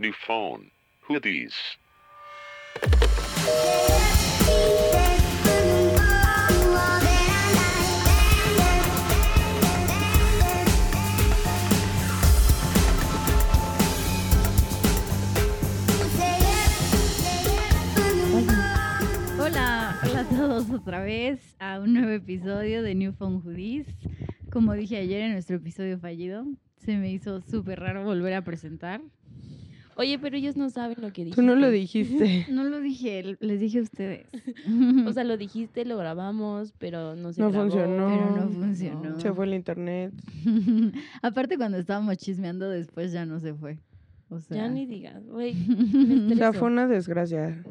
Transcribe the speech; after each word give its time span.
New 0.00 0.12
phone. 0.12 0.70
Who 1.08 1.18
these? 1.18 1.56
Hola, 19.40 19.98
hola 20.04 20.20
a 20.20 20.28
todos 20.28 20.70
otra 20.70 21.02
vez 21.02 21.56
a 21.58 21.80
un 21.80 21.94
nuevo 21.94 22.10
episodio 22.10 22.84
de 22.84 22.94
New 22.94 23.12
Phone 23.14 23.40
Hoodies. 23.40 23.88
Como 24.52 24.74
dije 24.74 24.98
ayer 24.98 25.22
en 25.22 25.32
nuestro 25.32 25.56
episodio 25.56 25.98
fallido, 25.98 26.44
se 26.76 26.96
me 26.96 27.10
hizo 27.10 27.40
súper 27.40 27.80
raro 27.80 28.04
volver 28.04 28.34
a 28.34 28.44
presentar. 28.44 29.00
Oye, 29.98 30.18
pero 30.18 30.36
ellos 30.36 30.56
no 30.56 30.70
saben 30.70 30.96
lo 31.00 31.12
que 31.12 31.24
dijiste. 31.24 31.40
Tú 31.42 31.46
no 31.46 31.54
lo 31.56 31.70
dijiste. 31.70 32.46
No 32.50 32.64
lo 32.64 32.80
dije, 32.80 33.36
les 33.40 33.60
dije 33.60 33.80
a 33.80 33.82
ustedes. 33.82 34.26
O 35.06 35.12
sea, 35.12 35.24
lo 35.24 35.36
dijiste, 35.36 35.84
lo 35.84 35.96
grabamos, 35.98 36.72
pero 36.78 37.16
no 37.16 37.32
se 37.32 37.40
No 37.42 37.50
grabó. 37.50 37.68
funcionó. 37.68 38.06
Pero 38.08 38.36
no 38.46 38.48
funcionó. 38.50 39.20
Se 39.20 39.32
fue 39.32 39.46
el 39.46 39.54
internet. 39.54 40.12
Aparte 41.22 41.56
cuando 41.56 41.78
estábamos 41.78 42.16
chismeando 42.16 42.70
después 42.70 43.12
ya 43.12 43.26
no 43.26 43.40
se 43.40 43.52
fue. 43.54 43.78
O 44.30 44.40
sea, 44.40 44.58
Ya 44.58 44.68
ni 44.68 44.84
digas, 44.86 45.26
güey. 45.26 45.56
O 46.30 46.36
sea, 46.36 46.52
fue 46.52 46.68
una 46.68 46.86
desgracia. 46.86 47.64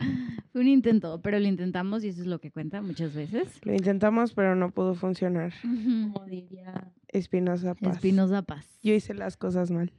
fue 0.52 0.62
un 0.62 0.68
intento, 0.68 1.22
pero 1.22 1.40
lo 1.40 1.48
intentamos 1.48 2.04
y 2.04 2.08
eso 2.08 2.22
es 2.22 2.28
lo 2.28 2.40
que 2.40 2.50
cuenta 2.52 2.82
muchas 2.82 3.14
veces. 3.14 3.60
Lo 3.64 3.74
intentamos, 3.74 4.34
pero 4.34 4.56
no 4.56 4.72
pudo 4.72 4.96
funcionar. 4.96 5.54
Como 5.62 6.26
diría... 6.26 6.92
Espinosa 7.10 7.76
Paz. 7.76 7.96
Espinosa 7.98 8.42
Paz. 8.42 8.80
Yo 8.84 8.94
hice 8.94 9.14
las 9.14 9.38
cosas 9.38 9.70
mal. 9.72 9.94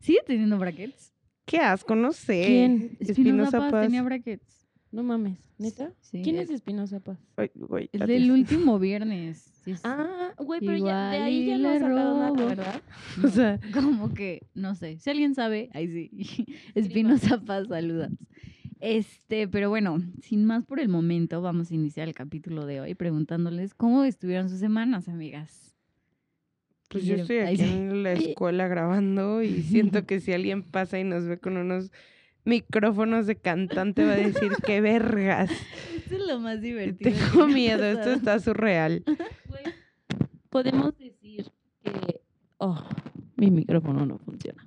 ¿Sigue 0.00 0.20
teniendo 0.26 0.58
brackets? 0.58 1.12
Qué 1.50 1.58
asco, 1.58 1.96
no 1.96 2.12
sé. 2.12 2.44
¿Quién? 2.46 2.96
Espinosa 3.00 3.58
Paz, 3.70 3.86
tenía 3.86 4.04
brackets. 4.04 4.68
No 4.92 5.02
mames, 5.02 5.38
¿neta? 5.58 5.92
Sí, 6.00 6.20
¿Quién 6.22 6.38
es 6.38 6.48
Espinosa 6.50 7.00
Paz? 7.00 7.18
Ay, 7.36 7.50
güey, 7.56 7.90
adiós. 7.94 8.08
del 8.08 8.30
último 8.30 8.78
viernes. 8.78 9.38
Sí, 9.64 9.72
es- 9.72 9.80
Ah, 9.84 10.32
güey, 10.38 10.60
pero 10.60 10.78
ya, 10.86 11.10
de 11.10 11.18
ahí 11.18 11.46
ya 11.46 11.58
no 11.58 11.68
ha 11.68 11.72
le 11.74 11.78
sacado 11.80 12.18
nada. 12.18 12.46
¿verdad? 12.46 12.82
O 13.24 13.28
sea, 13.28 13.58
Como 13.74 14.14
que, 14.14 14.46
no 14.54 14.76
sé, 14.76 14.98
si 15.00 15.10
alguien 15.10 15.34
sabe, 15.34 15.70
ahí 15.74 15.88
sí. 15.88 16.46
Espinosa 16.76 17.40
Paz, 17.40 17.66
saludas. 17.68 18.12
Este, 18.80 19.46
pero 19.48 19.68
bueno, 19.70 19.98
sin 20.22 20.44
más 20.44 20.64
por 20.64 20.78
el 20.80 20.88
momento, 20.88 21.42
vamos 21.42 21.70
a 21.70 21.74
iniciar 21.74 22.08
el 22.08 22.14
capítulo 22.14 22.64
de 22.64 22.80
hoy 22.80 22.94
preguntándoles 22.94 23.74
cómo 23.74 24.04
estuvieron 24.04 24.48
sus 24.48 24.58
semanas, 24.60 25.08
amigas. 25.08 25.69
Pues 26.90 27.04
yo 27.04 27.14
estoy 27.14 27.38
aquí 27.38 27.62
en 27.62 28.02
la 28.02 28.12
escuela 28.14 28.66
grabando 28.66 29.42
y 29.42 29.62
siento 29.62 30.04
que 30.06 30.18
si 30.18 30.32
alguien 30.32 30.64
pasa 30.64 30.98
y 30.98 31.04
nos 31.04 31.24
ve 31.24 31.38
con 31.38 31.56
unos 31.56 31.92
micrófonos 32.44 33.28
de 33.28 33.36
cantante 33.36 34.04
va 34.04 34.14
a 34.14 34.16
decir 34.16 34.50
qué 34.66 34.80
vergas. 34.80 35.50
Esto 35.96 36.16
es 36.16 36.26
lo 36.26 36.40
más 36.40 36.60
divertido. 36.60 37.12
Tengo 37.12 37.46
miedo, 37.46 37.84
esto 37.84 38.10
está 38.10 38.40
surreal. 38.40 39.04
Podemos 40.48 40.98
decir 40.98 41.52
que... 41.84 42.22
Oh, 42.58 42.82
mi 43.36 43.52
micrófono 43.52 44.04
no 44.04 44.18
funciona. 44.18 44.66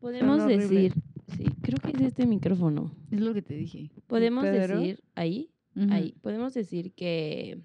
Podemos 0.00 0.46
decir... 0.46 0.94
Sí, 1.36 1.44
creo 1.60 1.78
que 1.78 1.90
es 1.90 2.00
este 2.00 2.26
micrófono. 2.26 2.94
Es 3.10 3.20
lo 3.20 3.34
que 3.34 3.42
te 3.42 3.54
dije. 3.54 3.90
Podemos 4.06 4.44
Pedro? 4.44 4.80
decir... 4.80 5.02
Ahí, 5.14 5.50
ahí. 5.90 6.14
Podemos 6.22 6.54
decir 6.54 6.94
que... 6.94 7.60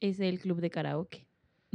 Es 0.00 0.18
el 0.20 0.40
club 0.40 0.60
de 0.60 0.70
karaoke. 0.70 1.25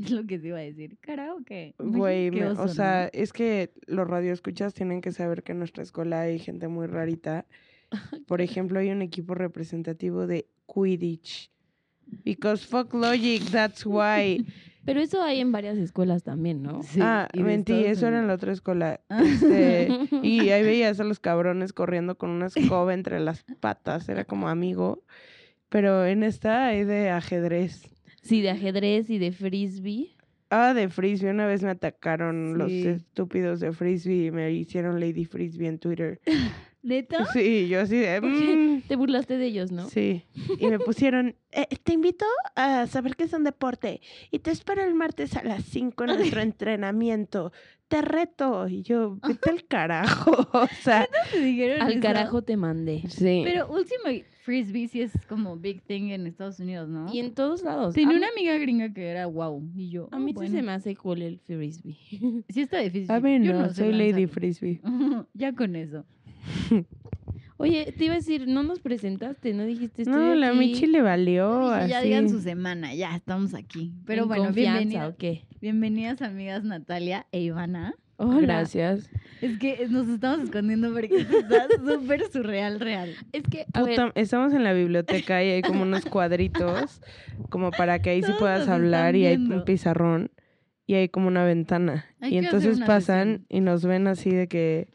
Lo 0.09 0.25
que 0.25 0.39
te 0.39 0.47
iba 0.47 0.57
a 0.57 0.61
decir. 0.61 0.97
Karaoke. 1.01 1.75
Güey, 1.77 2.31
Qué 2.31 2.39
me- 2.41 2.47
oso, 2.47 2.61
o 2.63 2.65
¿no? 2.65 2.73
sea, 2.73 3.07
es 3.07 3.33
que 3.33 3.71
los 3.87 4.07
radioescuchas 4.07 4.73
tienen 4.73 5.01
que 5.01 5.11
saber 5.11 5.43
que 5.43 5.51
en 5.51 5.59
nuestra 5.59 5.83
escuela 5.83 6.21
hay 6.21 6.39
gente 6.39 6.67
muy 6.67 6.87
rarita. 6.87 7.45
Por 8.27 8.41
ejemplo, 8.41 8.79
hay 8.79 8.89
un 8.91 9.01
equipo 9.01 9.35
representativo 9.35 10.27
de 10.27 10.47
Quidditch. 10.73 11.51
Because 12.25 12.65
fuck 12.65 12.93
logic, 12.93 13.43
that's 13.51 13.85
why. 13.85 14.45
Pero 14.85 14.99
eso 14.99 15.21
hay 15.21 15.39
en 15.39 15.51
varias 15.51 15.77
escuelas 15.77 16.23
también, 16.23 16.63
¿no? 16.63 16.81
Sí, 16.81 16.99
ah, 17.03 17.27
de 17.31 17.43
mentí, 17.43 17.71
Estados 17.71 17.97
eso 17.97 18.07
era 18.07 18.19
en 18.19 18.27
la 18.27 18.33
otra 18.33 18.51
escuela. 18.51 18.99
Ah. 19.09 19.21
Este, 19.23 19.89
y 20.23 20.49
ahí 20.49 20.63
veías 20.63 20.99
a 20.99 21.03
los 21.03 21.19
cabrones 21.19 21.71
corriendo 21.71 22.17
con 22.17 22.31
una 22.31 22.47
escoba 22.47 22.91
entre 22.95 23.19
las 23.19 23.43
patas, 23.59 24.09
era 24.09 24.25
como 24.25 24.49
amigo. 24.49 25.03
Pero 25.69 26.05
en 26.07 26.23
esta 26.23 26.65
hay 26.65 26.83
de 26.83 27.11
ajedrez. 27.11 27.83
Sí, 28.21 28.41
de 28.41 28.51
ajedrez 28.51 29.09
y 29.09 29.17
de 29.17 29.31
frisbee. 29.31 30.15
Ah, 30.49 30.73
de 30.73 30.89
frisbee. 30.89 31.31
Una 31.31 31.47
vez 31.47 31.63
me 31.63 31.69
atacaron 31.69 32.57
los 32.57 32.71
estúpidos 32.71 33.59
de 33.59 33.71
frisbee 33.71 34.25
y 34.25 34.31
me 34.31 34.51
hicieron 34.51 34.99
Lady 34.99 35.25
Frisbee 35.25 35.67
en 35.67 35.79
Twitter. 35.79 36.19
¿Neta? 36.83 37.25
Sí, 37.31 37.67
yo 37.67 37.81
así 37.81 37.97
de... 37.97 38.19
¿Por 38.21 38.31
qué? 38.31 38.55
"Mm". 38.55 38.81
Te 38.87 38.95
burlaste 38.95 39.37
de 39.37 39.45
ellos, 39.45 39.71
¿no? 39.71 39.87
Sí. 39.87 40.23
Y 40.59 40.67
me 40.67 40.79
pusieron, 40.79 41.35
"Eh, 41.51 41.67
te 41.83 41.93
invito 41.93 42.25
a 42.55 42.87
saber 42.87 43.15
que 43.15 43.25
es 43.25 43.33
un 43.33 43.43
deporte 43.43 44.01
y 44.31 44.39
te 44.39 44.49
espero 44.51 44.83
el 44.83 44.95
martes 44.95 45.35
a 45.37 45.43
las 45.43 45.63
5 45.65 46.03
en 46.05 46.07
nuestro 46.35 46.41
entrenamiento. 46.41 47.51
Te 47.87 48.01
reto. 48.01 48.67
Y 48.69 48.83
yo, 48.83 49.17
vete 49.27 49.49
al 49.49 49.65
carajo. 49.65 50.31
O 50.53 50.67
sea, 50.81 51.07
¿Te 51.31 51.39
dijeron 51.43 51.81
Al 51.81 51.91
eso? 51.93 52.01
carajo 52.01 52.41
te 52.41 52.55
mandé. 52.57 53.03
sí. 53.09 53.41
Pero 53.43 53.69
Ultimate 53.71 54.25
Frisbee 54.43 54.87
sí 54.87 55.01
es 55.01 55.11
como 55.29 55.55
big 55.57 55.81
thing 55.83 56.09
en 56.09 56.25
Estados 56.25 56.59
Unidos, 56.59 56.89
¿no? 56.89 57.13
Y 57.13 57.19
en 57.19 57.33
todos 57.35 57.61
lados. 57.63 57.93
Tenía 57.93 58.15
a 58.15 58.17
una 58.17 58.27
mí, 58.35 58.47
amiga 58.47 58.57
gringa 58.57 58.91
que 58.93 59.07
era 59.07 59.27
wow. 59.27 59.61
Y 59.75 59.89
yo, 59.89 60.07
a 60.11 60.17
mí 60.19 60.33
"Oh, 60.35 60.39
sí 60.41 60.47
se 60.47 60.53
bueno". 60.53 60.65
me 60.67 60.71
hace 60.73 60.95
cool 60.95 61.21
el 61.21 61.39
frisbee. 61.39 61.95
Sí 62.49 62.61
está 62.61 62.79
difícil. 62.79 63.11
a 63.11 63.19
mí 63.19 63.39
Yo 63.45 63.53
no, 63.53 63.71
soy 63.73 63.91
Lady. 63.93 64.25
Frisbee. 64.25 64.81
ya 65.33 65.53
con 65.53 65.75
eso. 65.75 66.05
Oye, 67.57 67.93
te 67.95 68.05
iba 68.05 68.15
a 68.15 68.17
decir, 68.17 68.47
no 68.47 68.63
nos 68.63 68.79
presentaste, 68.79 69.53
no 69.53 69.63
dijiste 69.65 70.01
estoy 70.01 70.17
No, 70.17 70.33
la 70.33 70.49
aquí 70.49 70.57
Michi 70.57 70.87
le 70.87 71.03
valió 71.03 71.69
Dije, 71.69 71.81
así. 71.81 71.89
ya 71.91 72.01
digan 72.01 72.29
su 72.29 72.41
semana, 72.41 72.95
ya 72.95 73.15
estamos 73.15 73.53
aquí. 73.53 73.93
Pero 74.05 74.23
en 74.23 74.27
bueno, 74.29 74.45
confianza, 74.45 74.79
bienvenidas, 74.79 75.45
bienvenidas 75.61 76.21
amigas 76.23 76.63
Natalia 76.63 77.27
e 77.31 77.41
Ivana. 77.41 77.93
Hola. 78.17 78.41
Gracias. 78.41 79.09
Es 79.41 79.57
que 79.57 79.87
nos 79.89 80.07
estamos 80.07 80.41
escondiendo 80.41 80.91
porque 80.91 81.17
está 81.17 81.67
súper 81.85 82.31
surreal, 82.31 82.79
real. 82.79 83.15
Es 83.31 83.43
que, 83.43 83.65
a 83.73 83.83
ver, 83.83 83.95
Puta, 83.95 84.11
estamos 84.13 84.53
en 84.53 84.63
la 84.63 84.73
biblioteca 84.73 85.43
y 85.43 85.49
hay 85.49 85.61
como 85.61 85.83
unos 85.83 86.05
cuadritos 86.05 87.01
como 87.49 87.71
para 87.71 87.99
que 88.01 88.11
ahí 88.11 88.21
sí 88.23 88.31
puedas 88.37 88.67
hablar 88.67 89.15
y 89.15 89.25
hay 89.25 89.37
un 89.37 89.63
pizarrón 89.65 90.31
y 90.85 90.95
hay 90.95 91.09
como 91.09 91.27
una 91.27 91.43
ventana. 91.45 92.05
Hay 92.19 92.35
y 92.35 92.37
entonces 92.37 92.79
pasan 92.79 93.27
sesión. 93.27 93.45
y 93.49 93.61
nos 93.61 93.85
ven 93.85 94.07
así 94.07 94.29
de 94.29 94.47
que 94.47 94.89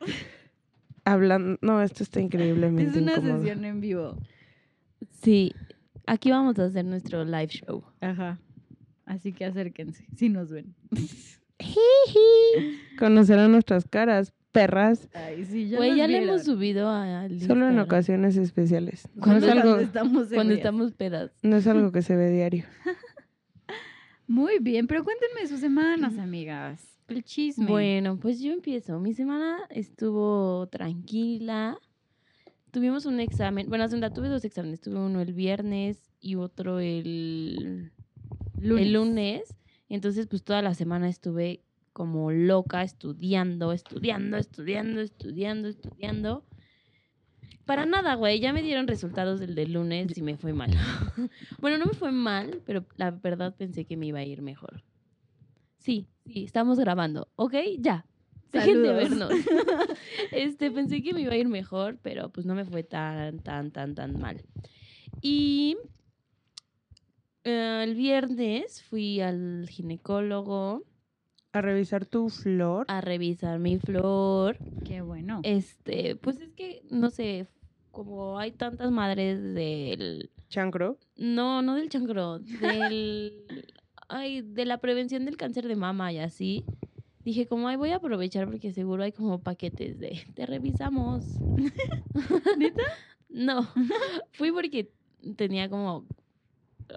hablan, 1.07 1.59
no, 1.63 1.81
esto 1.81 2.03
está 2.03 2.19
Es 2.21 2.27
increíblemente 2.27 2.99
una 2.99 3.13
incómodo. 3.13 3.39
sesión 3.39 3.65
en 3.65 3.81
vivo. 3.81 4.19
sí, 5.23 5.53
aquí 6.07 6.31
vamos 6.31 6.59
a 6.59 6.65
hacer 6.65 6.85
nuestro 6.85 7.25
live 7.25 7.49
show. 7.49 7.83
Ajá. 8.01 8.39
Así 9.07 9.33
que 9.33 9.45
acérquense, 9.47 10.05
si 10.17 10.29
nos 10.29 10.51
ven. 10.51 10.75
Conocerán 12.99 13.53
nuestras 13.53 13.87
caras, 13.89 14.33
perras, 14.53 15.09
Ay, 15.15 15.45
sí, 15.45 15.69
ya 15.69 15.79
ya 15.95 16.09
le 16.09 16.19
hemos 16.25 16.45
subido 16.45 16.89
a 16.89 17.29
solo 17.47 17.69
en 17.69 17.79
ocasiones 17.79 18.37
especiales. 18.37 19.09
No 19.15 19.23
Cuando 19.23 19.47
es, 19.47 19.55
las 19.55 19.65
algo, 19.65 19.71
Cuando 19.75 19.83
estamos 19.85 20.29
Cuando 20.29 20.55
estamos 20.55 20.93
pedas. 20.93 21.31
no 21.43 21.57
es 21.57 21.67
algo 21.67 21.93
que 21.93 22.03
se 22.03 22.17
ve 22.17 22.31
diario. 22.31 22.65
Muy 24.27 24.59
bien, 24.61 24.87
pero 24.87 25.05
cuéntenme 25.05 25.47
sus 25.47 25.61
semanas, 25.61 26.19
amigas. 26.19 26.96
El 27.09 27.23
chisme. 27.25 27.67
Bueno, 27.67 28.19
pues 28.19 28.41
yo 28.41 28.53
empiezo. 28.53 28.99
Mi 28.99 29.15
semana 29.15 29.59
estuvo 29.71 30.67
tranquila. 30.69 31.79
Tuvimos 32.73 33.07
un 33.07 33.21
examen. 33.21 33.69
Bueno, 33.69 33.87
segunda, 33.89 34.13
tuve 34.13 34.29
dos 34.29 34.45
exámenes. 34.45 34.81
Tuve 34.81 34.99
uno 34.99 35.21
el 35.21 35.33
viernes 35.33 36.11
y 36.21 36.35
otro 36.35 36.81
el 36.81 37.93
lunes. 38.59 38.87
el 38.87 38.93
lunes. 38.93 39.57
Entonces, 39.89 40.27
pues 40.27 40.43
toda 40.43 40.63
la 40.63 40.75
semana 40.75 41.09
estuve 41.09 41.63
como 41.93 42.33
loca 42.33 42.83
estudiando, 42.83 43.73
estudiando, 43.73 44.37
estudiando, 44.37 45.01
estudiando, 45.01 45.69
estudiando. 45.69 46.45
Para 47.65 47.87
nada, 47.87 48.15
güey. 48.17 48.41
Ya 48.41 48.53
me 48.53 48.63
dieron 48.63 48.89
resultados 48.89 49.39
del 49.39 49.55
del 49.55 49.73
lunes 49.73 50.17
y 50.19 50.23
me 50.23 50.37
fue 50.37 50.53
mal. 50.53 50.71
bueno, 51.61 51.79
no 51.79 51.87
me 51.87 51.95
fue 51.95 52.11
mal, 52.11 52.63
pero 52.67 52.85
la 52.97 53.13
verdad 53.13 53.55
pensé 53.57 53.85
que 53.85 53.97
me 53.97 54.07
iba 54.07 54.19
a 54.19 54.25
ir 54.25 54.43
mejor. 54.43 54.83
Sí, 55.79 56.09
sí, 56.27 56.45
estamos 56.45 56.79
grabando. 56.79 57.29
¿Ok? 57.37 57.55
Ya. 57.79 58.07
Dejen 58.53 58.83
de 58.83 58.89
Saludos. 58.89 59.11
vernos. 59.11 59.31
este, 60.33 60.71
pensé 60.71 61.03
que 61.03 61.13
me 61.13 61.23
iba 61.23 61.33
a 61.33 61.37
ir 61.37 61.49
mejor, 61.49 61.99
pero 62.03 62.31
pues 62.31 62.47
no 62.47 62.55
me 62.55 62.65
fue 62.65 62.83
tan, 62.83 63.39
tan, 63.41 63.71
tan, 63.71 63.95
tan 63.95 64.19
mal. 64.19 64.43
Y 65.21 65.77
eh, 67.45 67.83
el 67.85 67.95
viernes 67.95 68.83
fui 68.83 69.21
al 69.21 69.69
ginecólogo 69.69 70.85
A 71.53 71.61
revisar 71.61 72.07
tu 72.07 72.29
flor. 72.29 72.87
a 72.89 73.01
revisar 73.01 73.59
mi 73.59 73.79
flor. 73.79 74.59
Qué 74.85 75.01
bueno. 75.03 75.41
Este, 75.43 76.17
pues 76.17 76.41
es 76.41 76.53
que, 76.53 76.83
no 76.91 77.11
sé, 77.11 77.47
como 77.91 78.39
hay 78.39 78.53
tantas 78.53 78.91
madres 78.91 79.43
del... 79.55 80.31
Chancro. 80.49 80.99
No, 81.17 81.61
no 81.63 81.75
del 81.75 81.89
chancro, 81.89 82.39
del... 82.39 83.45
Ay, 84.09 84.43
de 84.43 84.65
la 84.65 84.79
prevención 84.79 85.25
del 85.25 85.37
cáncer 85.37 85.67
de 85.67 85.77
mama 85.77 86.13
y 86.13 86.19
así. 86.19 86.65
dije 87.25 87.47
como, 87.47 87.69
ay, 87.69 87.77
voy 87.77 87.91
a 87.91 87.97
aprovechar 87.97 88.47
porque 88.47 88.73
seguro 88.73 89.03
hay 89.03 89.13
como 89.13 89.43
paquetes 89.43 89.99
de, 89.99 90.21
te 90.35 90.47
revisamos. 90.47 91.25
¿Neta? 92.59 92.83
No, 93.29 93.63
fui 94.33 94.53
porque 94.53 94.93
tenía 95.37 95.69
como, 95.69 96.07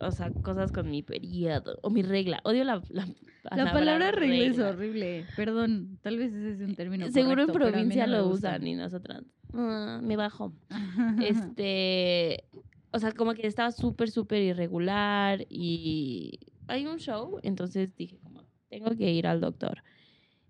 o 0.01 0.11
sea, 0.11 0.31
cosas 0.43 0.71
con 0.71 0.89
mi 0.89 1.01
periodo 1.01 1.79
o 1.81 1.89
mi 1.89 2.03
regla. 2.03 2.41
Odio 2.43 2.63
la, 2.63 2.75
la 2.89 3.07
palabra, 3.41 3.65
La 3.65 3.73
palabra 3.73 4.11
regla 4.11 4.43
es 4.45 4.59
horrible. 4.59 5.25
Perdón, 5.35 5.97
tal 6.01 6.17
vez 6.17 6.31
ese 6.33 6.51
es 6.51 6.61
un 6.61 6.75
término 6.75 7.09
Seguro 7.09 7.41
en 7.43 7.47
correcto, 7.47 7.71
provincia 7.71 8.05
no 8.05 8.17
lo 8.17 8.27
usan 8.27 8.67
y 8.67 8.75
nosotras. 8.75 9.23
ah, 9.53 9.99
me 10.03 10.15
bajo. 10.15 10.53
Este, 11.23 12.43
o 12.91 12.99
sea, 12.99 13.11
como 13.13 13.33
que 13.33 13.47
estaba 13.47 13.71
súper, 13.71 14.11
súper 14.11 14.41
irregular 14.43 15.45
y 15.49 16.39
hay 16.69 16.85
un 16.85 16.97
show, 16.97 17.39
entonces 17.43 17.95
dije 17.95 18.17
como, 18.23 18.43
tengo 18.69 18.95
que 18.95 19.11
ir 19.11 19.27
al 19.27 19.41
doctor. 19.41 19.83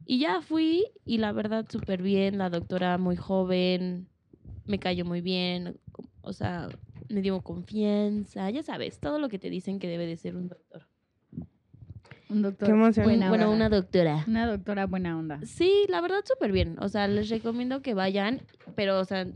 Y 0.06 0.20
ya 0.20 0.42
fui 0.42 0.86
y 1.06 1.18
la 1.18 1.32
verdad 1.32 1.66
súper 1.70 2.02
bien, 2.02 2.38
la 2.38 2.50
doctora 2.50 2.98
muy 2.98 3.16
joven, 3.16 4.08
me 4.66 4.80
cayó 4.80 5.06
muy 5.06 5.22
bien, 5.22 5.80
o 6.22 6.34
sea, 6.34 6.70
me 7.10 7.22
dio 7.22 7.42
confianza, 7.42 8.50
ya 8.50 8.64
sabes, 8.64 9.00
todo 9.00 9.20
lo 9.20 9.30
que 9.30 9.40
te 9.40 9.50
dicen 9.50 9.80
que 9.80 9.88
debe 9.88 10.06
de 10.06 10.18
ser 10.18 10.36
un 10.36 10.48
doctor. 10.48 10.88
Un 12.30 12.44
doctor. 12.44 12.68
Qué 12.68 12.74
emoción. 12.74 13.06
buena 13.06 13.30
bueno, 13.30 13.52
una 13.52 13.70
doctora. 13.70 14.24
Una 14.28 14.46
doctora 14.46 14.86
buena 14.86 15.18
onda. 15.18 15.40
Sí, 15.46 15.86
la 15.90 16.00
verdad 16.00 16.24
súper 16.24 16.52
bien. 16.52 16.76
O 16.80 16.88
sea, 16.88 17.08
les 17.08 17.28
recomiendo 17.30 17.82
que 17.82 17.96
vayan, 17.96 18.42
pero, 18.76 19.00
o 19.00 19.06
sea, 19.06 19.28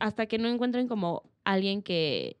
hasta 0.00 0.26
que 0.26 0.38
no 0.38 0.48
encuentren 0.48 0.88
como 0.88 1.22
alguien 1.44 1.82
que 1.82 2.36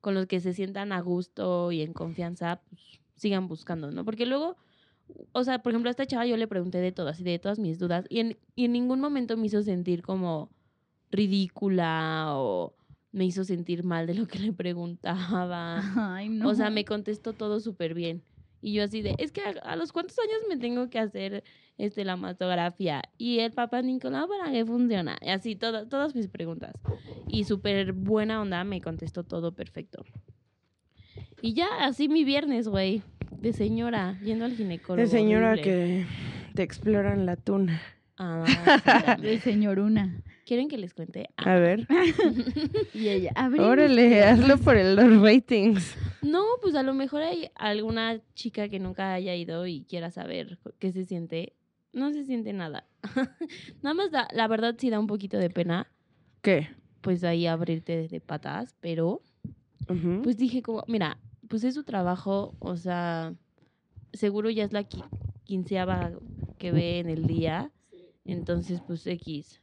con 0.00 0.14
los 0.14 0.26
que 0.26 0.40
se 0.40 0.52
sientan 0.52 0.92
a 0.92 1.00
gusto 1.00 1.70
y 1.70 1.82
en 1.82 1.92
confianza, 1.92 2.60
pues 2.68 2.99
sigan 3.20 3.48
buscando, 3.48 3.90
¿no? 3.90 4.04
Porque 4.04 4.24
luego, 4.24 4.56
o 5.32 5.44
sea, 5.44 5.62
por 5.62 5.72
ejemplo, 5.72 5.90
a 5.90 5.92
esta 5.92 6.06
chava 6.06 6.26
yo 6.26 6.36
le 6.36 6.48
pregunté 6.48 6.78
de 6.78 6.90
todas 6.90 7.20
y 7.20 7.24
de 7.24 7.38
todas 7.38 7.58
mis 7.58 7.78
dudas 7.78 8.06
y 8.08 8.20
en, 8.20 8.38
y 8.56 8.64
en 8.64 8.72
ningún 8.72 9.00
momento 9.00 9.36
me 9.36 9.46
hizo 9.46 9.62
sentir 9.62 10.02
como 10.02 10.50
ridícula 11.10 12.28
o 12.36 12.74
me 13.12 13.26
hizo 13.26 13.44
sentir 13.44 13.84
mal 13.84 14.06
de 14.06 14.14
lo 14.14 14.26
que 14.26 14.38
le 14.38 14.52
preguntaba. 14.52 15.80
Ay, 16.16 16.28
no. 16.28 16.48
O 16.48 16.54
sea, 16.54 16.70
me 16.70 16.84
contestó 16.84 17.32
todo 17.34 17.60
súper 17.60 17.94
bien. 17.94 18.22
Y 18.62 18.74
yo 18.74 18.84
así 18.84 19.02
de, 19.02 19.14
es 19.18 19.32
que 19.32 19.42
a, 19.42 19.50
a 19.62 19.76
los 19.76 19.92
cuántos 19.92 20.18
años 20.18 20.40
me 20.48 20.56
tengo 20.56 20.88
que 20.90 20.98
hacer 20.98 21.44
este, 21.78 22.04
la 22.04 22.16
mastografía. 22.16 23.02
Y 23.18 23.40
el 23.40 23.52
papá 23.52 23.82
Nicolás, 23.82 24.26
¿para 24.28 24.52
qué 24.52 24.64
funciona? 24.64 25.18
Y 25.20 25.30
así, 25.30 25.56
todas 25.56 25.88
todas 25.88 26.14
mis 26.14 26.28
preguntas. 26.28 26.74
Y 27.28 27.44
súper 27.44 27.92
buena 27.92 28.40
onda, 28.40 28.62
me 28.64 28.80
contestó 28.80 29.24
todo 29.24 29.54
perfecto. 29.54 30.04
Y 31.42 31.54
ya, 31.54 31.66
así 31.82 32.08
mi 32.08 32.24
viernes, 32.24 32.68
güey. 32.68 33.02
De 33.40 33.52
señora, 33.52 34.18
yendo 34.22 34.44
al 34.44 34.52
ginecólogo. 34.54 35.00
De 35.02 35.06
señora 35.08 35.52
horrible. 35.52 35.62
que 35.62 36.06
te 36.54 36.62
exploran 36.62 37.24
la 37.26 37.36
tuna. 37.36 37.80
Ah, 38.18 38.44
sí, 38.46 39.22
De 39.22 39.40
señoruna. 39.40 40.22
¿Quieren 40.44 40.68
que 40.68 40.76
les 40.76 40.92
cuente? 40.94 41.30
A 41.36 41.54
ver. 41.54 41.86
Y 42.94 43.08
ella, 43.08 43.32
abre. 43.36 43.60
Órale, 43.60 44.22
hazlo 44.24 44.58
por 44.58 44.76
el- 44.76 44.96
los 44.96 45.22
ratings. 45.22 45.96
No, 46.22 46.42
pues 46.60 46.74
a 46.74 46.82
lo 46.82 46.92
mejor 46.92 47.22
hay 47.22 47.50
alguna 47.54 48.20
chica 48.34 48.68
que 48.68 48.78
nunca 48.78 49.14
haya 49.14 49.34
ido 49.34 49.66
y 49.66 49.84
quiera 49.84 50.10
saber 50.10 50.58
qué 50.78 50.92
se 50.92 51.04
siente. 51.04 51.54
No 51.92 52.12
se 52.12 52.24
siente 52.24 52.52
nada. 52.52 52.86
nada 53.82 53.94
más 53.94 54.10
da, 54.10 54.28
la 54.32 54.46
verdad 54.48 54.74
sí 54.78 54.90
da 54.90 55.00
un 55.00 55.06
poquito 55.06 55.38
de 55.38 55.48
pena, 55.50 55.90
¿Qué? 56.42 56.68
pues 57.00 57.24
ahí 57.24 57.46
abrirte 57.46 58.06
de 58.08 58.20
patas, 58.20 58.74
pero 58.80 59.22
pues 60.22 60.36
dije 60.36 60.62
como, 60.62 60.84
mira, 60.86 61.18
pues 61.50 61.64
es 61.64 61.74
su 61.74 61.84
trabajo, 61.84 62.56
o 62.60 62.76
sea, 62.76 63.34
seguro 64.12 64.50
ya 64.50 64.64
es 64.64 64.72
la 64.72 64.84
qui- 64.88 65.10
quinceava 65.44 66.12
que 66.58 66.72
ve 66.72 67.00
en 67.00 67.10
el 67.10 67.26
día, 67.26 67.72
entonces 68.24 68.82
pues 68.82 69.06
X. 69.06 69.62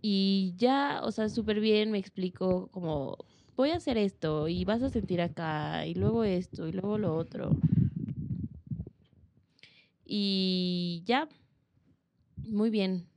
Y 0.00 0.54
ya, 0.56 1.00
o 1.04 1.10
sea, 1.12 1.28
súper 1.28 1.60
bien 1.60 1.90
me 1.92 1.98
explicó 1.98 2.68
como, 2.72 3.16
voy 3.56 3.70
a 3.70 3.76
hacer 3.76 3.98
esto 3.98 4.48
y 4.48 4.64
vas 4.64 4.82
a 4.82 4.90
sentir 4.90 5.20
acá 5.20 5.86
y 5.86 5.94
luego 5.94 6.24
esto 6.24 6.66
y 6.68 6.72
luego 6.72 6.98
lo 6.98 7.16
otro. 7.16 7.60
Y 10.04 11.02
ya, 11.06 11.28
muy 12.44 12.70
bien. 12.70 13.08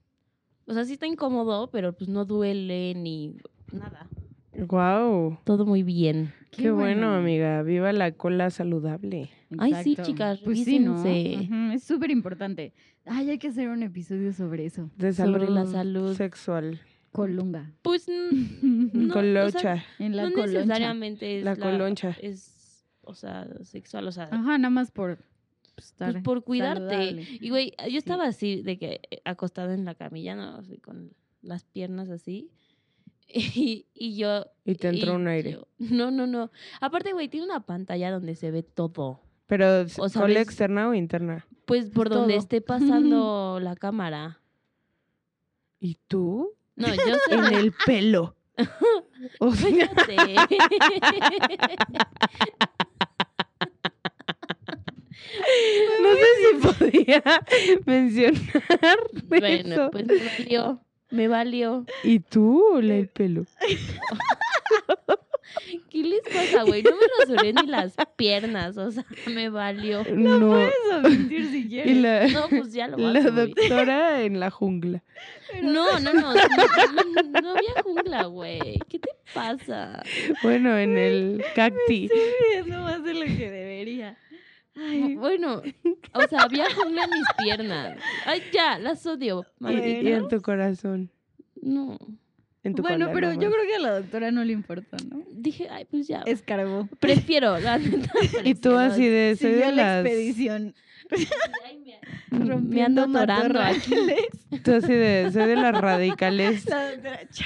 O 0.68 0.74
sea, 0.74 0.86
sí 0.86 0.94
está 0.94 1.08
incómodo, 1.08 1.72
pero 1.72 1.94
pues 1.98 2.10
no 2.10 2.26
duele 2.26 2.94
ni 2.96 3.38
nada. 3.72 4.15
Guau. 4.58 5.38
Todo 5.44 5.66
muy 5.66 5.84
bien. 5.84 6.34
Qué, 6.52 6.72
bueno, 6.72 7.14
amiga. 7.14 7.62
Viva 7.64 7.92
la 7.92 8.12
cola 8.14 8.50
saludable. 8.50 9.30
Ay, 9.58 9.74
sí, 9.84 9.98
chicas, 10.02 10.40
Pues 10.42 10.64
sí, 10.64 10.80
¿no? 10.80 10.94
Ujú, 10.96 11.72
Es 11.74 11.84
súper 11.84 12.12
importante. 12.12 12.74
Ay, 13.06 13.30
hay 13.30 13.38
que 13.38 13.50
hacer 13.50 13.70
un 13.70 13.84
episodio 13.84 14.32
sobre 14.34 14.66
eso. 14.66 14.90
De 14.98 15.12
salud, 15.14 15.40
Sobre 15.40 15.52
la 15.52 15.66
salud. 15.66 16.16
sexual. 16.16 16.80
Colunga. 17.12 17.72
Pues 17.82 18.08
no, 18.62 19.10
o 19.12 19.14
Colocha. 19.14 19.60
sea, 19.60 19.86
en 20.00 20.16
la 20.16 20.24
no 20.24 20.32
coloncha. 20.34 20.60
necesariamente 20.60 21.40
es 21.40 21.44
La 21.46 21.56
coloncha. 21.56 22.16
Es, 22.22 22.86
o 23.02 23.14
sea, 23.16 23.48
sexual, 23.64 24.08
o 24.08 24.12
sea, 24.12 24.26
Ajá, 24.32 24.58
nada 24.58 24.70
más 24.70 24.92
por 24.92 25.18
pues, 25.76 25.88
estar 25.88 26.12
pues 26.14 26.24
por 26.24 26.44
cuidarte. 26.44 26.90
saludable. 26.90 27.28
Y 27.40 27.50
güey, 27.50 27.74
yo 27.90 27.98
estaba 27.98 28.26
así 28.26 28.62
de 28.64 28.78
que 28.78 29.02
eh, 29.12 29.22
acostada 29.26 29.74
en 29.74 29.86
la 29.86 29.96
camilla, 29.96 30.36
¿no? 30.36 30.56
Así, 30.58 30.78
con 30.78 31.12
las 31.42 31.64
piernas 31.66 32.10
así. 32.10 32.50
Y, 33.28 33.88
y 33.94 34.16
yo... 34.18 34.46
Y 34.64 34.76
te 34.76 34.88
entró 34.90 35.14
y 35.14 35.16
un 35.16 35.28
aire. 35.28 35.52
yo- 35.54 35.68
no, 35.80 36.12
no, 36.12 36.26
no. 36.28 36.52
Aparte, 36.80 37.14
güey, 37.14 37.28
tiene 37.28 37.46
una 37.46 37.66
pantalla 37.66 38.12
donde 38.12 38.36
se 38.36 38.52
ve 38.52 38.64
todo. 38.64 39.20
Pero, 39.48 39.82
O 39.82 39.86
¿cola 39.98 40.10
sabes- 40.10 40.38
externa 40.38 40.88
o 40.90 40.94
interna? 40.94 41.46
Pues 41.66 41.90
por 41.90 42.10
donde 42.10 42.34
Todo. 42.36 42.42
esté 42.44 42.62
pasando 42.62 43.60
la 43.62 43.76
cámara. 43.76 44.40
¿Y 45.80 45.98
tú? 46.08 46.54
No, 46.76 46.88
yo 46.88 46.94
sé. 47.28 47.34
En 47.36 47.46
el 47.54 47.74
pelo. 47.86 48.36
O 49.40 49.52
sea, 49.52 49.90
no 56.02 56.10
sé 56.16 56.28
si 56.40 56.68
podía 56.68 57.24
mencionar 57.86 58.98
bueno, 59.28 59.74
eso. 59.74 59.92
pues 59.92 60.06
me 60.08 60.16
valió. 60.16 60.82
Me 61.12 61.28
valió. 61.28 61.86
¿Y 62.04 62.20
tú 62.20 62.80
la 62.82 62.96
el 62.96 63.08
pelo? 63.08 63.46
¿Qué 65.90 66.04
les 66.04 66.22
pasa, 66.22 66.64
güey? 66.64 66.84
No 66.84 66.92
me 66.92 67.06
rasuré 67.20 67.54
ni 67.54 67.68
las 67.68 67.96
piernas, 68.18 68.78
o 68.78 68.92
sea, 68.92 69.06
me 69.28 69.50
valió. 69.50 70.04
No. 70.14 70.60
Eso, 70.60 71.02
mentir 71.04 71.50
si 71.50 71.68
quieres. 71.70 71.98
la, 71.98 72.28
No, 72.28 72.50
pues 72.50 72.74
ya 72.74 72.88
lo 72.88 72.98
vas 73.02 73.14
la 73.14 73.20
a 73.22 73.32
doctora 73.32 74.22
en 74.24 74.40
la 74.40 74.50
jungla. 74.50 75.04
No, 75.62 76.00
no, 76.00 76.14
no, 76.14 76.34
no, 76.34 77.42
no 77.42 77.52
había 77.52 77.82
jungla, 77.84 78.24
güey. 78.26 78.80
¿Qué 78.90 79.00
te 79.00 79.10
pasa? 79.34 80.04
Bueno, 80.44 80.78
en 80.78 80.98
el 80.98 81.44
cacti. 81.56 82.06
Estoy 82.06 82.20
riendo 82.52 82.80
más 82.82 83.04
de 83.04 83.14
lo 83.14 83.26
que 83.26 83.52
debería. 83.52 84.18
Ay, 84.76 85.16
Bueno, 85.20 85.62
o 86.14 86.22
sea, 86.28 86.42
había 86.42 86.66
jungla 86.74 87.04
en 87.04 87.10
mis 87.12 87.28
piernas. 87.38 87.98
Ay, 88.26 88.42
ya, 88.52 88.78
las 88.80 89.06
odio, 89.06 89.46
Y, 89.62 90.08
en 90.12 90.28
tu 90.28 90.42
corazón. 90.42 91.10
No. 91.62 91.98
En 92.64 92.74
tu 92.74 92.82
bueno, 92.82 93.12
pero 93.14 93.32
yo 93.34 93.52
creo 93.52 93.64
que 93.68 93.76
a 93.76 93.80
la 93.80 94.00
doctora 94.00 94.32
no 94.32 94.44
le 94.44 94.52
importa, 94.54 94.98
¿no? 95.10 95.24
Dije, 95.32 95.68
ay, 95.70 95.86
pues 95.86 96.08
ya. 96.08 96.24
Escarbó. 96.26 96.90
Prefiero, 97.00 97.60
la 97.60 97.78
neta. 97.80 98.12
Y 98.44 98.56
tú 98.56 98.76
así 98.76 99.08
de, 99.08 99.36
soy 99.40 99.52
de 99.52 99.60
la 99.68 99.72
las... 99.72 100.06
expedición. 100.06 100.74
Ay, 101.66 101.78
me- 101.86 101.96
Mm, 102.32 102.40
me 102.40 102.46
Rompiendo 102.50 103.04
ando 103.04 103.20
atorando 103.20 103.62
aquí. 103.62 103.96
Tú 104.64 104.74
así 104.74 104.92
de, 104.92 105.30
soy 105.32 105.46
de 105.46 105.56
las 105.56 105.80
radicales 105.80 106.66
La 106.68 106.92
doctora, 106.92 107.20
cha. 107.30 107.46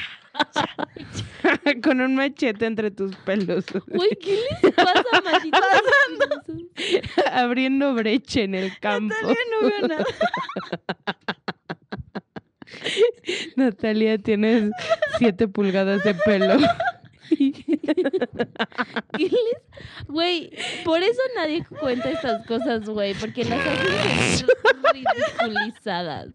con 1.83 1.99
un 2.01 2.15
machete 2.15 2.65
entre 2.65 2.89
tus 2.89 3.15
pelos, 3.17 3.65
Güey, 3.87 4.09
¿qué 4.21 4.39
les 4.63 4.73
pasa, 4.73 5.03
malditos? 5.23 5.59
abriendo 7.31 7.93
brecha 7.93 8.41
en 8.41 8.55
el 8.55 8.77
campo. 8.79 9.13
Natalia 9.21 9.81
no 9.81 9.87
nada. 9.87 10.05
Natalia, 13.55 14.17
tienes 14.17 14.71
siete 15.17 15.47
pulgadas 15.47 16.03
de 16.03 16.13
pelo. 16.13 16.57
¿Qué 19.17 19.23
les? 19.23 20.07
Güey, 20.07 20.51
por 20.83 21.01
eso 21.01 21.19
nadie 21.35 21.63
cuenta 21.79 22.09
estas 22.09 22.45
cosas, 22.47 22.87
güey, 22.87 23.13
porque 23.15 23.43
las 23.45 23.59
hacen 23.65 24.47
ridiculizadas. 24.93 26.29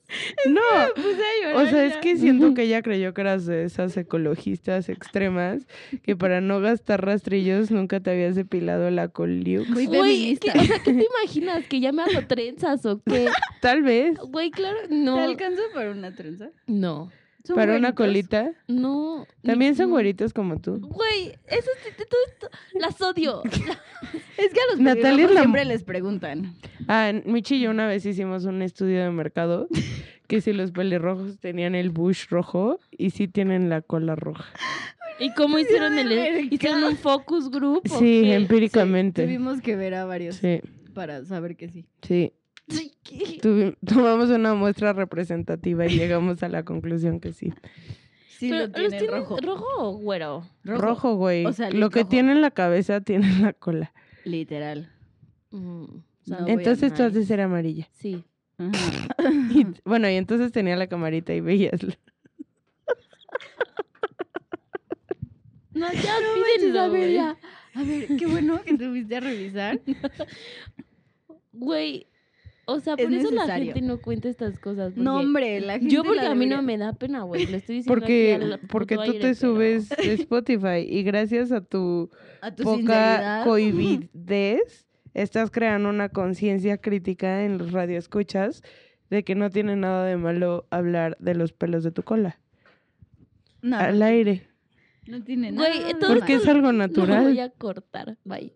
No, 0.48 0.60
Puse 0.94 1.22
a 1.52 1.56
o 1.58 1.66
sea, 1.66 1.84
es 1.84 1.96
que 1.98 2.16
siento 2.16 2.54
que 2.54 2.62
ella 2.62 2.82
creyó 2.82 3.12
que 3.14 3.20
eras 3.20 3.46
de 3.46 3.64
esas 3.64 3.96
ecologistas 3.96 4.88
extremas 4.88 5.66
que 6.02 6.16
para 6.16 6.40
no 6.40 6.60
gastar 6.60 7.04
rastrillos 7.04 7.70
nunca 7.70 8.00
te 8.00 8.10
habías 8.10 8.34
depilado 8.36 8.90
la 8.90 9.08
coliux. 9.08 9.70
Güey, 9.72 9.86
feminista. 9.88 10.52
¿qué- 10.52 10.58
o 10.58 10.62
sea, 10.64 10.78
¿qué 10.82 10.92
te 10.92 11.06
imaginas? 11.22 11.66
¿Que 11.66 11.80
ya 11.80 11.92
me 11.92 12.02
hago 12.02 12.26
trenzas 12.26 12.84
o 12.86 13.00
qué? 13.04 13.26
Tal 13.60 13.82
vez. 13.82 14.18
Güey, 14.18 14.50
claro, 14.50 14.78
¿Te 14.88 14.94
no. 14.94 15.18
alcanzo 15.18 15.62
para 15.72 15.90
una 15.90 16.14
trenza? 16.14 16.50
No. 16.66 17.10
¿Son 17.44 17.56
Para 17.56 17.76
una 17.76 17.94
colita. 17.94 18.52
No. 18.68 19.26
También 19.42 19.76
son 19.76 19.88
no. 19.90 19.92
güeritos 19.96 20.32
como 20.32 20.60
tú. 20.60 20.78
Güey, 20.80 21.28
eso 21.46 21.70
sí, 21.82 21.90
esto, 21.90 22.48
las 22.80 23.00
odio. 23.02 23.42
Es 24.36 24.52
que 24.52 24.60
a 24.60 24.72
los 24.72 24.80
Natalia 24.80 25.26
es 25.26 25.30
la- 25.30 25.40
siempre 25.42 25.64
les 25.64 25.84
preguntan. 25.84 26.54
Ah, 26.88 27.12
Michi 27.24 27.56
y 27.56 27.60
yo 27.60 27.70
una 27.70 27.86
vez 27.86 28.04
hicimos 28.04 28.44
un 28.44 28.60
estudio 28.62 29.02
de 29.04 29.10
mercado 29.10 29.68
que 30.26 30.40
si 30.40 30.52
los 30.52 30.72
pelirrojos 30.72 31.38
tenían 31.38 31.74
el 31.74 31.90
bush 31.90 32.26
rojo 32.28 32.78
y 32.90 33.10
si 33.10 33.28
tienen 33.28 33.68
la 33.68 33.80
cola 33.82 34.16
roja. 34.16 34.44
¿Y 35.20 35.32
cómo 35.34 35.58
hicieron 35.58 35.96
el 35.98 36.52
hicieron 36.52 36.82
un 36.82 36.96
focus 36.96 37.48
group? 37.50 37.82
o 37.90 37.98
Sí, 37.98 38.30
empíricamente. 38.32 39.22
Tuvimos 39.24 39.60
que 39.60 39.76
ver 39.76 39.94
a 39.94 40.04
varios 40.04 40.36
Sí, 40.36 40.60
para 40.92 41.24
saber 41.24 41.56
que 41.56 41.68
sí. 41.68 41.86
sí. 42.02 42.32
Tomamos 43.86 44.30
una 44.30 44.54
muestra 44.54 44.92
representativa 44.92 45.86
y 45.86 45.96
llegamos 45.98 46.42
a 46.42 46.48
la 46.48 46.64
conclusión 46.64 47.20
que 47.20 47.32
sí. 47.32 47.52
Sí 48.38 48.50
Pero, 48.50 48.60
lo 48.62 48.66
¿los 48.66 48.72
tienen 48.74 48.90
tienen 48.98 49.10
rojo. 49.20 49.36
rojo 49.42 49.66
o 49.78 49.92
güero? 49.98 50.44
Rojo, 50.64 51.14
güey. 51.14 51.46
O 51.46 51.52
sea, 51.52 51.70
Lo 51.70 51.90
que 51.90 52.00
rojo. 52.00 52.08
tiene 52.10 52.32
en 52.32 52.40
la 52.40 52.50
cabeza 52.50 53.00
tiene 53.00 53.28
en 53.28 53.42
la 53.42 53.52
cola. 53.52 53.92
Literal. 54.24 54.90
Mm, 55.50 55.84
No 56.26 56.48
entonces 56.48 56.92
tú 56.94 57.02
has 57.02 57.12
de 57.14 57.24
ser 57.24 57.40
amarilla. 57.40 57.88
Sí. 57.92 58.24
Y- 59.54 59.66
bueno, 59.84 60.08
y 60.10 60.14
entonces 60.14 60.50
tenía 60.52 60.76
la 60.76 60.86
camarita 60.86 61.32
y 61.34 61.40
veías. 61.40 61.80
No, 65.72 65.92
ya 65.92 66.14
No 66.72 66.80
a 66.80 66.88
ver, 66.88 67.12
ya. 67.12 67.36
A 67.74 67.82
ver, 67.82 68.06
qué 68.16 68.26
bueno 68.26 68.62
que 68.62 68.74
te 68.78 68.88
fuiste 68.88 69.16
a 69.16 69.20
revisar. 69.20 69.80
Güey, 71.52 72.06
o 72.66 72.80
sea, 72.80 72.94
Es 72.96 73.04
por 73.04 73.12
eso 73.14 73.30
la 73.30 73.42
necesario. 73.42 73.66
gente 73.74 73.80
no 73.82 74.00
cuenta 74.00 74.28
estas 74.28 74.58
cosas. 74.58 74.96
No, 74.96 75.18
hombre, 75.20 75.60
la 75.60 75.74
gente 75.78 75.94
yo 75.94 76.02
porque 76.02 76.22
la 76.22 76.30
a 76.30 76.34
mí 76.34 76.46
no 76.46 76.56
debería- 76.60 76.62
me 76.62 76.78
da 76.78 76.92
pena, 76.94 77.22
güey. 77.22 77.46
Lo 77.46 77.56
estoy 77.58 77.76
diciendo 77.76 78.00
Porque, 78.00 78.34
aquí 78.56 78.66
porque 78.68 78.94
tú 78.96 79.00
aire, 79.02 79.14
te 79.14 79.20
pero- 79.20 79.34
subes 79.34 79.88
de 79.90 79.94
Spotify 80.14 80.86
y 80.88 81.02
gracias 81.02 81.52
a 81.52 81.60
tu 81.60 82.10
a 82.40 82.54
tu 82.54 82.62
poca 82.64 82.76
sinceridad. 82.78 83.44
cohibidez 83.44 84.86
estás 85.14 85.50
creando 85.50 85.88
una 85.88 86.08
conciencia 86.08 86.78
crítica 86.78 87.44
en 87.44 87.58
los 87.58 87.72
radioescuchas 87.72 88.62
de 89.10 89.22
que 89.24 89.34
no 89.34 89.50
tiene 89.50 89.76
nada 89.76 90.04
de 90.06 90.16
malo 90.16 90.66
hablar 90.70 91.16
de 91.20 91.34
los 91.34 91.52
pelos 91.52 91.84
de 91.84 91.92
tu 91.92 92.02
cola 92.02 92.40
No, 93.62 93.76
al 93.78 94.02
aire. 94.02 94.48
no 95.06 95.22
tiene 95.22 95.52
Güey, 95.52 95.78
nada. 95.80 95.92
malo. 96.00 96.14
Porque 96.14 96.34
es 96.34 96.48
algo 96.48 96.68
Lo 96.68 96.72
natural. 96.72 97.24
voy 97.24 97.38
a 97.40 97.50
cortar, 97.50 98.16
bye. 98.24 98.52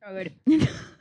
A 0.00 0.12
ver. 0.12 0.32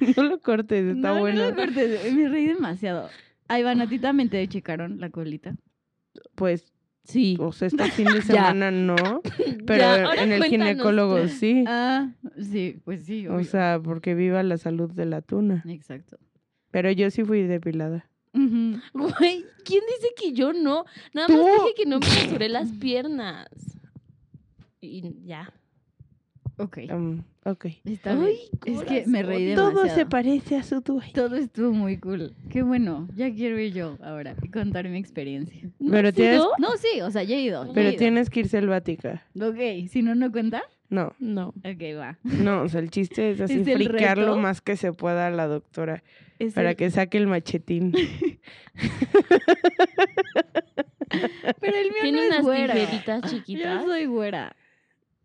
no 0.16 0.22
lo 0.24 0.40
cortes, 0.40 0.96
está 0.96 1.14
no, 1.14 1.20
bueno. 1.20 1.42
No 1.44 1.50
lo 1.50 1.56
cortes, 1.56 2.12
me 2.14 2.28
reí 2.28 2.46
demasiado. 2.46 3.08
A 3.48 3.86
ti 3.88 3.98
también 3.98 4.28
te 4.28 4.46
checaron 4.48 5.00
la 5.00 5.10
colita. 5.10 5.54
Pues, 6.34 6.72
Sí. 7.02 7.36
o 7.40 7.50
sea, 7.50 7.66
este 7.68 7.84
fin 7.90 8.06
de 8.06 8.22
semana 8.22 8.70
no, 8.70 8.94
pero 9.66 9.80
Ya, 9.80 10.14
en 10.22 10.32
el 10.32 10.44
ginecólogo 10.44 11.22
tú. 11.22 11.28
sí. 11.28 11.64
Ah, 11.66 12.12
sí, 12.40 12.78
pues 12.84 13.04
sí. 13.04 13.26
O 13.26 13.42
sea, 13.42 13.80
porque 13.82 14.14
viva 14.14 14.42
la 14.42 14.58
salud 14.58 14.90
de 14.92 15.06
la 15.06 15.20
tuna. 15.22 15.64
Exacto. 15.66 16.18
Pero 16.70 16.90
yo 16.92 17.10
sí 17.10 17.24
fui 17.24 17.42
depilada. 17.42 18.06
Güey, 18.32 19.44
¿quién 19.64 19.82
dice 19.96 20.08
que 20.16 20.32
yo 20.32 20.52
no? 20.52 20.84
Nada 21.12 21.26
Tú. 21.26 21.32
más 21.42 21.64
dije 21.64 21.74
que 21.76 21.86
no 21.86 21.98
me 21.98 22.06
rasuré 22.06 22.48
las 22.48 22.70
piernas. 22.70 23.48
Y 24.80 25.14
ya. 25.24 25.52
Ok. 26.62 26.78
Um, 26.92 27.22
ok. 27.44 27.66
Está 27.84 28.12
Ay, 28.12 28.38
bien. 28.64 28.76
Es 28.78 28.84
que 28.84 29.04
me 29.06 29.22
reí 29.22 29.44
demasiado. 29.46 29.72
Todo 29.82 29.88
se 29.94 30.06
parece 30.06 30.56
a 30.56 30.62
su 30.62 30.80
dueño. 30.80 31.12
Todo 31.14 31.36
estuvo 31.36 31.72
muy 31.72 31.98
cool. 31.98 32.34
Qué 32.50 32.62
bueno. 32.62 33.08
Ya 33.16 33.32
quiero 33.32 33.58
ir 33.58 33.72
yo 33.72 33.96
ahora 34.02 34.34
y 34.42 34.48
contar 34.50 34.88
mi 34.88 34.98
experiencia. 34.98 35.70
¿No 35.78 35.90
Pero 35.92 36.12
tienes- 36.12 36.36
ido? 36.36 36.50
No, 36.58 36.76
sí, 36.76 37.00
o 37.00 37.10
sea, 37.10 37.22
ya 37.22 37.36
he 37.36 37.40
ido. 37.42 37.64
ya 37.64 37.70
he 37.70 37.74
Pero 37.74 37.88
ido. 37.90 37.98
tienes 37.98 38.30
que 38.30 38.40
ir 38.40 38.48
selvática. 38.48 39.26
Ok, 39.40 39.88
si 39.88 40.02
no, 40.02 40.14
no 40.14 40.30
cuenta. 40.30 40.62
No, 40.90 41.14
No. 41.20 41.48
Ok, 41.64 41.82
va. 41.96 42.18
no, 42.24 42.62
o 42.62 42.68
sea, 42.68 42.80
el 42.80 42.90
chiste 42.90 43.30
es 43.30 43.40
así, 43.40 43.60
¿Es 43.60 43.74
fricar 43.74 44.18
lo 44.18 44.36
más 44.36 44.60
que 44.60 44.76
se 44.76 44.92
pueda 44.92 45.28
a 45.28 45.30
la 45.30 45.46
doctora 45.46 46.02
Es 46.40 46.52
para 46.54 46.70
el- 46.70 46.76
que 46.76 46.90
saque 46.90 47.16
el 47.16 47.26
machetín. 47.28 47.92
Pero 51.60 51.76
el 51.76 51.88
mío 51.90 52.02
Tiene 52.02 52.18
no 52.18 52.22
es 52.24 52.30
unas 52.30 52.42
güera. 52.42 52.74
tijeritas 52.74 53.22
Yo 53.22 53.28
chiquitas. 53.30 53.74
no 53.82 53.86
soy 53.86 54.06
güera. 54.06 54.56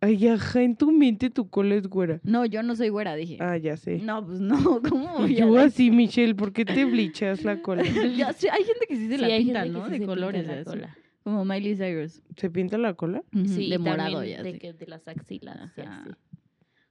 Ay, 0.05 0.27
ajá, 0.27 0.61
en 0.61 0.75
tu 0.75 0.91
mente 0.91 1.29
tu 1.29 1.49
cola 1.49 1.75
es 1.75 1.87
güera. 1.87 2.19
No, 2.23 2.45
yo 2.45 2.61
no 2.63 2.75
soy 2.75 2.89
güera, 2.89 3.15
dije. 3.15 3.37
Ah, 3.39 3.57
ya 3.57 3.77
sé. 3.77 3.99
No, 3.99 4.25
pues 4.25 4.39
no. 4.39 4.55
¿Cómo 4.89 5.19
voy 5.19 5.31
Y 5.33 5.35
a 5.35 5.39
yo 5.39 5.53
decir? 5.53 5.59
así, 5.67 5.91
Michelle, 5.91 6.35
¿por 6.35 6.53
qué 6.53 6.65
te 6.65 6.85
blichas 6.85 7.43
la 7.43 7.61
cola? 7.61 7.83
Ya 8.17 8.33
sé, 8.33 8.49
hay 8.49 8.63
gente 8.63 8.85
que 8.87 8.95
sí 8.95 9.07
se 9.07 9.15
Sí, 9.15 9.21
la 9.21 9.27
hay 9.27 9.43
pinta, 9.45 9.63
gente 9.63 9.79
¿no? 9.79 9.85
sí 9.85 9.91
de 9.91 9.95
se 9.95 9.99
pinta 9.99 10.11
colores. 10.13 10.47
la 10.47 10.63
cola. 10.63 10.97
Como 11.23 11.43
Miley 11.45 11.75
Cyrus. 11.75 12.21
¿Se 12.37 12.49
pinta 12.51 12.77
la 12.77 12.93
cola? 12.93 13.23
Sí, 13.47 13.69
de 13.69 13.77
morado 13.79 14.23
ya. 14.23 14.43
de, 14.43 14.53
sí. 14.53 14.59
que- 14.59 14.73
de 14.73 14.85
las 14.87 15.07
axilas. 15.07 15.57
Ajá. 15.77 16.01
así. 16.03 16.11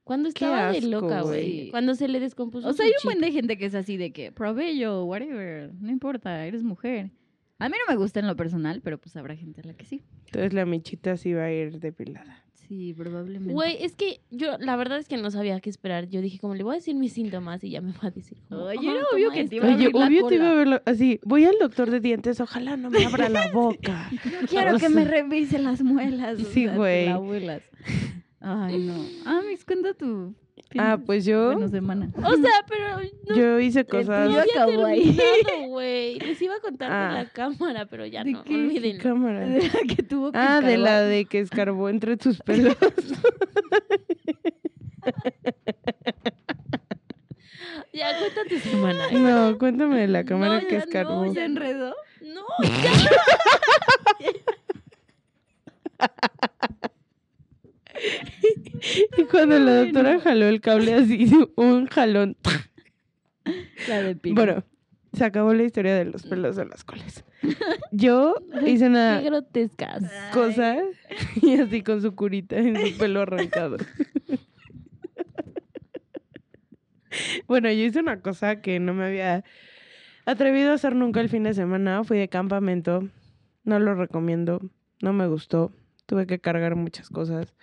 Cuando 0.03 0.29
estaba 0.29 0.73
de 0.73 0.83
loca, 0.83 1.23
güey. 1.23 1.71
Cuando 1.71 1.95
se 1.95 2.09
le 2.09 2.21
descompuso 2.21 2.69
O 2.69 2.73
sea, 2.75 2.85
su 2.85 2.91
hay 2.91 2.95
un 3.03 3.05
buen 3.05 3.21
de 3.21 3.33
gente 3.33 3.57
que 3.57 3.65
es 3.67 3.75
así 3.75 3.97
de 3.97 4.13
que 4.13 4.33
probello, 4.33 5.05
whatever, 5.05 5.73
no 5.81 5.91
importa, 5.91 6.45
eres 6.47 6.63
mujer. 6.63 7.11
A 7.59 7.69
mí 7.71 7.77
no 7.87 7.93
me 7.95 7.97
gusta 7.99 8.21
en 8.21 8.27
lo 8.27 8.37
personal, 8.37 8.81
pero 8.83 8.99
pues 8.99 9.17
habrá 9.17 9.35
gente 9.37 9.61
a 9.63 9.65
la 9.67 9.75
que 9.75 9.87
sí. 9.87 10.03
Entonces 10.27 10.53
la 10.53 10.67
michita 10.67 11.17
sí 11.17 11.33
va 11.33 11.45
a 11.45 11.53
ir 11.53 11.79
depilada. 11.79 12.44
Sí, 12.69 12.95
probablemente. 12.95 13.53
Güey, 13.53 13.77
es 13.85 13.95
que 13.95 14.21
yo, 14.31 14.57
la 14.59 14.77
verdad 14.77 14.99
es 14.99 15.07
que 15.07 15.17
no 15.19 15.31
sabía 15.31 15.61
qué 15.61 15.69
esperar. 15.71 16.09
Yo 16.09 16.21
dije, 16.23 16.39
como 16.39 16.55
le 16.55 16.63
voy 16.63 16.73
a 16.73 16.77
decir 16.77 16.95
mis 16.95 17.13
síntomas 17.13 17.63
y 17.63 17.71
ya 17.71 17.81
me 17.81 17.93
va 17.93 18.09
a 18.09 18.11
decir. 18.11 18.39
como, 18.49 18.63
Oye, 18.65 18.79
"Ajá, 18.79 18.91
era 18.99 19.05
obvio 19.13 19.31
que 19.31 19.37
te 19.37 19.43
esto". 19.45 19.57
iba 19.57 19.65
a 19.67 19.69
Oye, 19.75 19.85
abrir 19.85 19.95
la 20.01 20.07
obvio 20.07 20.27
te 20.29 20.35
iba 20.37 20.51
a 20.51 20.55
verlo 20.55 20.83
así. 20.87 21.21
Voy 21.25 21.45
al 21.45 21.57
doctor 21.61 21.91
de 21.91 22.01
dientes, 22.01 22.41
ojalá 22.41 22.77
no 22.77 22.91
me 22.91 23.05
abra 23.05 23.29
la 23.29 23.49
boca. 23.53 24.11
No 24.41 24.47
quiero 24.49 24.77
O 24.77 24.79
que 24.79 24.89
me 24.89 25.05
revise 25.05 25.59
las 25.59 25.83
muelas. 25.83 26.39
Sí, 26.53 26.67
güey. 26.67 27.07
la 27.07 27.19
vuelas. 27.19 27.63
Ay, 28.41 28.79
no. 28.79 28.95
Ah, 29.27 29.41
Mix, 29.47 29.65
cuenta 29.65 29.95
tu. 29.95 30.35
Ah, 30.79 30.99
pues 31.05 31.25
yo, 31.25 31.53
Bueno, 31.53 31.69
semana. 31.69 32.11
O 32.17 32.37
sea, 32.37 32.65
pero 32.69 32.99
no, 33.29 33.37
yo 33.37 33.61
hice 33.61 33.85
cosas. 33.85 34.09
había 34.29 34.43
acabó 34.43 34.85
ahí. 34.87 35.19
güey. 35.69 36.19
Les 36.19 36.41
iba 36.43 36.55
a 36.57 36.61
contar 36.61 36.91
Ah. 36.93 37.09
de 37.09 37.15
la 37.25 37.31
cámara, 37.31 37.87
pero 37.87 38.07
ya 38.07 38.25
¿De 38.25 38.33
no, 38.33 38.43
qué? 38.45 38.55
olvídenlo. 38.55 39.03
Cámara. 39.03 39.41
De 39.47 39.63
la 39.63 39.95
que 39.95 40.03
tuvo 40.03 40.33
que 40.33 40.39
Ah, 40.39 40.61
de 40.61 40.77
la 40.77 40.91
escarbar. 40.91 41.09
de 41.11 41.25
que 41.27 41.39
escarbó 41.41 41.89
entre 41.89 42.17
tus 42.17 42.39
pelos. 42.41 42.77
Ya, 47.93 48.09
cuenta 48.19 48.41
tu 48.49 48.59
semana. 48.59 49.11
No, 49.13 49.57
cuéntame 49.59 50.01
de 50.01 50.09
la 50.09 50.25
cámara 50.25 50.61
No, 50.61 50.67
que 50.67 50.73
ya 50.75 50.79
escarbó. 50.79 51.25
no, 51.27 51.33
¿Se 51.33 51.45
enredó? 51.45 51.95
No, 52.23 52.43
ya. 52.63 52.91
Y 59.17 59.25
cuando 59.25 59.59
la 59.59 59.85
doctora 59.85 60.21
jaló 60.21 60.47
el 60.47 60.61
cable 60.61 60.95
así, 60.95 61.31
un 61.57 61.87
jalón. 61.87 62.37
La 63.89 64.03
de 64.03 64.17
pico. 64.17 64.35
Bueno, 64.35 64.65
se 65.13 65.25
acabó 65.25 65.55
la 65.55 65.63
historia 65.63 65.95
de 65.95 66.05
los 66.07 66.25
pelos 66.25 66.57
de 66.57 66.67
las 66.67 66.85
colas. 66.85 67.25
Yo 67.93 68.35
hice 68.67 68.85
Qué 68.85 68.87
una 68.87 69.21
grotescas. 69.21 70.03
cosa 70.33 70.79
y 71.41 71.55
así 71.61 71.83
con 71.83 72.03
su 72.03 72.15
curita 72.15 72.57
en 72.57 72.77
su 72.77 72.97
pelo 72.99 73.21
arrancado. 73.23 73.77
Bueno, 77.47 77.71
yo 77.71 77.85
hice 77.85 78.01
una 78.01 78.21
cosa 78.21 78.61
que 78.61 78.81
no 78.81 78.93
me 78.93 79.05
había 79.05 79.45
atrevido 80.27 80.73
a 80.73 80.75
hacer 80.75 80.97
nunca 80.97 81.21
el 81.21 81.29
fin 81.29 81.45
de 81.45 81.55
semana. 81.55 82.03
Fui 82.05 82.19
de 82.19 82.29
campamento. 82.29 83.09
No 83.63 83.79
lo 83.79 83.95
recomiendo. 83.95 84.61
No 85.01 85.13
me 85.13 85.27
gustó. 85.29 85.71
Tuve 86.07 86.27
que 86.27 86.41
cargar 86.41 86.75
muchas 86.77 87.09
cosas. 87.09 87.55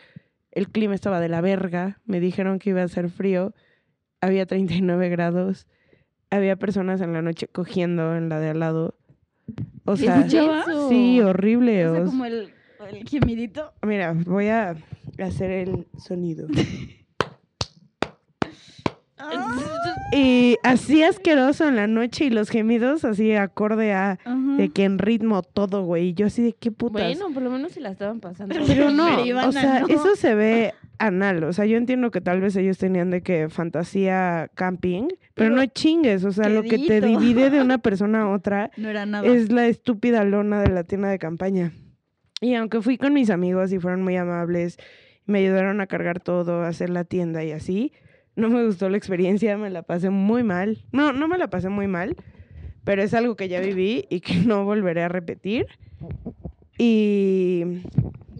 El 0.51 0.70
clima 0.70 0.96
estaba 0.96 1.20
de 1.20 1.29
la 1.29 1.41
verga. 1.41 2.00
Me 2.05 2.20
dijeron 2.20 2.60
que 2.60 2.72
iba 2.72 2.84
a 2.84 2.88
ser 2.88 3.10
frío. 3.10 3.53
Había 4.20 4.46
39 4.46 5.10
grados. 5.10 5.67
Había 6.29 6.55
personas 6.58 7.01
en 7.01 7.13
la 7.13 7.22
noche 7.22 7.48
cogiendo 7.48 8.15
en 8.15 8.29
la 8.29 8.39
de 8.39 8.50
al 8.50 8.60
lado. 8.60 8.96
O 9.86 9.98
¿Se 9.98 10.05
sea, 10.05 10.17
escuchaba? 10.20 10.63
sí, 10.89 11.20
horrible. 11.22 11.88
O 11.88 11.96
sea, 11.96 12.03
como 12.05 12.25
el, 12.25 12.53
el 12.89 13.08
gemidito. 13.10 13.74
Mira, 13.81 14.13
voy 14.13 14.48
a 14.48 14.75
hacer 15.20 15.51
el 15.51 15.88
sonido. 15.98 16.48
Y 20.13 20.57
así 20.63 21.03
asqueroso 21.03 21.67
en 21.67 21.77
la 21.77 21.87
noche 21.87 22.25
y 22.25 22.29
los 22.29 22.49
gemidos 22.49 23.05
así 23.05 23.33
acorde 23.33 23.93
a 23.93 24.19
de 24.57 24.69
que 24.69 24.83
en 24.83 24.99
ritmo 24.99 25.41
todo, 25.41 25.83
güey. 25.83 26.09
Y 26.09 26.13
yo 26.13 26.25
así 26.25 26.41
de 26.43 26.53
qué 26.53 26.71
putas. 26.71 27.01
Bueno, 27.03 27.33
por 27.33 27.43
lo 27.43 27.49
menos 27.49 27.71
se 27.71 27.79
la 27.79 27.89
estaban 27.91 28.19
pasando. 28.19 28.53
Pero 28.67 28.91
no, 28.91 29.07
Pero 29.23 29.47
o 29.47 29.51
sea, 29.51 29.81
no. 29.81 29.87
eso 29.87 30.15
se 30.15 30.35
ve 30.35 30.73
anal. 30.97 31.43
O 31.45 31.53
sea, 31.53 31.65
yo 31.65 31.77
entiendo 31.77 32.11
que 32.11 32.19
tal 32.19 32.41
vez 32.41 32.55
ellos 32.57 32.77
tenían 32.77 33.09
de 33.09 33.21
que 33.21 33.47
fantasía 33.49 34.49
camping, 34.53 35.07
pero, 35.33 35.33
Pero, 35.33 35.55
no 35.55 35.65
chingues. 35.67 36.25
O 36.25 36.31
sea, 36.31 36.49
lo 36.49 36.63
que 36.63 36.77
te 36.77 36.99
divide 36.99 37.49
de 37.49 37.61
una 37.61 37.77
persona 37.81 38.23
a 38.23 38.29
otra 38.29 38.69
No 38.75 38.89
era 38.89 39.05
nada. 39.05 39.25
es 39.27 39.51
la 39.51 39.67
estúpida 39.67 40.23
lona 40.25 40.61
de 40.61 40.69
la 40.69 40.83
tienda 40.83 41.09
de 41.09 41.19
campaña. 41.19 41.71
Y 42.41 42.55
aunque 42.55 42.81
fui 42.81 42.97
con 42.97 43.13
mis 43.13 43.29
amigos 43.29 43.71
y 43.71 43.79
fueron 43.79 44.01
muy 44.03 44.17
amables, 44.17 44.77
me 45.25 45.39
ayudaron 45.39 45.79
a 45.79 45.87
cargar 45.87 46.19
todo, 46.19 46.63
a 46.63 46.67
hacer 46.67 46.89
la 46.89 47.03
tienda 47.03 47.43
y 47.43 47.51
así, 47.51 47.93
no 48.35 48.50
me 48.50 48.65
gustó 48.65 48.89
la 48.89 48.97
experiencia, 48.97 49.57
me 49.57 49.69
la 49.69 49.83
pasé 49.83 50.09
muy 50.09 50.43
mal. 50.43 50.83
No, 50.91 51.13
no 51.13 51.27
me 51.27 51.38
la 51.38 51.50
pasé 51.50 51.69
muy 51.69 51.88
mal, 51.88 52.15
pero 52.83 53.01
es 53.03 53.13
algo 53.13 53.35
que 53.35 53.47
ya 53.50 53.59
viví 53.59 54.05
y 54.09 54.21
que 54.21 54.35
no 54.45 54.65
volveré 54.65 55.03
a 55.03 55.09
repetir. 55.09 55.67
Y 56.77 57.63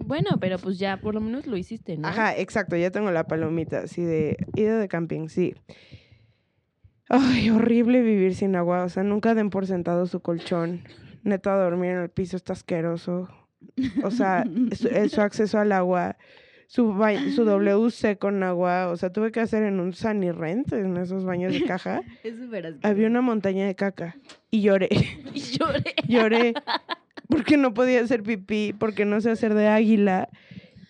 Bueno, 0.06 0.38
pero 0.40 0.58
pues 0.58 0.80
ya 0.80 0.98
por 0.98 1.14
lo 1.14 1.22
menos 1.22 1.46
lo 1.48 1.58
hiciste, 1.58 1.98
¿no? 1.98 2.08
Ajá, 2.08 2.36
exacto, 2.38 2.76
ya 2.76 2.92
tengo 2.92 3.12
la 3.12 3.28
palomita, 3.28 3.80
así 3.80 4.02
de 4.02 4.38
ida 4.56 4.80
de 4.80 4.88
camping, 4.88 5.28
sí. 5.28 5.54
Ay, 7.10 7.50
horrible 7.50 8.02
vivir 8.02 8.36
sin 8.36 8.56
agua, 8.56 8.86
o 8.86 8.90
sea, 8.90 9.04
nunca 9.04 9.36
den 9.36 9.50
por 9.50 9.68
sentado 9.68 10.06
su 10.06 10.22
colchón. 10.22 10.82
Neta, 11.24 11.56
dormir 11.56 11.92
en 11.92 11.98
el 12.00 12.10
piso 12.10 12.38
está 12.38 12.54
asqueroso. 12.54 13.28
O 14.04 14.12
sea, 14.12 14.46
su, 14.72 14.88
eh, 14.88 15.10
su 15.10 15.22
acceso 15.22 15.60
al 15.60 15.72
agua, 15.72 16.18
su, 16.74 16.94
ba- 16.94 17.20
su 17.36 17.44
WC 17.44 18.18
con 18.18 18.42
agua, 18.44 18.88
o 18.88 18.96
sea, 18.96 19.12
tuve 19.12 19.34
que 19.34 19.42
hacer 19.42 19.64
en 19.64 19.82
un 19.82 19.92
Sunny 19.94 20.32
Rent, 20.32 20.72
en 20.72 20.96
esos 20.96 21.26
baños 21.26 21.52
de 21.52 21.64
caja. 21.66 22.02
Es 22.24 22.38
súper. 22.38 22.78
Había 22.82 23.08
una 23.08 23.20
montaña 23.20 23.66
de 23.68 23.76
caca 23.76 24.16
y 24.50 24.62
lloré, 24.62 24.88
Y 25.34 25.40
lloré. 25.42 25.84
lloré 26.08 26.54
porque 27.28 27.58
no 27.58 27.74
podía 27.74 28.00
hacer 28.02 28.24
pipí, 28.24 28.74
porque 28.78 29.04
no 29.04 29.20
sé 29.20 29.32
hacer 29.32 29.54
de 29.54 29.68
águila. 29.68 30.30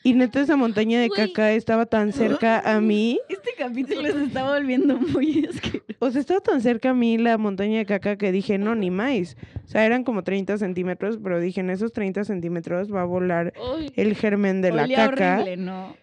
Y 0.04 0.14
neta, 0.14 0.42
esa 0.42 0.56
montaña 0.56 1.00
de 1.00 1.10
Güey. 1.10 1.28
caca 1.32 1.52
estaba 1.52 1.86
tan 1.86 2.12
cerca 2.12 2.60
a 2.60 2.82
mí 2.82 3.20
Este 3.30 3.52
capítulo 3.58 4.12
se 4.12 4.24
está 4.24 4.52
volviendo 4.52 4.98
muy 4.98 5.46
asqueroso. 5.48 5.86
O 6.00 6.10
sea, 6.10 6.22
estaba 6.22 6.40
tan 6.40 6.60
cerca 6.62 6.90
a 6.90 6.94
mí 6.96 7.18
la 7.20 7.38
montaña 7.38 7.78
de 7.78 7.86
caca 7.86 8.18
que 8.18 8.32
dije, 8.32 8.58
no, 8.58 8.74
ni 8.74 8.90
más. 8.90 9.38
O 9.64 9.68
sea, 9.68 9.86
eran 9.86 10.04
como 10.04 10.24
30 10.24 10.58
centímetros, 10.58 11.20
pero 11.22 11.40
dije, 11.40 11.60
en 11.62 11.70
esos 11.70 11.94
30 11.94 12.24
centímetros 12.24 12.92
va 12.94 13.02
a 13.02 13.06
volar 13.06 13.54
Ay, 13.78 13.92
el 13.96 14.16
germen 14.16 14.62
de 14.62 14.72
la 14.72 14.88
caca. 14.88 15.34
horrible, 15.40 15.58
¿no? 15.58 15.96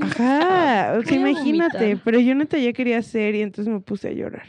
Ajá, 0.00 0.96
o 0.98 1.02
sea, 1.02 1.18
Voy 1.18 1.28
a 1.28 1.30
imagínate. 1.30 1.78
vomitar. 1.78 2.02
Pero 2.04 2.18
yo 2.18 2.34
neta 2.34 2.58
ya 2.58 2.72
quería 2.72 2.98
hacer 2.98 3.36
y 3.36 3.42
entonces 3.42 3.72
me 3.72 3.78
puse 3.78 4.08
a 4.08 4.12
llorar. 4.12 4.46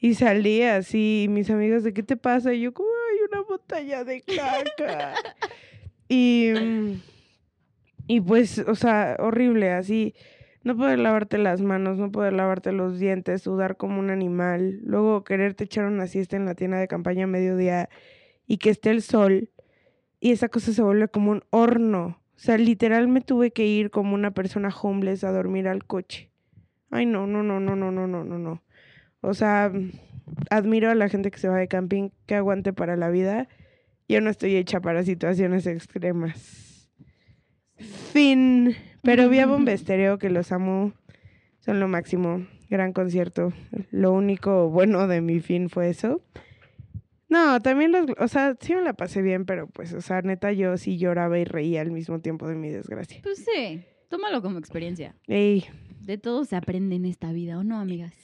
Y 0.00 0.14
salí 0.14 0.62
así, 0.62 1.24
y 1.26 1.28
mis 1.28 1.48
amigas, 1.50 1.84
¿de 1.84 1.92
qué 1.92 2.02
te 2.02 2.16
pasa? 2.16 2.52
Y 2.52 2.62
yo, 2.62 2.72
como, 2.74 2.88
hay 2.88 3.18
una 3.30 3.42
montaña 3.48 4.02
de 4.02 4.22
caca. 4.22 5.14
y, 6.08 6.50
mm, 6.58 6.92
y 8.10 8.20
pues, 8.20 8.58
o 8.58 8.74
sea, 8.74 9.16
horrible, 9.20 9.70
así. 9.70 10.16
No 10.64 10.76
poder 10.76 10.98
lavarte 10.98 11.38
las 11.38 11.60
manos, 11.60 11.96
no 11.96 12.10
poder 12.10 12.32
lavarte 12.32 12.72
los 12.72 12.98
dientes, 12.98 13.42
sudar 13.42 13.76
como 13.76 14.00
un 14.00 14.10
animal, 14.10 14.80
luego 14.82 15.22
quererte 15.22 15.62
echar 15.62 15.84
una 15.84 16.08
siesta 16.08 16.36
en 16.36 16.44
la 16.44 16.56
tienda 16.56 16.78
de 16.78 16.88
campaña 16.88 17.24
a 17.24 17.28
mediodía 17.28 17.88
y 18.48 18.58
que 18.58 18.70
esté 18.70 18.90
el 18.90 19.02
sol 19.02 19.50
y 20.18 20.32
esa 20.32 20.48
cosa 20.48 20.72
se 20.72 20.82
vuelve 20.82 21.06
como 21.06 21.30
un 21.30 21.44
horno. 21.50 22.20
O 22.34 22.38
sea, 22.38 22.58
literal 22.58 23.06
me 23.06 23.20
tuve 23.20 23.52
que 23.52 23.64
ir 23.64 23.92
como 23.92 24.16
una 24.16 24.32
persona 24.32 24.70
homeless 24.70 25.22
a 25.22 25.30
dormir 25.30 25.68
al 25.68 25.84
coche. 25.84 26.32
Ay, 26.90 27.06
no, 27.06 27.28
no, 27.28 27.44
no, 27.44 27.60
no, 27.60 27.76
no, 27.76 27.92
no, 27.92 28.08
no, 28.08 28.24
no, 28.24 28.38
no. 28.40 28.60
O 29.20 29.34
sea, 29.34 29.70
admiro 30.50 30.90
a 30.90 30.96
la 30.96 31.08
gente 31.08 31.30
que 31.30 31.38
se 31.38 31.48
va 31.48 31.58
de 31.58 31.68
camping, 31.68 32.10
que 32.26 32.34
aguante 32.34 32.72
para 32.72 32.96
la 32.96 33.08
vida. 33.08 33.46
Yo 34.08 34.20
no 34.20 34.30
estoy 34.30 34.56
hecha 34.56 34.80
para 34.80 35.04
situaciones 35.04 35.64
extremas. 35.68 36.69
Fin. 37.80 38.74
Pero 39.02 39.28
vi 39.28 39.38
a 39.38 39.46
Bomba 39.46 39.72
Estéreo, 39.72 40.18
que 40.18 40.30
los 40.30 40.52
amo. 40.52 40.92
Son 41.60 41.80
lo 41.80 41.88
máximo. 41.88 42.46
Gran 42.68 42.92
concierto. 42.92 43.52
Lo 43.90 44.12
único 44.12 44.68
bueno 44.70 45.08
de 45.08 45.20
mi 45.20 45.40
fin 45.40 45.68
fue 45.68 45.88
eso. 45.90 46.22
No, 47.28 47.60
también 47.60 47.92
los, 47.92 48.06
o 48.18 48.26
sea, 48.28 48.56
sí 48.60 48.74
me 48.74 48.82
la 48.82 48.92
pasé 48.92 49.22
bien, 49.22 49.44
pero 49.44 49.68
pues, 49.68 49.92
o 49.92 50.00
sea, 50.00 50.20
neta, 50.22 50.52
yo 50.52 50.76
sí 50.76 50.98
lloraba 50.98 51.38
y 51.38 51.44
reía 51.44 51.80
al 51.80 51.92
mismo 51.92 52.20
tiempo 52.20 52.48
de 52.48 52.56
mi 52.56 52.70
desgracia. 52.70 53.20
Pues 53.22 53.44
sí, 53.44 53.82
tómalo 54.08 54.42
como 54.42 54.58
experiencia. 54.58 55.14
Ey, 55.28 55.64
De 56.00 56.18
todo 56.18 56.44
se 56.44 56.56
aprende 56.56 56.96
en 56.96 57.04
esta 57.04 57.32
vida, 57.32 57.58
¿o 57.58 57.62
no, 57.64 57.78
amigas? 57.78 58.14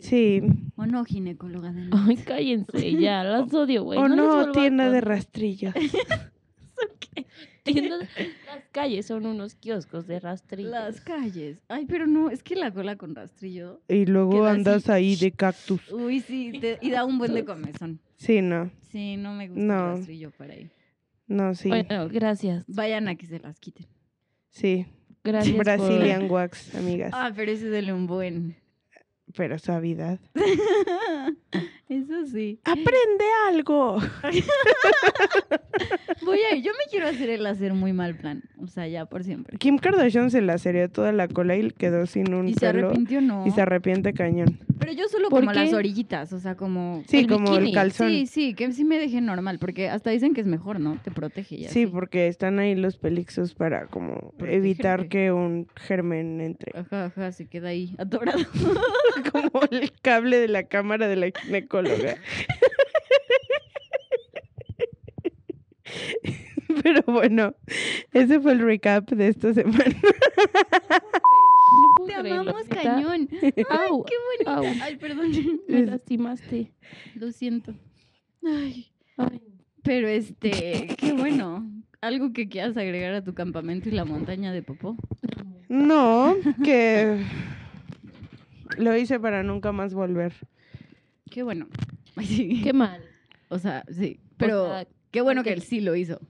sí. 0.00 0.42
¿O 0.76 0.84
no, 0.86 1.04
ginecóloga 1.06 1.72
de 1.72 1.88
Ay, 1.92 2.16
cállense, 2.18 2.92
ya, 3.00 3.24
las 3.24 3.52
odio, 3.52 3.84
güey. 3.84 3.98
o 3.98 4.08
no, 4.08 4.40
a 4.40 4.52
tienda 4.52 4.90
de 4.90 5.00
contar. 5.00 5.74
Tiendas- 7.64 8.08
Las 8.46 8.64
calles 8.72 9.06
son 9.06 9.26
unos 9.26 9.54
kioscos 9.54 10.06
de 10.06 10.20
rastrillos. 10.20 10.70
Las 10.70 11.00
calles. 11.00 11.58
Ay, 11.68 11.86
pero 11.86 12.06
no, 12.06 12.30
es 12.30 12.42
que 12.42 12.56
la 12.56 12.72
cola 12.72 12.96
con 12.96 13.14
rastrillo. 13.14 13.82
Y 13.88 14.06
luego 14.06 14.44
andas 14.46 14.84
así. 14.88 14.92
ahí 14.92 15.16
de 15.16 15.32
cactus. 15.32 15.90
Uy, 15.92 16.20
sí, 16.20 16.52
te- 16.60 16.78
y 16.80 16.90
da 16.90 17.04
un 17.04 17.18
buen 17.18 17.34
de 17.34 17.44
comezón. 17.44 18.00
Sí, 18.16 18.40
no. 18.40 18.70
Sí, 18.90 19.16
no 19.16 19.34
me 19.34 19.48
gusta 19.48 19.62
No. 19.62 19.90
el 19.90 19.96
rastrillo 19.98 20.30
para 20.30 20.54
ahí. 20.54 20.70
No, 21.26 21.54
sí. 21.54 21.68
Bueno, 21.68 22.08
gracias. 22.08 22.64
Vayan 22.68 23.06
a 23.08 23.16
que 23.16 23.26
se 23.26 23.38
las 23.38 23.60
quiten. 23.60 23.86
Sí. 24.48 24.86
Gracias. 25.22 25.54
por- 25.54 25.64
Brazilian 25.64 26.26
wax, 26.30 26.74
amigas. 26.74 27.10
Ah, 27.14 27.32
pero 27.36 27.52
ese 27.52 27.68
dele 27.68 27.92
un 27.92 28.06
buen. 28.06 28.56
Pero 29.36 29.58
suavidad. 29.58 30.18
Eso 31.88 32.26
sí. 32.26 32.60
¡Aprende 32.64 33.24
algo! 33.48 33.98
Voy 36.24 36.38
a 36.40 36.56
ir. 36.56 36.62
Yo 36.62 36.72
me 36.72 36.90
quiero 36.90 37.08
hacer 37.08 37.30
el 37.30 37.46
hacer 37.46 37.72
muy 37.72 37.94
mal 37.94 38.14
plan. 38.14 38.42
O 38.60 38.66
sea, 38.66 38.86
ya 38.86 39.06
por 39.06 39.24
siempre. 39.24 39.56
Kim 39.56 39.78
Kardashian 39.78 40.30
se 40.30 40.42
la 40.42 40.58
sería 40.58 40.88
toda 40.88 41.12
la 41.12 41.28
cola 41.28 41.56
y 41.56 41.70
quedó 41.70 42.04
sin 42.06 42.34
un 42.34 42.48
Y 42.48 42.54
se 42.54 42.60
pelo. 42.60 42.88
arrepintió, 42.88 43.22
no. 43.22 43.46
Y 43.46 43.50
se 43.52 43.62
arrepiente 43.62 44.12
cañón. 44.12 44.58
Pero 44.78 44.92
yo 44.92 45.08
solo 45.08 45.30
¿Por 45.30 45.40
como 45.40 45.52
las 45.52 45.72
orillitas, 45.72 46.32
o 46.32 46.38
sea, 46.38 46.56
como... 46.56 47.02
Sí, 47.08 47.20
El 47.20 47.28
como 47.28 47.56
el 47.56 47.72
calzón. 47.72 48.10
Sí, 48.10 48.26
sí, 48.26 48.54
que 48.54 48.70
sí 48.72 48.84
me 48.84 48.98
deje 48.98 49.20
normal, 49.20 49.58
porque 49.58 49.88
hasta 49.88 50.10
dicen 50.10 50.34
que 50.34 50.40
es 50.40 50.46
mejor, 50.46 50.80
¿no? 50.80 50.98
Te 51.02 51.10
protege 51.10 51.58
ya. 51.58 51.68
Sí, 51.70 51.86
porque 51.86 52.28
están 52.28 52.58
ahí 52.58 52.74
los 52.74 52.96
pelixos 52.96 53.54
para 53.54 53.86
como 53.86 54.34
evitar 54.38 55.08
que 55.08 55.32
un 55.32 55.66
germen 55.74 56.40
entre. 56.40 56.78
Ajá, 56.78 57.06
ajá, 57.06 57.32
se 57.32 57.48
queda 57.48 57.68
ahí 57.70 57.94
atorado. 57.98 58.38
como 59.32 59.62
el 59.70 59.90
cable 60.00 60.38
de 60.38 60.48
la 60.48 60.64
cámara 60.64 61.08
de 61.08 61.16
la 61.16 61.30
ginecóloga. 61.30 61.77
Pero 66.82 67.02
bueno, 67.06 67.54
ese 68.12 68.40
fue 68.40 68.52
el 68.52 68.60
recap 68.60 69.08
de 69.10 69.28
esta 69.28 69.52
semana. 69.54 69.84
No 69.84 70.00
puedo 71.96 72.08
Te 72.08 72.14
creerlo, 72.20 72.40
amamos 72.40 72.68
neta. 72.68 72.82
cañón. 72.82 73.28
Au, 73.70 74.04
Qué 74.04 74.14
bonita. 74.44 74.56
au. 74.56 74.64
Ay, 74.82 74.96
perdón. 74.96 75.30
Me 75.68 75.86
lastimaste. 75.86 76.72
Lo 77.14 77.32
siento. 77.32 77.74
Ay, 78.44 78.86
Ay, 79.16 79.40
pero 79.82 80.08
este, 80.08 80.94
qué 80.98 81.12
bueno. 81.12 81.66
Algo 82.00 82.32
que 82.32 82.48
quieras 82.48 82.76
agregar 82.76 83.12
a 83.14 83.24
tu 83.24 83.34
campamento 83.34 83.88
y 83.88 83.92
la 83.92 84.04
montaña 84.04 84.52
de 84.52 84.62
Popó. 84.62 84.96
No, 85.68 86.36
que 86.64 87.24
lo 88.76 88.96
hice 88.96 89.18
para 89.18 89.42
nunca 89.42 89.72
más 89.72 89.94
volver. 89.94 90.32
Qué 91.30 91.42
bueno. 91.42 91.68
Ay, 92.16 92.26
sí. 92.26 92.60
qué 92.62 92.72
mal. 92.72 93.02
O 93.48 93.58
sea, 93.58 93.84
sí. 93.90 94.20
Pero 94.36 94.66
sea, 94.66 94.86
qué 95.10 95.20
bueno 95.20 95.42
que 95.42 95.52
él 95.52 95.62
sí 95.62 95.80
lo 95.80 95.94
hizo. 95.96 96.20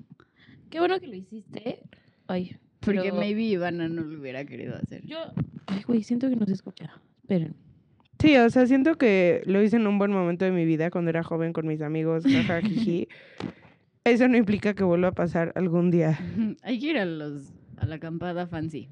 Qué 0.70 0.80
bueno 0.80 1.00
que 1.00 1.06
lo 1.06 1.14
hiciste. 1.16 1.82
Ay, 2.26 2.56
Porque 2.80 3.00
pero 3.02 3.16
maybe 3.16 3.42
Ivana 3.42 3.88
no 3.88 4.02
lo 4.02 4.20
hubiera 4.20 4.44
querido 4.44 4.76
hacer. 4.76 5.04
yo... 5.06 5.18
Ay, 5.66 5.82
güey, 5.86 6.02
siento 6.02 6.28
que 6.28 6.36
no 6.36 6.46
se 6.46 6.52
escucha. 6.52 7.00
Esperen. 7.22 7.54
Sí, 8.20 8.36
o 8.36 8.50
sea, 8.50 8.66
siento 8.66 8.96
que 8.96 9.42
lo 9.44 9.62
hice 9.62 9.76
en 9.76 9.86
un 9.86 9.98
buen 9.98 10.10
momento 10.10 10.44
de 10.44 10.50
mi 10.50 10.64
vida 10.64 10.90
cuando 10.90 11.10
era 11.10 11.22
joven 11.22 11.52
con 11.52 11.66
mis 11.66 11.82
amigos, 11.82 12.24
jaja, 12.24 12.60
jiji. 12.62 13.08
Eso 14.04 14.26
no 14.28 14.36
implica 14.36 14.74
que 14.74 14.82
vuelva 14.84 15.08
a 15.08 15.12
pasar 15.12 15.52
algún 15.54 15.90
día. 15.90 16.18
Hay 16.62 16.80
que 16.80 16.86
ir 16.86 16.98
a 16.98 17.04
los 17.04 17.52
a 17.76 17.86
la 17.86 17.96
acampada 17.96 18.46
fancy. 18.46 18.88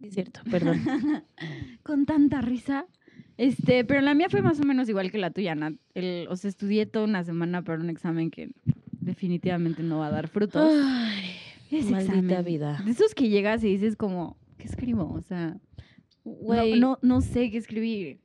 Es 0.00 0.14
cierto, 0.14 0.40
perdón. 0.50 0.82
Con 1.82 2.04
tanta 2.04 2.42
risa. 2.42 2.86
Este, 3.38 3.84
pero 3.84 4.00
la 4.00 4.14
mía 4.14 4.28
fue 4.30 4.40
más 4.42 4.58
o 4.60 4.64
menos 4.64 4.88
igual 4.88 5.10
que 5.10 5.18
la 5.18 5.30
tuya, 5.30 5.54
Nat. 5.54 5.74
El, 5.94 6.26
o 6.28 6.36
sea, 6.36 6.48
estudié 6.48 6.86
toda 6.86 7.04
una 7.04 7.22
semana 7.24 7.62
para 7.62 7.80
un 7.80 7.90
examen 7.90 8.30
que 8.30 8.50
definitivamente 9.00 9.82
no 9.82 9.98
va 9.98 10.06
a 10.08 10.10
dar 10.10 10.28
frutos. 10.28 10.72
Ay, 10.84 11.30
Ese 11.70 11.90
maldita 11.90 12.18
examen. 12.18 12.44
vida. 12.44 12.82
De 12.84 12.90
esos 12.90 13.14
que 13.14 13.28
llegas 13.28 13.62
y 13.62 13.68
dices 13.68 13.96
como, 13.96 14.36
¿qué 14.58 14.64
escribo? 14.64 15.12
O 15.12 15.20
sea, 15.20 15.56
no, 16.24 16.32
Güey, 16.32 16.80
no, 16.80 16.98
no 17.02 17.20
sé 17.20 17.50
qué 17.50 17.58
escribir. 17.58 18.20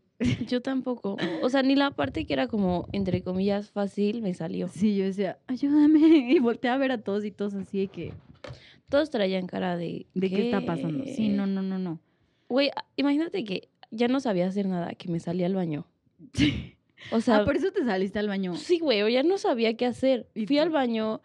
yo 0.47 0.61
tampoco. 0.61 1.17
O 1.41 1.49
sea, 1.49 1.61
ni 1.61 1.75
la 1.75 1.91
parte 1.91 2.25
que 2.25 2.33
era 2.33 2.47
como, 2.47 2.87
entre 2.93 3.21
comillas, 3.21 3.69
fácil 3.69 4.21
me 4.21 4.33
salió. 4.33 4.67
Sí, 4.69 4.95
yo 4.95 5.03
decía, 5.05 5.39
ayúdame. 5.47 5.99
Y 6.35 6.39
volteé 6.39 6.71
a 6.71 6.77
ver 6.77 6.91
a 6.91 6.99
todos 6.99 7.25
y 7.25 7.31
todos 7.31 7.53
así 7.55 7.79
de 7.79 7.87
que, 7.87 8.13
Todos 8.89 9.09
traían 9.09 9.45
cara 9.47 9.77
de... 9.77 10.07
¿de 10.13 10.29
qué, 10.29 10.45
está 10.45 10.61
pasando? 10.65 11.03
Sí, 11.05 11.29
no, 11.29 11.47
no, 11.47 11.61
no, 11.61 11.79
no. 11.79 11.99
Güey, 12.49 12.69
imagínate 12.97 13.43
que 13.43 13.69
ya 13.91 14.07
no 14.07 14.19
sabía 14.19 14.47
hacer 14.47 14.67
nada, 14.67 14.93
que 14.95 15.09
me 15.09 15.19
salía 15.19 15.45
al 15.45 15.55
baño. 15.55 15.85
O 17.11 17.19
sea, 17.21 17.37
ah, 17.37 17.45
por 17.45 17.55
eso 17.55 17.71
te 17.71 17.83
saliste 17.83 18.19
al 18.19 18.27
baño. 18.27 18.55
sí, 18.55 18.79
güey, 18.79 19.01
o 19.01 19.09
ya 19.09 19.23
no 19.23 19.37
sabía 19.37 19.75
qué 19.75 19.85
hacer. 19.85 20.27
¿Y 20.33 20.45
Fui 20.45 20.57
tú? 20.57 20.61
al 20.63 20.69
baño 20.69 21.21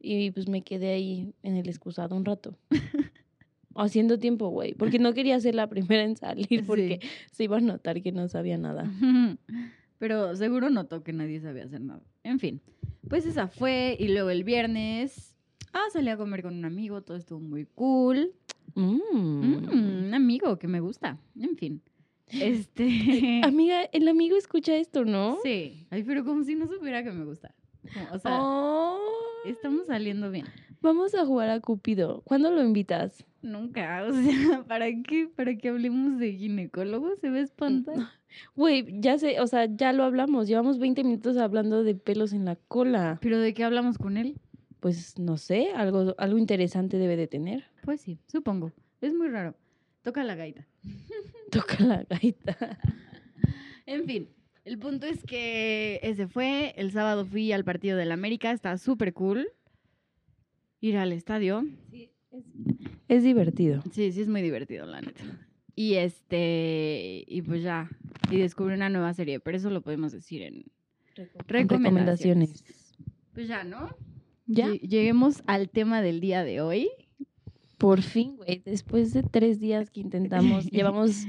y 0.00 0.30
pues 0.30 0.48
me 0.48 0.62
quedé 0.62 0.92
ahí 0.92 1.34
en 1.42 1.56
el 1.56 1.68
excusado 1.68 2.16
un 2.16 2.24
rato. 2.24 2.56
Haciendo 3.74 4.18
tiempo, 4.18 4.48
güey, 4.48 4.72
porque 4.72 4.98
no 4.98 5.12
quería 5.12 5.38
ser 5.38 5.54
la 5.54 5.68
primera 5.68 6.02
en 6.02 6.16
salir 6.16 6.64
porque 6.66 7.00
se 7.30 7.44
iba 7.44 7.58
a 7.58 7.60
notar 7.60 8.00
que 8.00 8.12
no 8.12 8.26
sabía 8.28 8.56
nada. 8.56 8.90
Pero 9.98 10.34
seguro 10.36 10.70
notó 10.70 11.02
que 11.02 11.12
nadie 11.12 11.40
sabía 11.40 11.64
hacer 11.64 11.80
nada. 11.80 12.02
En 12.22 12.38
fin, 12.38 12.60
pues 13.08 13.26
esa 13.26 13.48
fue. 13.48 13.96
Y 13.98 14.08
luego 14.08 14.30
el 14.30 14.44
viernes, 14.44 15.34
ah, 15.72 15.84
salí 15.92 16.08
a 16.08 16.16
comer 16.16 16.42
con 16.42 16.54
un 16.54 16.64
amigo, 16.64 17.02
todo 17.02 17.16
estuvo 17.16 17.40
muy 17.40 17.66
cool. 17.74 18.32
Mm. 18.74 19.00
Mm, 19.12 19.68
un 19.70 20.14
amigo 20.14 20.58
que 20.58 20.68
me 20.68 20.80
gusta. 20.80 21.18
En 21.38 21.56
fin. 21.56 21.82
Este. 22.30 23.40
Amiga, 23.44 23.82
el 23.92 24.08
amigo 24.08 24.36
escucha 24.36 24.76
esto, 24.76 25.04
¿no? 25.04 25.38
Sí. 25.42 25.86
Ay, 25.90 26.02
pero 26.02 26.24
como 26.24 26.42
si 26.44 26.54
no 26.54 26.66
supiera 26.66 27.02
que 27.04 27.12
me 27.12 27.24
gusta. 27.24 27.54
Como, 27.92 28.06
O 28.12 28.18
sea, 28.18 28.38
Oh. 28.40 28.98
estamos 29.46 29.86
saliendo 29.86 30.30
bien. 30.30 30.46
Vamos 30.82 31.14
a 31.14 31.24
jugar 31.24 31.50
a 31.50 31.60
Cupido. 31.60 32.22
¿Cuándo 32.24 32.50
lo 32.50 32.62
invitas? 32.62 33.24
Nunca, 33.42 34.04
o 34.04 34.12
sea, 34.12 34.22
¿para 34.68 34.86
qué? 35.02 35.28
¿Para 35.34 35.56
que 35.56 35.68
hablemos 35.68 36.18
de 36.18 36.32
ginecólogo? 36.32 37.14
¿Se 37.16 37.28
a 37.28 37.38
espantar? 37.40 37.94
Güey, 38.54 39.00
ya 39.00 39.16
sé, 39.18 39.40
o 39.40 39.46
sea, 39.46 39.64
ya 39.64 39.94
lo 39.94 40.02
hablamos. 40.04 40.46
Llevamos 40.46 40.78
20 40.78 41.04
minutos 41.04 41.38
hablando 41.38 41.82
de 41.84 41.94
pelos 41.94 42.34
en 42.34 42.44
la 42.44 42.56
cola. 42.56 43.18
¿Pero 43.22 43.40
de 43.40 43.54
qué 43.54 43.64
hablamos 43.64 43.96
con 43.96 44.18
él? 44.18 44.38
Pues 44.80 45.18
no 45.18 45.38
sé, 45.38 45.70
algo, 45.74 46.14
algo 46.18 46.36
interesante 46.36 46.98
debe 46.98 47.16
de 47.16 47.28
tener. 47.28 47.64
Pues 47.82 48.02
sí, 48.02 48.18
supongo. 48.26 48.72
Es 49.00 49.14
muy 49.14 49.28
raro. 49.28 49.54
Toca 50.02 50.22
la 50.22 50.34
gaita. 50.34 50.66
Toca 51.50 51.84
la 51.84 52.02
gaita. 52.04 52.56
En 53.88 54.04
fin, 54.04 54.28
el 54.64 54.78
punto 54.80 55.06
es 55.06 55.22
que 55.22 56.00
ese 56.02 56.26
fue. 56.26 56.74
El 56.76 56.90
sábado 56.90 57.24
fui 57.24 57.52
al 57.52 57.64
partido 57.64 57.96
del 57.96 58.10
América. 58.10 58.50
Está 58.50 58.76
súper 58.78 59.12
cool. 59.12 59.46
Ir 60.80 60.96
al 60.96 61.12
estadio. 61.12 61.64
Es 63.06 63.22
divertido. 63.22 63.82
Sí, 63.92 64.10
sí 64.10 64.22
es 64.22 64.28
muy 64.28 64.42
divertido, 64.42 64.86
la 64.86 65.00
neta. 65.02 65.22
Y 65.76 65.94
este, 65.94 67.24
y 67.28 67.42
pues 67.42 67.62
ya, 67.62 67.88
y 68.28 68.38
descubrí 68.38 68.74
una 68.74 68.88
nueva 68.88 69.14
serie, 69.14 69.38
pero 69.38 69.56
eso 69.56 69.70
lo 69.70 69.82
podemos 69.82 70.10
decir 70.10 70.42
en 70.42 70.64
recomendaciones. 71.46 72.64
Pues 73.34 73.46
ya, 73.46 73.62
¿no? 73.62 73.94
Ya, 74.46 74.66
Lle- 74.68 74.80
Lleguemos 74.80 75.42
al 75.46 75.70
tema 75.70 76.02
del 76.02 76.20
día 76.20 76.42
de 76.42 76.60
hoy. 76.60 76.88
Por 77.78 78.02
fin, 78.02 78.36
güey. 78.36 78.62
Después 78.64 79.12
de 79.12 79.22
tres 79.22 79.60
días 79.60 79.90
que 79.90 80.00
intentamos, 80.00 80.66
llevamos 80.70 81.26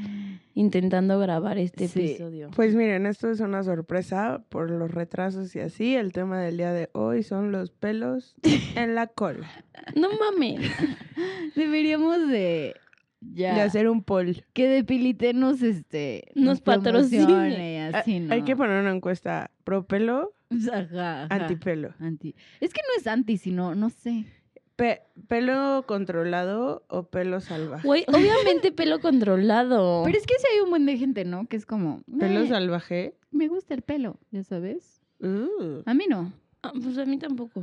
intentando 0.54 1.20
grabar 1.20 1.58
este 1.58 1.88
Sí. 1.88 2.00
episodio. 2.00 2.50
Pues 2.56 2.74
miren, 2.74 3.06
esto 3.06 3.30
es 3.30 3.40
una 3.42 3.64
sorpresa 3.64 4.44
por 4.50 4.72
los 4.72 4.90
retrasos 4.92 5.56
y 5.56 5.60
así. 5.60 5.96
El 5.96 6.14
tema 6.14 6.40
del 6.42 6.58
día 6.58 6.72
de 6.74 6.90
hoy 6.94 7.22
son 7.24 7.52
los 7.52 7.72
pelos 7.72 8.36
en 8.76 8.96
la 8.96 9.08
cola. 9.08 9.48
No 9.96 10.10
mames. 10.20 10.60
Deberíamos 11.56 12.28
de 12.30 12.76
ya 13.20 13.56
De 13.56 13.62
hacer 13.62 13.90
un 13.90 14.04
poll. 14.04 14.44
que 14.54 14.68
Depilite 14.68 15.34
nos 15.34 15.62
este 15.64 16.24
Nos 16.36 16.62
patrocine. 16.62 17.92
Hay 18.30 18.44
que 18.44 18.56
poner 18.56 18.80
una 18.82 18.92
encuesta 18.96 19.52
pro 19.64 19.86
pelo, 19.86 20.34
Ajá, 20.72 21.24
ajá. 21.24 21.28
antipelo. 21.30 21.94
Anti. 22.00 22.36
Es 22.62 22.74
que 22.74 22.82
no 22.88 23.00
es 23.02 23.08
anti, 23.08 23.38
sino, 23.38 23.76
no 23.76 23.90
sé. 23.90 24.26
Pe- 24.78 25.02
pelo 25.28 25.84
controlado 25.88 26.86
o 26.88 27.04
pelo 27.04 27.42
salvaje. 27.42 27.86
Güey, 27.86 28.06
obviamente 28.08 28.72
pelo 28.72 29.00
controlado. 29.02 30.04
Pero 30.06 30.18
es 30.18 30.26
que 30.26 30.36
sí 30.38 30.46
hay 30.54 30.62
un 30.62 30.70
buen 30.70 30.86
de 30.86 30.98
gente, 30.98 31.26
¿no? 31.26 31.46
Que 31.48 31.58
es 31.58 31.66
como, 31.66 32.02
Pelo 32.18 32.40
"Eh, 32.42 32.48
salvaje. 32.48 33.16
me 33.32 33.48
gusta 33.50 33.74
el 33.74 33.82
pelo, 33.82 34.18
ya 34.32 34.44
sabes. 34.44 35.02
Uh. 35.20 35.82
A 35.86 35.94
mí 35.94 36.06
no, 36.10 36.32
Ah, 36.64 36.72
pues 36.82 36.98
a 36.98 37.06
mí 37.06 37.18
tampoco. 37.18 37.62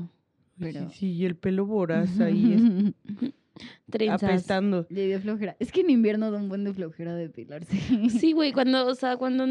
pero... 0.59 0.90
Sí, 0.90 0.96
sí, 0.98 1.12
y 1.12 1.24
el 1.24 1.37
pelo 1.37 1.64
voraz 1.66 2.20
ahí 2.20 2.53
es- 2.53 3.33
Trenzas. 3.90 4.22
apestando. 4.24 4.85
Le 4.88 5.07
dio 5.07 5.20
flojera. 5.20 5.55
Es 5.61 5.70
que 5.70 5.83
en 5.83 5.90
invierno 5.90 6.33
da 6.33 6.38
un 6.38 6.48
buen 6.48 6.64
de 6.64 6.74
flojera 6.74 7.14
depilarse. 7.14 7.79
Sí, 8.11 8.33
güey, 8.33 8.53
cuando, 8.53 8.87
o 8.88 8.94
sea, 8.96 9.16
cuando 9.16 9.46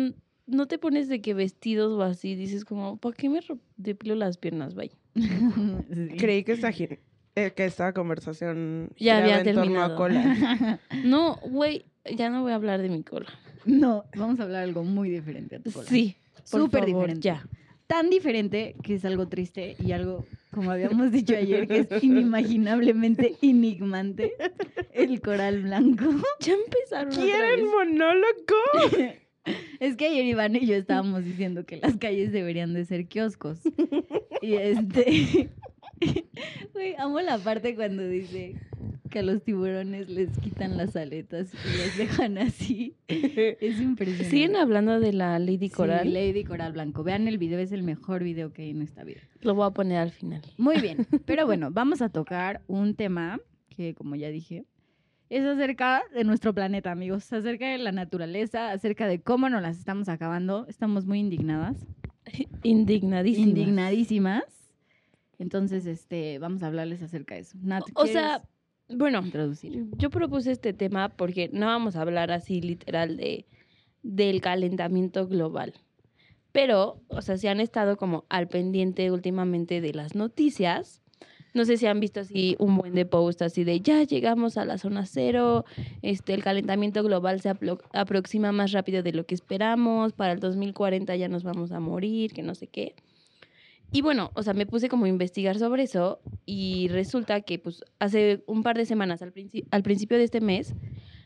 no 0.48 0.66
te 0.68 0.78
pones 0.78 1.08
de 1.08 1.22
que 1.22 1.34
vestidos 1.34 1.94
o 1.98 2.02
así, 2.04 2.36
dices 2.36 2.66
como, 2.66 2.98
¿para 2.98 3.16
qué 3.16 3.30
me 3.30 3.40
depilo 3.78 4.16
las 4.16 4.38
piernas? 4.38 4.76
Sí. 4.76 4.90
Creí 6.18 6.44
que 6.44 6.58
gi- 6.58 7.00
eh, 7.36 7.52
que 7.56 7.66
esta 7.66 7.94
conversación 7.94 8.90
Ya 8.98 9.18
había 9.18 9.40
en 9.42 9.56
torno 9.56 9.62
a 9.62 9.64
terminado. 9.64 9.96
cola. 9.96 10.80
No, 11.04 11.36
güey, 11.44 11.86
ya 12.16 12.30
no 12.30 12.42
voy 12.42 12.52
a 12.52 12.56
hablar 12.56 12.82
de 12.82 12.90
mi 12.90 13.04
cola. 13.04 13.28
No, 13.66 14.06
vamos 14.16 14.40
a 14.40 14.44
hablar 14.44 14.64
algo 14.64 14.84
muy 14.84 15.10
diferente 15.10 15.56
a 15.56 15.60
tu 15.60 15.72
cola. 15.72 15.88
Sí, 15.88 16.16
Súper 16.44 16.86
diferente. 16.86 17.22
Ya. 17.22 17.48
Tan 17.88 18.10
diferente 18.10 18.76
que 18.84 18.96
es 18.96 19.06
algo 19.06 19.28
triste 19.28 19.76
y 19.80 19.92
algo, 19.92 20.26
como 20.52 20.72
habíamos 20.72 21.12
dicho 21.14 21.36
ayer, 21.36 21.68
que 21.68 21.80
es 21.90 22.04
inimaginablemente 22.04 23.36
enigmante. 23.42 24.34
El 24.92 25.22
coral 25.22 25.64
blanco. 25.64 26.06
Ya 26.40 26.54
empezaron 26.54 27.14
¿Quieren 27.14 27.66
monólogo? 27.70 29.14
Es 29.82 29.98
que 29.98 30.06
ayer 30.08 30.24
Iván 30.24 30.56
y 30.56 30.66
yo 30.66 30.74
estábamos 30.76 31.26
diciendo 31.26 31.66
que 31.66 31.76
las 31.76 31.98
calles 31.98 32.32
deberían 32.32 32.74
de 32.74 32.86
ser 32.86 33.08
kioscos. 33.08 33.60
Y 34.42 34.54
este... 34.54 35.50
Güey, 36.74 36.96
amo 36.98 37.22
la 37.22 37.38
parte 37.38 37.76
cuando 37.76 38.08
dice 38.08 38.56
que 39.10 39.20
a 39.20 39.24
los 39.24 39.44
tiburones 39.44 40.10
les 40.10 40.36
quitan 40.40 40.76
las 40.76 40.96
aletas 40.96 41.54
y 41.54 41.78
los 41.78 41.98
dejan 41.98 42.38
así. 42.40 42.96
Es 43.08 43.80
impresionante. 43.80 44.30
¿Siguen 44.30 44.56
hablando 44.56 45.00
de 45.00 45.14
la 45.14 45.38
Lady 45.38 45.70
Coral? 45.70 46.08
Sí, 46.08 46.12
Lady 46.12 46.44
Coral 46.44 46.74
Blanco. 46.74 47.04
Vean 47.04 47.28
el 47.28 47.38
video, 47.38 47.60
es 47.60 47.72
el 47.72 47.84
mejor 47.84 48.24
video 48.24 48.52
que 48.54 48.64
hay 48.64 48.70
en 48.72 48.82
esta 48.82 49.04
vida. 49.04 49.22
Lo 49.42 49.54
voy 49.54 49.68
a 49.68 49.72
poner 49.72 50.00
al 50.00 50.12
final. 50.12 50.42
Muy 50.58 50.80
bien, 50.82 51.06
pero 51.26 51.46
bueno, 51.46 51.70
vamos 51.72 52.02
a 52.02 52.10
tocar 52.10 52.62
un 52.68 52.96
tema 52.96 53.40
que, 53.70 53.94
como 53.94 54.16
ya 54.16 54.30
dije, 54.30 54.66
es 55.30 55.44
acerca 55.46 56.04
de 56.14 56.24
nuestro 56.24 56.54
planeta, 56.54 56.92
amigos, 56.92 57.32
acerca 57.32 57.68
de 57.68 57.78
la 57.78 57.92
naturaleza, 57.92 58.72
acerca 58.72 59.08
de 59.08 59.22
cómo 59.22 59.50
nos 59.50 59.62
las 59.62 59.78
estamos 59.78 60.10
acabando. 60.10 60.66
Estamos 60.68 61.06
muy 61.06 61.20
indignadas, 61.20 61.86
Indignadísima. 62.64 63.48
indignadísimas. 63.48 64.44
Entonces, 65.44 65.86
este, 65.86 66.40
vamos 66.40 66.64
a 66.64 66.68
hablarles 66.68 67.04
acerca 67.04 67.36
de 67.36 67.42
eso. 67.42 67.58
Nat, 67.62 67.84
O 67.96 68.08
sea, 68.08 68.40
¿quieres 68.88 68.98
bueno, 68.98 69.22
introducir. 69.24 69.86
yo 69.98 70.10
propuse 70.10 70.52
este 70.54 70.72
tema 70.74 71.10
porque 71.10 71.50
no 71.52 71.66
vamos 71.66 71.98
a 71.98 72.02
hablar 72.02 72.32
así 72.32 72.62
literal 72.62 73.18
de 73.18 73.46
del 74.02 74.40
calentamiento 74.42 75.28
global. 75.28 75.74
Pero, 76.54 77.02
o 77.08 77.22
sea, 77.22 77.38
si 77.38 77.48
han 77.48 77.60
estado 77.60 77.98
como 77.98 78.26
al 78.30 78.48
pendiente 78.48 79.12
últimamente 79.12 79.82
de 79.82 79.94
las 79.94 80.16
noticias, 80.16 81.02
no 81.54 81.66
sé 81.66 81.78
si 81.78 81.88
han 81.88 82.00
visto 82.00 82.20
así 82.22 82.56
un 82.60 82.78
buen 82.78 82.94
de 82.96 83.06
post 83.06 83.42
así 83.42 83.64
de 83.64 83.80
ya 83.82 84.04
llegamos 84.04 84.58
a 84.58 84.64
la 84.66 84.78
zona 84.78 85.06
cero, 85.06 85.66
este, 86.02 86.34
el 86.34 86.44
calentamiento 86.44 87.04
global 87.04 87.42
se 87.42 87.50
apro- 87.50 87.82
aproxima 87.94 88.52
más 88.52 88.72
rápido 88.72 89.04
de 89.04 89.12
lo 89.14 89.26
que 89.26 89.36
esperamos, 89.36 90.14
para 90.14 90.32
el 90.34 90.40
2040 90.40 91.16
ya 91.18 91.28
nos 91.28 91.44
vamos 91.44 91.72
a 91.72 91.80
morir, 91.80 92.32
que 92.34 92.44
no 92.44 92.56
sé 92.56 92.68
qué. 92.68 92.96
Y 93.94 94.02
bueno, 94.02 94.32
o 94.34 94.42
sea, 94.42 94.56
me 94.56 94.66
puse 94.66 94.90
como 94.90 95.06
a 95.06 95.08
investigar 95.08 95.60
sobre 95.60 95.84
eso 95.84 96.20
y 96.48 96.88
resulta 96.88 97.42
que 97.42 97.60
pues 97.60 97.84
hace 98.00 98.44
un 98.48 98.64
par 98.64 98.76
de 98.76 98.88
semanas, 98.88 99.22
al, 99.22 99.32
al 99.70 99.84
principio 99.84 100.18
de 100.18 100.24
este 100.24 100.42
mes, 100.42 100.74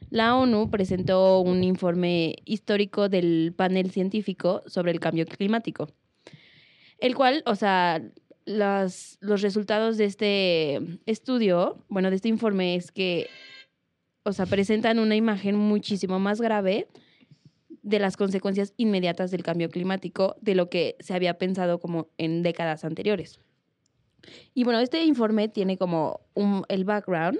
la 0.09 0.35
ONU 0.35 0.69
presentó 0.69 1.39
un 1.39 1.63
informe 1.63 2.35
histórico 2.43 3.07
del 3.07 3.53
panel 3.55 3.91
científico 3.91 4.63
sobre 4.67 4.91
el 4.91 4.99
cambio 4.99 5.25
climático, 5.25 5.87
el 6.99 7.15
cual, 7.15 7.41
o 7.45 7.55
sea, 7.55 8.03
las, 8.43 9.17
los 9.21 9.41
resultados 9.41 9.95
de 9.95 10.03
este 10.03 10.81
estudio, 11.05 11.85
bueno, 11.87 12.09
de 12.09 12.17
este 12.17 12.27
informe 12.27 12.75
es 12.75 12.91
que, 12.91 13.29
o 14.23 14.33
sea, 14.33 14.45
presentan 14.45 14.99
una 14.99 15.15
imagen 15.15 15.55
muchísimo 15.55 16.19
más 16.19 16.41
grave 16.41 16.87
de 17.87 17.99
las 17.99 18.17
consecuencias 18.17 18.73
inmediatas 18.75 19.31
del 19.31 19.43
cambio 19.43 19.69
climático 19.69 20.35
de 20.41 20.55
lo 20.55 20.69
que 20.69 20.97
se 20.99 21.13
había 21.13 21.37
pensado 21.37 21.79
como 21.79 22.09
en 22.17 22.43
décadas 22.43 22.83
anteriores. 22.83 23.39
Y 24.53 24.65
bueno, 24.65 24.79
este 24.81 25.05
informe 25.05 25.47
tiene 25.47 25.77
como 25.77 26.19
un, 26.33 26.65
el 26.67 26.83
background. 26.83 27.39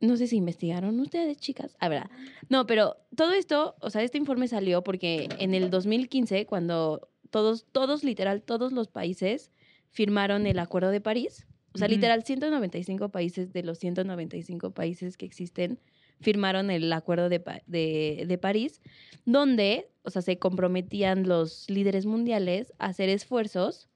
No 0.00 0.16
sé 0.16 0.28
si 0.28 0.36
investigaron 0.36 1.00
ustedes, 1.00 1.38
chicas. 1.38 1.76
A 1.80 1.88
ver, 1.88 2.04
no, 2.48 2.64
pero 2.66 2.96
todo 3.16 3.32
esto, 3.32 3.74
o 3.80 3.90
sea, 3.90 4.04
este 4.04 4.18
informe 4.18 4.46
salió 4.46 4.84
porque 4.84 5.28
en 5.38 5.52
el 5.54 5.68
2015, 5.68 6.46
cuando 6.46 7.08
todos, 7.30 7.66
todos, 7.72 8.04
literal, 8.04 8.42
todos 8.42 8.70
los 8.72 8.86
países 8.86 9.50
firmaron 9.90 10.46
el 10.46 10.60
Acuerdo 10.60 10.90
de 10.90 11.00
París, 11.00 11.44
o 11.74 11.78
sea, 11.78 11.88
literal, 11.88 12.22
195 12.24 13.10
países 13.10 13.52
de 13.52 13.62
los 13.62 13.78
195 13.78 14.70
países 14.70 15.16
que 15.16 15.26
existen 15.26 15.80
firmaron 16.20 16.70
el 16.70 16.92
Acuerdo 16.92 17.28
de, 17.28 17.40
Pa- 17.40 17.62
de, 17.66 18.24
de 18.26 18.38
París, 18.38 18.80
donde, 19.24 19.88
o 20.02 20.10
sea, 20.10 20.22
se 20.22 20.38
comprometían 20.38 21.26
los 21.28 21.68
líderes 21.70 22.06
mundiales 22.06 22.72
a 22.78 22.86
hacer 22.86 23.08
esfuerzos 23.08 23.88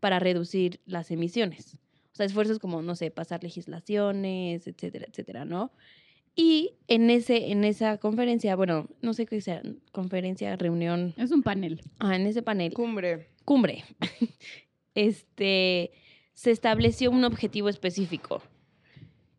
para 0.00 0.18
reducir 0.18 0.80
las 0.86 1.10
emisiones. 1.10 1.78
O 2.12 2.16
sea, 2.18 2.26
esfuerzos 2.26 2.58
como, 2.58 2.82
no 2.82 2.94
sé, 2.96 3.10
pasar 3.10 3.42
legislaciones, 3.42 4.66
etcétera, 4.66 5.06
etcétera, 5.08 5.44
¿no? 5.44 5.72
Y 6.34 6.74
en, 6.86 7.10
ese, 7.10 7.50
en 7.50 7.64
esa 7.64 7.98
conferencia, 7.98 8.54
bueno, 8.54 8.88
no 9.02 9.12
sé 9.12 9.26
qué 9.26 9.40
sea, 9.40 9.60
conferencia, 9.92 10.54
reunión, 10.56 11.14
Es 11.16 11.32
un 11.32 11.42
panel. 11.42 11.80
ah, 11.98 12.14
en 12.14 12.26
ese 12.26 12.42
panel, 12.42 12.72
Cumbre. 12.74 13.28
cumbre, 13.44 13.84
este, 14.94 15.92
se 16.34 16.50
estableció 16.50 17.10
un 17.10 17.24
objetivo 17.24 17.68
específico, 17.68 18.42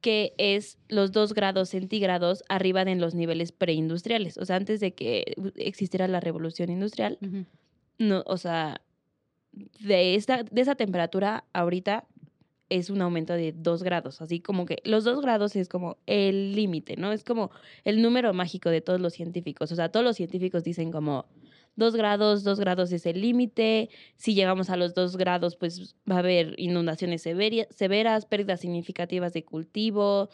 que 0.02 0.34
es 0.38 0.78
los 0.88 1.12
dos 1.12 1.34
grados 1.34 1.70
centígrados 1.70 2.44
arriba 2.50 2.86
de 2.86 2.96
los 2.96 3.16
niveles 3.16 3.52
preindustriales. 3.52 4.38
O 4.38 4.46
sea, 4.46 4.56
antes 4.56 4.80
de 4.80 4.94
que 4.94 5.36
existiera 5.56 6.08
la 6.08 6.20
revolución 6.20 6.70
industrial, 6.70 7.18
no, 7.98 8.24
o 8.26 8.38
sea, 8.38 8.82
de, 9.52 10.16
esta, 10.16 10.44
de 10.44 10.62
esa 10.62 10.76
temperatura 10.76 11.46
ahorita 11.54 12.08
es 12.70 12.90
un 12.90 13.02
aumento 13.02 13.34
de 13.34 13.52
dos 13.52 13.84
grados. 13.84 14.22
Así 14.22 14.40
como 14.40 14.66
que 14.66 14.78
los 14.86 15.04
dos 15.04 15.22
grados 15.22 15.56
es 15.56 15.68
como 15.68 15.98
el 16.06 16.56
límite, 16.56 16.96
¿no? 16.98 17.12
Es 17.12 17.24
como 17.24 17.52
el 17.84 18.02
número 18.02 18.34
mágico 18.34 18.70
de 18.70 18.82
todos 18.82 19.02
los 19.02 19.14
científicos. 19.14 19.72
O 19.72 19.76
sea, 19.76 19.90
todos 19.90 20.06
los 20.06 20.16
científicos 20.16 20.64
dicen 20.64 20.92
como 20.92 21.26
2 21.75 21.95
grados, 21.95 22.43
2 22.43 22.60
grados 22.60 22.91
es 22.91 23.05
el 23.05 23.21
límite. 23.21 23.89
Si 24.17 24.34
llegamos 24.34 24.69
a 24.69 24.77
los 24.77 24.93
2 24.93 25.15
grados, 25.17 25.55
pues 25.55 25.95
va 26.10 26.15
a 26.15 26.19
haber 26.19 26.55
inundaciones 26.58 27.21
severia- 27.21 27.67
severas, 27.69 28.25
pérdidas 28.25 28.60
significativas 28.60 29.34
de 29.34 29.43
cultivo. 29.45 30.29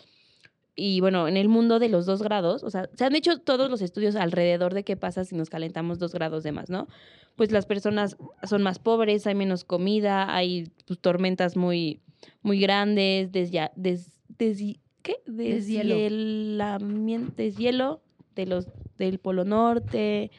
Y 0.75 0.99
bueno, 0.99 1.27
en 1.27 1.37
el 1.37 1.47
mundo 1.47 1.79
de 1.79 1.87
los 1.87 2.05
2 2.05 2.21
grados, 2.21 2.63
o 2.63 2.69
sea, 2.69 2.89
se 2.95 3.05
han 3.05 3.15
hecho 3.15 3.39
todos 3.39 3.69
los 3.69 3.81
estudios 3.81 4.15
alrededor 4.15 4.73
de 4.73 4.83
qué 4.83 4.97
pasa 4.97 5.23
si 5.23 5.35
nos 5.35 5.49
calentamos 5.49 5.99
2 5.99 6.13
grados 6.13 6.43
de 6.43 6.51
más, 6.51 6.69
¿no? 6.69 6.87
Pues 7.35 7.51
las 7.51 7.65
personas 7.65 8.17
son 8.43 8.61
más 8.63 8.79
pobres, 8.79 9.25
hay 9.27 9.35
menos 9.35 9.63
comida, 9.63 10.35
hay 10.35 10.71
pues, 10.85 10.99
tormentas 10.99 11.55
muy, 11.55 12.01
muy 12.41 12.59
grandes, 12.59 13.31
desya, 13.31 13.71
des, 13.75 14.11
des- 14.37 14.79
¿qué? 15.01 15.17
Deshielo. 15.27 15.95
Deshielamiento, 15.95 17.33
deshielo 17.37 18.01
de 18.35 18.45
los, 18.45 18.67
del 18.97 19.19
Polo 19.19 19.45
Norte, 19.45 20.31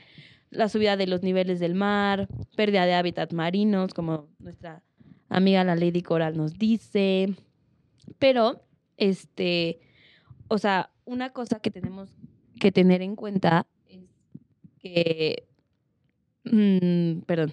la 0.56 0.68
subida 0.68 0.96
de 0.96 1.06
los 1.06 1.22
niveles 1.22 1.60
del 1.60 1.74
mar, 1.74 2.28
pérdida 2.56 2.86
de 2.86 2.94
hábitats 2.94 3.34
marinos, 3.34 3.94
como 3.94 4.28
nuestra 4.38 4.82
amiga 5.28 5.64
la 5.64 5.76
Lady 5.76 6.02
Coral 6.02 6.36
nos 6.36 6.58
dice. 6.58 7.34
Pero, 8.18 8.62
este, 8.96 9.80
o 10.48 10.58
sea, 10.58 10.90
una 11.04 11.30
cosa 11.30 11.60
que 11.60 11.70
tenemos 11.70 12.10
que 12.58 12.72
tener 12.72 13.02
en 13.02 13.16
cuenta 13.16 13.66
es 13.86 14.08
que, 14.78 15.46
mm, 16.44 17.20
perdón, 17.26 17.52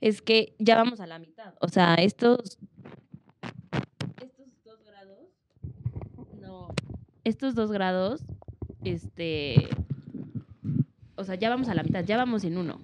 es 0.00 0.22
que 0.22 0.54
ya 0.58 0.76
vamos 0.76 1.00
a 1.00 1.06
la 1.06 1.18
mitad. 1.18 1.54
O 1.60 1.68
sea, 1.68 1.94
estos, 1.96 2.58
estos 4.20 4.46
dos 4.64 4.84
grados, 4.84 5.28
no, 6.40 6.68
estos 7.24 7.54
dos 7.54 7.70
grados, 7.70 8.24
este, 8.84 9.68
sea, 11.28 11.36
ya 11.36 11.50
vamos 11.50 11.68
a 11.68 11.74
la 11.74 11.82
mitad, 11.82 12.04
ya 12.04 12.16
vamos 12.16 12.42
en 12.44 12.56
uno. 12.58 12.80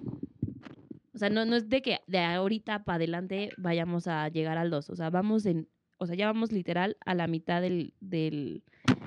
O 1.14 1.18
sea, 1.18 1.30
no, 1.30 1.44
no 1.44 1.56
es 1.56 1.68
de 1.68 1.80
que 1.82 2.00
de 2.06 2.18
ahorita 2.18 2.84
para 2.84 2.96
adelante 2.96 3.50
vayamos 3.56 4.06
a 4.06 4.28
llegar 4.28 4.58
al 4.58 4.70
dos. 4.70 4.90
O 4.90 4.96
sea, 4.96 5.10
vamos 5.10 5.46
en, 5.46 5.68
o 5.98 6.06
sea, 6.06 6.14
ya 6.16 6.26
vamos 6.26 6.52
literal 6.52 6.96
a 7.06 7.14
la 7.14 7.26
mitad 7.26 7.60
del, 7.62 7.94
del, 8.00 8.62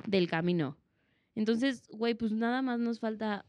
del 0.08 0.28
camino. 0.28 0.78
Entonces, 1.36 1.88
güey, 1.92 2.16
pues 2.16 2.32
nada 2.32 2.62
más 2.62 2.80
nos 2.80 3.00
falta 3.00 3.46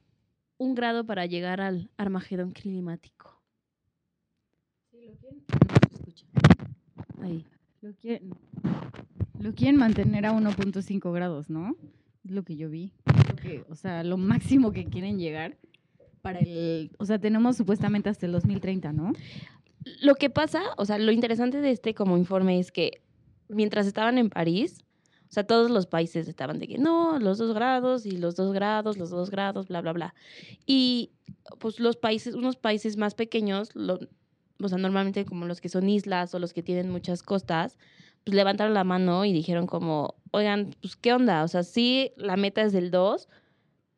un 0.59 0.75
grado 0.75 1.07
para 1.07 1.25
llegar 1.27 1.61
al 1.61 1.89
Armagedón 1.97 2.51
climático. 2.51 3.41
Sí, 4.91 4.99
lo 5.07 5.15
quieren. 5.17 5.45
No 5.49 5.89
se 5.89 5.95
escucha. 5.95 6.27
Ahí. 7.23 7.45
Lo 7.81 7.95
quieren, 7.95 8.31
lo 9.39 9.55
quieren 9.55 9.77
mantener 9.77 10.27
a 10.27 10.33
1.5 10.33 11.13
grados, 11.13 11.49
¿no? 11.49 11.77
Es 12.25 12.33
lo 12.33 12.43
que 12.43 12.57
yo 12.57 12.69
vi. 12.69 12.93
Lo 13.29 13.37
que- 13.37 13.65
o 13.69 13.77
sea, 13.77 14.03
lo 14.03 14.17
máximo 14.17 14.73
que 14.73 14.85
quieren 14.87 15.19
llegar 15.19 15.57
para 16.19 16.41
el... 16.41 16.91
O 16.99 17.05
sea, 17.07 17.19
tenemos 17.19 17.57
supuestamente 17.57 18.09
hasta 18.09 18.27
el 18.27 18.33
2030, 18.33 18.93
¿no? 18.93 19.13
Lo 20.03 20.15
que 20.17 20.31
pasa, 20.31 20.63
o 20.77 20.85
sea, 20.85 20.99
lo 20.99 21.13
interesante 21.13 21.61
de 21.61 21.71
este 21.71 21.95
como 21.95 22.17
informe 22.19 22.59
es 22.59 22.73
que 22.73 23.03
mientras 23.49 23.87
estaban 23.87 24.19
en 24.19 24.29
París, 24.29 24.85
o 25.29 25.33
sea, 25.33 25.45
todos 25.47 25.71
los 25.71 25.87
países 25.87 26.27
estaban 26.29 26.59
de 26.59 26.67
que 26.69 26.79
no, 26.79 27.19
los 27.19 27.39
dos 27.39 27.55
grados 27.55 28.07
y 28.07 28.13
los 28.13 28.35
dos 28.37 28.53
grados, 28.53 28.97
los 28.99 29.11
dos 29.11 29.31
grados, 29.31 29.69
bla, 29.69 29.81
bla, 29.81 29.93
bla. 29.93 30.15
Y 30.67 31.11
pues 31.59 31.81
los 31.81 31.97
países, 31.97 32.35
unos 32.35 32.57
países 32.57 32.97
más 32.97 33.15
pequeños, 33.15 33.71
lo- 33.75 33.99
o 34.61 34.69
sea, 34.69 34.79
normalmente 34.79 35.25
como 35.25 35.47
los 35.47 35.61
que 35.61 35.69
son 35.69 35.89
islas 35.89 36.35
o 36.35 36.39
los 36.39 36.53
que 36.53 36.63
tienen 36.63 36.91
muchas 36.91 37.23
costas, 37.23 37.79
pues 38.25 38.35
levantaron 38.35 38.75
la 38.75 38.85
mano 38.85 39.25
y 39.25 39.33
dijeron 39.33 39.67
como, 39.67 40.17
oigan, 40.33 40.75
pues 40.81 40.97
qué 40.97 41.13
onda, 41.13 41.45
o 41.45 41.49
sea, 41.49 41.63
sí, 41.63 42.11
la 42.17 42.37
meta 42.37 42.63
es 42.63 42.73
del 42.73 42.91
2, 42.91 43.29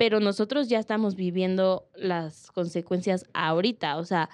pero 0.00 0.18
nosotros 0.18 0.70
ya 0.70 0.78
estamos 0.78 1.14
viviendo 1.14 1.86
las 1.94 2.50
consecuencias 2.52 3.26
ahorita, 3.34 3.98
o 3.98 4.04
sea, 4.06 4.30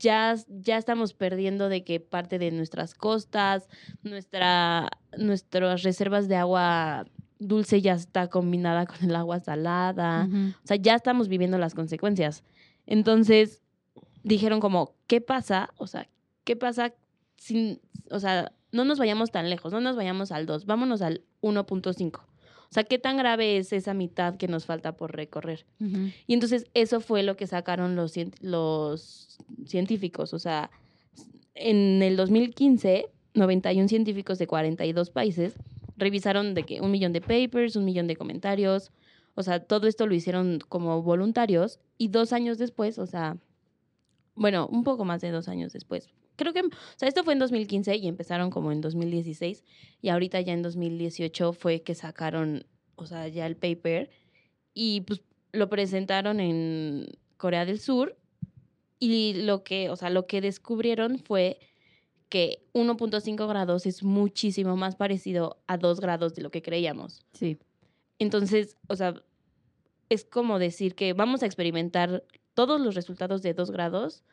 ya, 0.00 0.34
ya 0.48 0.76
estamos 0.76 1.14
perdiendo 1.14 1.68
de 1.68 1.84
que 1.84 2.00
parte 2.00 2.40
de 2.40 2.50
nuestras 2.50 2.94
costas, 2.94 3.68
nuestra, 4.02 4.88
nuestras 5.16 5.84
reservas 5.84 6.26
de 6.26 6.34
agua 6.34 7.06
dulce 7.38 7.80
ya 7.80 7.94
está 7.94 8.26
combinada 8.26 8.86
con 8.86 9.08
el 9.08 9.14
agua 9.14 9.38
salada. 9.38 10.28
O 10.64 10.66
sea, 10.66 10.76
ya 10.78 10.96
estamos 10.96 11.28
viviendo 11.28 11.58
las 11.58 11.74
consecuencias. 11.74 12.42
Entonces, 12.84 13.62
dijeron 14.24 14.58
como, 14.58 14.96
¿qué 15.06 15.20
pasa? 15.20 15.70
O 15.76 15.86
sea, 15.86 16.08
¿qué 16.42 16.56
pasa 16.56 16.92
sin, 17.36 17.80
o 18.10 18.18
sea, 18.18 18.50
no 18.72 18.84
nos 18.84 18.98
vayamos 18.98 19.30
tan 19.30 19.48
lejos, 19.48 19.72
no 19.72 19.80
nos 19.80 19.94
vayamos 19.94 20.32
al 20.32 20.44
2, 20.44 20.66
vámonos 20.66 21.02
al 21.02 21.22
1.5. 21.40 22.31
O 22.72 22.74
sea, 22.74 22.84
¿qué 22.84 22.98
tan 22.98 23.18
grave 23.18 23.58
es 23.58 23.70
esa 23.74 23.92
mitad 23.92 24.38
que 24.38 24.48
nos 24.48 24.64
falta 24.64 24.96
por 24.96 25.14
recorrer? 25.14 25.66
Y 26.26 26.32
entonces 26.32 26.70
eso 26.72 27.00
fue 27.00 27.22
lo 27.22 27.36
que 27.36 27.46
sacaron 27.46 27.96
los, 27.96 28.14
los 28.40 29.36
científicos. 29.66 30.32
O 30.32 30.38
sea, 30.38 30.70
en 31.54 32.02
el 32.02 32.16
2015, 32.16 33.10
91 33.34 33.88
científicos 33.88 34.38
de 34.38 34.46
42 34.46 35.10
países 35.10 35.52
revisaron 35.98 36.54
de 36.54 36.62
que 36.62 36.80
un 36.80 36.90
millón 36.90 37.12
de 37.12 37.20
papers, 37.20 37.76
un 37.76 37.84
millón 37.84 38.06
de 38.06 38.16
comentarios. 38.16 38.90
O 39.34 39.42
sea, 39.42 39.60
todo 39.60 39.86
esto 39.86 40.06
lo 40.06 40.14
hicieron 40.14 40.58
como 40.66 41.02
voluntarios. 41.02 41.78
Y 41.98 42.08
dos 42.08 42.32
años 42.32 42.56
después, 42.56 42.98
o 42.98 43.04
sea, 43.04 43.36
bueno, 44.34 44.66
un 44.66 44.84
poco 44.84 45.04
más 45.04 45.20
de 45.20 45.30
dos 45.30 45.48
años 45.48 45.72
después. 45.72 46.08
Creo 46.36 46.52
que, 46.52 46.60
o 46.60 46.70
sea, 46.96 47.08
esto 47.08 47.24
fue 47.24 47.34
en 47.34 47.38
2015 47.38 47.96
y 47.96 48.08
empezaron 48.08 48.50
como 48.50 48.72
en 48.72 48.80
2016. 48.80 49.64
Y 50.00 50.08
ahorita 50.08 50.40
ya 50.40 50.52
en 50.52 50.62
2018 50.62 51.52
fue 51.52 51.82
que 51.82 51.94
sacaron, 51.94 52.64
o 52.96 53.06
sea, 53.06 53.28
ya 53.28 53.46
el 53.46 53.56
paper. 53.56 54.10
Y 54.74 55.02
pues 55.02 55.22
lo 55.52 55.68
presentaron 55.68 56.40
en 56.40 57.06
Corea 57.36 57.64
del 57.64 57.78
Sur 57.78 58.16
y 58.98 59.34
lo 59.34 59.64
que, 59.64 59.90
o 59.90 59.96
sea, 59.96 60.10
lo 60.10 60.26
que 60.26 60.40
descubrieron 60.40 61.18
fue 61.18 61.58
que 62.28 62.64
1.5 62.72 63.46
grados 63.46 63.84
es 63.84 64.02
muchísimo 64.02 64.76
más 64.76 64.96
parecido 64.96 65.62
a 65.66 65.76
2 65.76 66.00
grados 66.00 66.34
de 66.34 66.42
lo 66.42 66.50
que 66.50 66.62
creíamos. 66.62 67.26
Sí. 67.34 67.58
Entonces, 68.18 68.76
o 68.88 68.96
sea, 68.96 69.22
es 70.08 70.24
como 70.24 70.58
decir 70.58 70.94
que 70.94 71.12
vamos 71.12 71.42
a 71.42 71.46
experimentar 71.46 72.24
todos 72.54 72.80
los 72.80 72.94
resultados 72.94 73.42
de 73.42 73.54
2 73.54 73.70
grados 73.70 74.24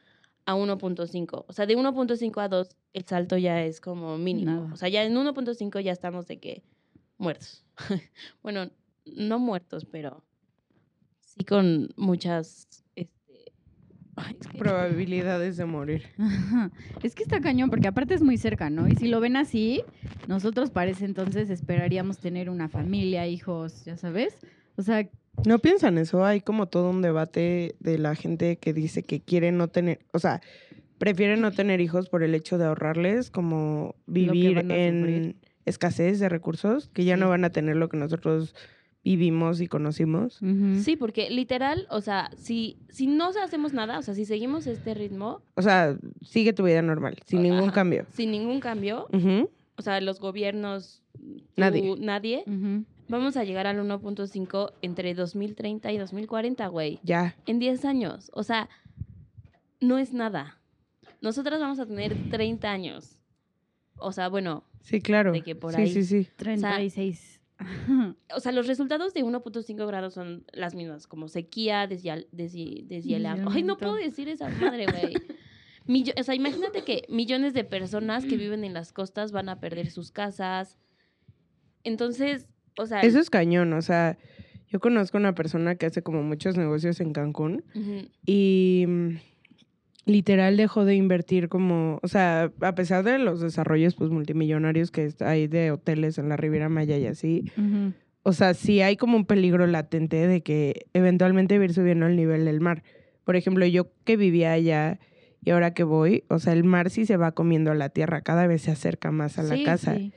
a 0.45 0.55
1.5. 0.55 1.45
O 1.47 1.53
sea, 1.53 1.65
de 1.65 1.77
1.5 1.77 2.41
a 2.41 2.47
2 2.47 2.75
el 2.93 3.05
salto 3.05 3.37
ya 3.37 3.63
es 3.63 3.79
como 3.81 4.17
mínimo. 4.17 4.51
Nada. 4.51 4.73
O 4.73 4.77
sea, 4.77 4.89
ya 4.89 5.03
en 5.03 5.15
1.5 5.15 5.79
ya 5.81 5.91
estamos 5.91 6.27
de 6.27 6.39
que 6.39 6.63
muertos. 7.17 7.65
bueno, 8.43 8.69
no 9.05 9.39
muertos, 9.39 9.85
pero 9.85 10.23
sí 11.21 11.43
con 11.43 11.89
muchas 11.97 12.67
este, 12.95 13.51
ay, 14.15 14.35
es 14.39 14.47
que- 14.47 14.57
Probabilidades 14.57 15.57
de 15.57 15.65
morir. 15.65 16.03
Ajá. 16.17 16.71
Es 17.03 17.15
que 17.15 17.23
está 17.23 17.39
cañón, 17.41 17.69
porque 17.69 17.87
aparte 17.87 18.13
es 18.15 18.21
muy 18.21 18.37
cerca, 18.37 18.69
¿no? 18.69 18.87
Y 18.87 18.95
si 18.95 19.07
lo 19.07 19.19
ven 19.19 19.37
así, 19.37 19.83
nosotros 20.27 20.71
parece 20.71 21.05
entonces 21.05 21.49
esperaríamos 21.49 22.17
tener 22.17 22.49
una 22.49 22.69
familia, 22.69 23.27
hijos, 23.27 23.85
ya 23.85 23.95
sabes. 23.97 24.35
O 24.77 24.81
sea, 24.81 25.07
¿No 25.45 25.59
piensan 25.59 25.97
eso? 25.97 26.23
Hay 26.25 26.41
como 26.41 26.67
todo 26.67 26.89
un 26.89 27.01
debate 27.01 27.75
de 27.79 27.97
la 27.97 28.15
gente 28.15 28.57
que 28.57 28.73
dice 28.73 29.03
que 29.03 29.19
quiere 29.21 29.51
no 29.51 29.67
tener, 29.67 29.99
o 30.11 30.19
sea, 30.19 30.41
prefiere 30.97 31.37
no 31.37 31.51
tener 31.51 31.81
hijos 31.81 32.09
por 32.09 32.23
el 32.23 32.35
hecho 32.35 32.57
de 32.57 32.65
ahorrarles, 32.65 33.31
como 33.31 33.95
vivir 34.05 34.57
en 34.69 34.99
sufrir. 34.99 35.35
escasez 35.65 36.19
de 36.19 36.29
recursos, 36.29 36.89
que 36.93 37.05
ya 37.05 37.15
Sí. 37.15 37.21
no 37.21 37.29
van 37.29 37.45
a 37.45 37.51
tener 37.51 37.77
lo 37.77 37.89
que 37.89 37.97
nosotros 37.97 38.53
vivimos 39.03 39.61
y 39.61 39.67
conocimos. 39.67 40.39
Sí, 40.83 40.95
porque 40.97 41.29
literal, 41.29 41.87
o 41.89 42.01
sea, 42.01 42.29
si, 42.37 42.77
si 42.89 43.07
no 43.07 43.29
hacemos 43.43 43.73
nada, 43.73 43.97
o 43.97 44.01
sea, 44.01 44.13
si 44.13 44.25
seguimos 44.25 44.67
este 44.67 44.93
ritmo 44.93 45.41
O 45.55 45.61
sea, 45.61 45.97
sigue 46.21 46.51
tu 46.53 46.63
vida 46.63 46.81
normal, 46.81 47.17
sin 47.25 47.41
ningún 47.43 47.65
Ajá. 47.69 47.71
cambio. 47.73 48.05
sin 48.11 48.31
ningún 48.31 48.59
cambio, 48.59 49.07
o 49.77 49.81
sea, 49.81 50.01
los 50.01 50.19
gobiernos, 50.19 51.01
tú, 51.13 51.41
Nadie. 51.55 51.95
nadie. 51.97 52.43
Vamos 53.09 53.35
a 53.35 53.43
llegar 53.43 53.67
al 53.67 53.77
1.5 53.79 54.73
entre 54.81 55.13
2030 55.13 55.91
y 55.91 55.97
2040, 55.97 56.67
güey. 56.67 56.99
Ya. 57.03 57.35
En 57.45 57.59
10 57.59 57.83
años. 57.85 58.31
O 58.33 58.43
sea, 58.43 58.69
no 59.81 59.97
es 59.97 60.13
nada. 60.13 60.59
Nosotras 61.21 61.59
vamos 61.59 61.79
a 61.79 61.85
tener 61.85 62.15
30 62.29 62.71
años. 62.71 63.17
O 63.97 64.11
sea, 64.13 64.29
bueno, 64.29 64.63
Sí, 64.81 65.01
claro. 65.01 65.33
De 65.33 65.41
que 65.41 65.55
por 65.55 65.73
sí, 65.73 65.81
ahí- 65.81 65.91
sí, 65.91 66.03
sí. 66.03 66.27
36. 66.37 67.41
Ajá. 67.57 68.15
o 68.35 68.39
sea, 68.39 68.53
los 68.53 68.65
resultados 68.67 69.13
de 69.13 69.23
1.5 69.25 69.85
grados 69.85 70.13
son 70.13 70.45
las 70.53 70.73
mismas, 70.73 71.05
como 71.07 71.27
sequía, 71.27 71.85
deshiel, 71.87 72.29
deshi- 72.31 72.85
deshielamiento. 72.87 73.51
Ay, 73.53 73.63
no 73.63 73.77
puedo 73.77 73.95
decir 73.95 74.29
esa 74.29 74.47
madre, 74.47 74.85
güey. 74.85 75.13
Millo- 75.85 76.13
o 76.17 76.23
sea, 76.23 76.35
imagínate 76.35 76.83
que 76.85 77.03
millones 77.09 77.53
de 77.53 77.65
personas 77.65 78.23
que 78.23 78.37
viven 78.37 78.63
en 78.63 78.73
las 78.73 78.93
costas 78.93 79.33
van 79.33 79.49
a 79.49 79.59
perder 79.59 79.89
sus 79.91 80.11
casas. 80.11 80.77
Entonces, 81.83 82.47
o 82.79 82.85
sea, 82.87 83.01
Eso 83.01 83.19
es 83.19 83.29
cañón, 83.29 83.73
o 83.73 83.81
sea, 83.81 84.17
yo 84.69 84.79
conozco 84.79 85.17
una 85.17 85.33
persona 85.35 85.75
que 85.75 85.85
hace 85.87 86.01
como 86.01 86.23
muchos 86.23 86.57
negocios 86.57 86.99
en 87.01 87.11
Cancún 87.13 87.63
y 88.25 88.85
mm, 88.87 89.09
literal 90.05 90.57
dejó 90.57 90.85
de 90.85 90.95
invertir 90.95 91.49
como, 91.49 91.99
o 92.01 92.07
sea, 92.07 92.51
a 92.61 92.75
pesar 92.75 93.03
de 93.03 93.19
los 93.19 93.41
desarrollos 93.41 93.95
pues 93.95 94.09
multimillonarios 94.09 94.91
que 94.91 95.09
hay 95.19 95.47
de 95.47 95.71
hoteles 95.71 96.17
en 96.17 96.29
la 96.29 96.37
Riviera 96.37 96.69
Maya 96.69 96.97
y 96.97 97.05
así, 97.05 97.51
o 98.23 98.33
sea, 98.33 98.53
sí 98.53 98.81
hay 98.81 98.95
como 98.97 99.17
un 99.17 99.25
peligro 99.25 99.65
latente 99.67 100.27
de 100.27 100.41
que 100.41 100.85
eventualmente 100.93 101.55
a 101.55 101.63
ir 101.63 101.73
subiendo 101.73 102.05
el 102.07 102.15
nivel 102.15 102.45
del 102.45 102.59
mar. 102.59 102.83
Por 103.23 103.35
ejemplo, 103.35 103.65
yo 103.65 103.91
que 104.05 104.17
vivía 104.17 104.51
allá 104.53 104.99
y 105.43 105.51
ahora 105.51 105.73
que 105.73 105.83
voy, 105.83 106.23
o 106.29 106.39
sea, 106.39 106.53
el 106.53 106.63
mar 106.63 106.89
sí 106.89 107.05
se 107.05 107.15
va 107.17 107.31
comiendo 107.31 107.73
la 107.73 107.89
tierra, 107.89 108.21
cada 108.21 108.45
vez 108.47 108.63
se 108.63 108.71
acerca 108.71 109.11
más 109.11 109.37
a 109.39 109.43
la 109.43 109.55
Sí, 109.55 109.63
casa. 109.63 109.95
sí. 109.95 110.11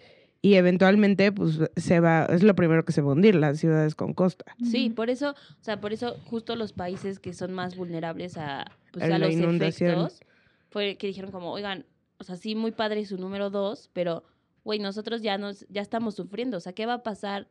Y 0.44 0.55
eventualmente, 0.55 1.31
pues, 1.31 1.61
se 1.76 2.00
va, 2.00 2.24
es 2.24 2.42
lo 2.42 2.57
primero 2.57 2.85
que 2.85 2.90
se 2.90 3.00
va 3.00 3.11
a 3.11 3.12
hundir, 3.12 3.37
las 3.37 3.61
ciudades 3.61 3.94
con 3.94 4.12
costa. 4.12 4.44
Sí, 4.68 4.90
por 4.90 5.09
eso, 5.09 5.31
o 5.31 5.64
sea, 5.64 5.81
por 5.81 5.92
eso 5.92 6.16
justo 6.24 6.57
los 6.57 6.72
países 6.72 7.20
que 7.20 7.33
son 7.33 7.52
más 7.52 7.76
vulnerables 7.76 8.37
a, 8.37 8.66
pues, 8.92 9.05
A 9.05 9.18
los 9.18 9.31
efectos, 9.31 10.20
fue 10.68 10.96
que 10.96 11.07
dijeron 11.07 11.31
como, 11.31 11.52
oigan, 11.52 11.87
o 12.18 12.24
sea, 12.24 12.35
sí, 12.35 12.57
muy 12.57 12.72
padre 12.72 13.07
su 13.07 13.18
número 13.18 13.50
dos, 13.50 13.88
pero, 13.92 14.24
güey, 14.64 14.81
nosotros 14.81 15.22
ya 15.22 15.38
nos, 15.38 15.64
ya 15.68 15.81
estamos 15.81 16.16
sufriendo, 16.16 16.57
o 16.57 16.61
sea, 16.61 16.72
¿qué 16.72 16.87
va 16.87 16.94
a 16.94 17.02
pasar 17.05 17.48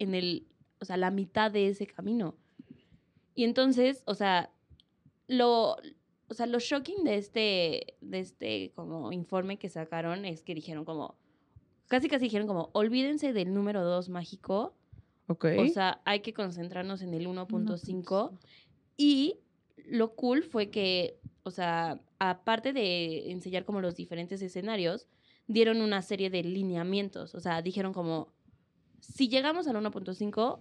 en 0.00 0.16
el, 0.16 0.48
o 0.80 0.84
sea, 0.84 0.96
la 0.96 1.12
mitad 1.12 1.52
de 1.52 1.68
ese 1.68 1.86
camino? 1.86 2.34
Y 3.36 3.44
entonces, 3.44 4.02
o 4.04 4.16
sea, 4.16 4.50
lo, 5.28 5.76
o 6.26 6.34
sea, 6.34 6.46
lo 6.46 6.58
shocking 6.58 7.04
de 7.04 7.18
este, 7.18 7.96
de 8.00 8.18
este 8.18 8.72
como 8.74 9.12
informe 9.12 9.58
que 9.58 9.68
sacaron 9.68 10.24
es 10.24 10.42
que 10.42 10.56
dijeron 10.56 10.84
como, 10.84 11.16
casi 11.88 12.08
casi 12.08 12.24
dijeron 12.24 12.46
como, 12.46 12.70
olvídense 12.72 13.32
del 13.32 13.52
número 13.54 13.82
dos 13.84 14.08
mágico, 14.08 14.74
¿Ok? 15.26 15.46
o 15.58 15.68
sea, 15.68 16.00
hay 16.04 16.20
que 16.20 16.34
concentrarnos 16.34 17.02
en 17.02 17.14
el 17.14 17.26
1.5. 17.26 17.48
1.5. 17.48 18.38
Y 18.96 19.38
lo 19.76 20.14
cool 20.14 20.42
fue 20.42 20.70
que, 20.70 21.18
o 21.42 21.50
sea, 21.50 22.00
aparte 22.18 22.72
de 22.72 23.30
enseñar 23.30 23.64
como 23.64 23.80
los 23.80 23.96
diferentes 23.96 24.42
escenarios, 24.42 25.08
dieron 25.46 25.80
una 25.80 26.02
serie 26.02 26.30
de 26.30 26.42
lineamientos. 26.42 27.34
O 27.34 27.40
sea, 27.40 27.62
dijeron 27.62 27.92
como, 27.92 28.32
si 29.00 29.28
llegamos 29.28 29.66
al 29.66 29.76
1.5, 29.76 30.60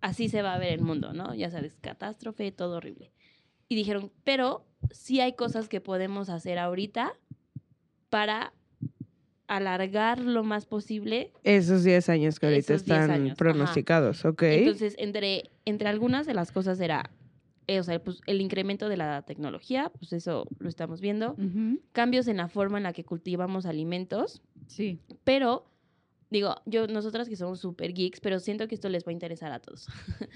así 0.00 0.28
se 0.28 0.42
va 0.42 0.54
a 0.54 0.58
ver 0.58 0.72
el 0.72 0.82
mundo, 0.82 1.12
¿no? 1.12 1.34
Ya 1.34 1.50
sabes, 1.50 1.74
catástrofe, 1.80 2.50
todo 2.52 2.76
horrible. 2.76 3.12
Y 3.68 3.74
dijeron, 3.74 4.10
pero 4.24 4.66
sí 4.90 5.20
hay 5.20 5.34
cosas 5.34 5.68
que 5.68 5.80
podemos 5.80 6.28
hacer 6.28 6.58
ahorita 6.58 7.14
para 8.10 8.52
alargar 9.48 10.20
lo 10.20 10.44
más 10.44 10.66
posible 10.66 11.32
Esos 11.44 11.84
10 11.84 12.08
años 12.08 12.38
que 12.38 12.46
ahorita 12.46 12.74
Esos 12.74 12.86
10 12.86 12.98
están 13.00 13.10
años, 13.10 13.28
ajá. 13.32 13.36
pronosticados, 13.36 14.24
¿ok? 14.24 14.42
Entonces, 14.42 14.94
entre, 14.98 15.50
entre 15.64 15.88
algunas 15.88 16.26
de 16.26 16.34
las 16.34 16.52
cosas 16.52 16.80
era, 16.80 17.10
eh, 17.66 17.80
o 17.80 17.82
sea, 17.82 18.02
pues, 18.02 18.20
el 18.26 18.40
incremento 18.40 18.88
de 18.88 18.96
la 18.96 19.22
tecnología, 19.22 19.90
pues 19.98 20.12
eso 20.12 20.46
lo 20.58 20.68
estamos 20.68 21.00
viendo, 21.00 21.32
Ujú. 21.32 21.80
cambios 21.92 22.28
en 22.28 22.38
la 22.38 22.48
forma 22.48 22.78
en 22.78 22.84
la 22.84 22.92
que 22.92 23.04
cultivamos 23.04 23.66
alimentos, 23.66 24.42
Sí. 24.66 25.00
pero, 25.24 25.66
digo, 26.30 26.54
yo, 26.64 26.86
nosotras 26.86 27.28
que 27.28 27.36
somos 27.36 27.60
super 27.60 27.92
geeks, 27.92 28.20
pero 28.20 28.38
siento 28.40 28.68
que 28.68 28.74
esto 28.74 28.88
les 28.88 29.04
va 29.04 29.10
a 29.10 29.12
interesar 29.12 29.52
a 29.52 29.60
todos. 29.60 29.86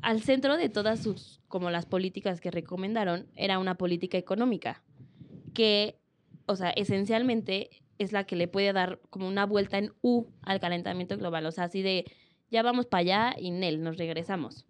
Al 0.00 0.22
centro 0.22 0.56
de 0.56 0.68
todas 0.68 1.00
sus, 1.02 1.40
como 1.48 1.70
las 1.70 1.84
políticas 1.86 2.40
que 2.40 2.50
recomendaron, 2.52 3.26
era 3.34 3.58
una 3.58 3.76
política 3.76 4.16
económica, 4.16 4.84
que, 5.54 5.98
o 6.46 6.54
sea, 6.56 6.70
esencialmente 6.70 7.70
es 7.98 8.12
la 8.12 8.24
que 8.24 8.36
le 8.36 8.48
puede 8.48 8.72
dar 8.72 9.00
como 9.10 9.26
una 9.28 9.44
vuelta 9.46 9.78
en 9.78 9.92
U 10.02 10.26
al 10.42 10.60
calentamiento 10.60 11.16
global, 11.16 11.46
o 11.46 11.50
sea, 11.52 11.64
así 11.64 11.82
de, 11.82 12.04
ya 12.50 12.62
vamos 12.62 12.86
para 12.86 13.00
allá 13.00 13.34
y 13.38 13.50
Nel, 13.50 13.82
nos 13.82 13.96
regresamos. 13.98 14.64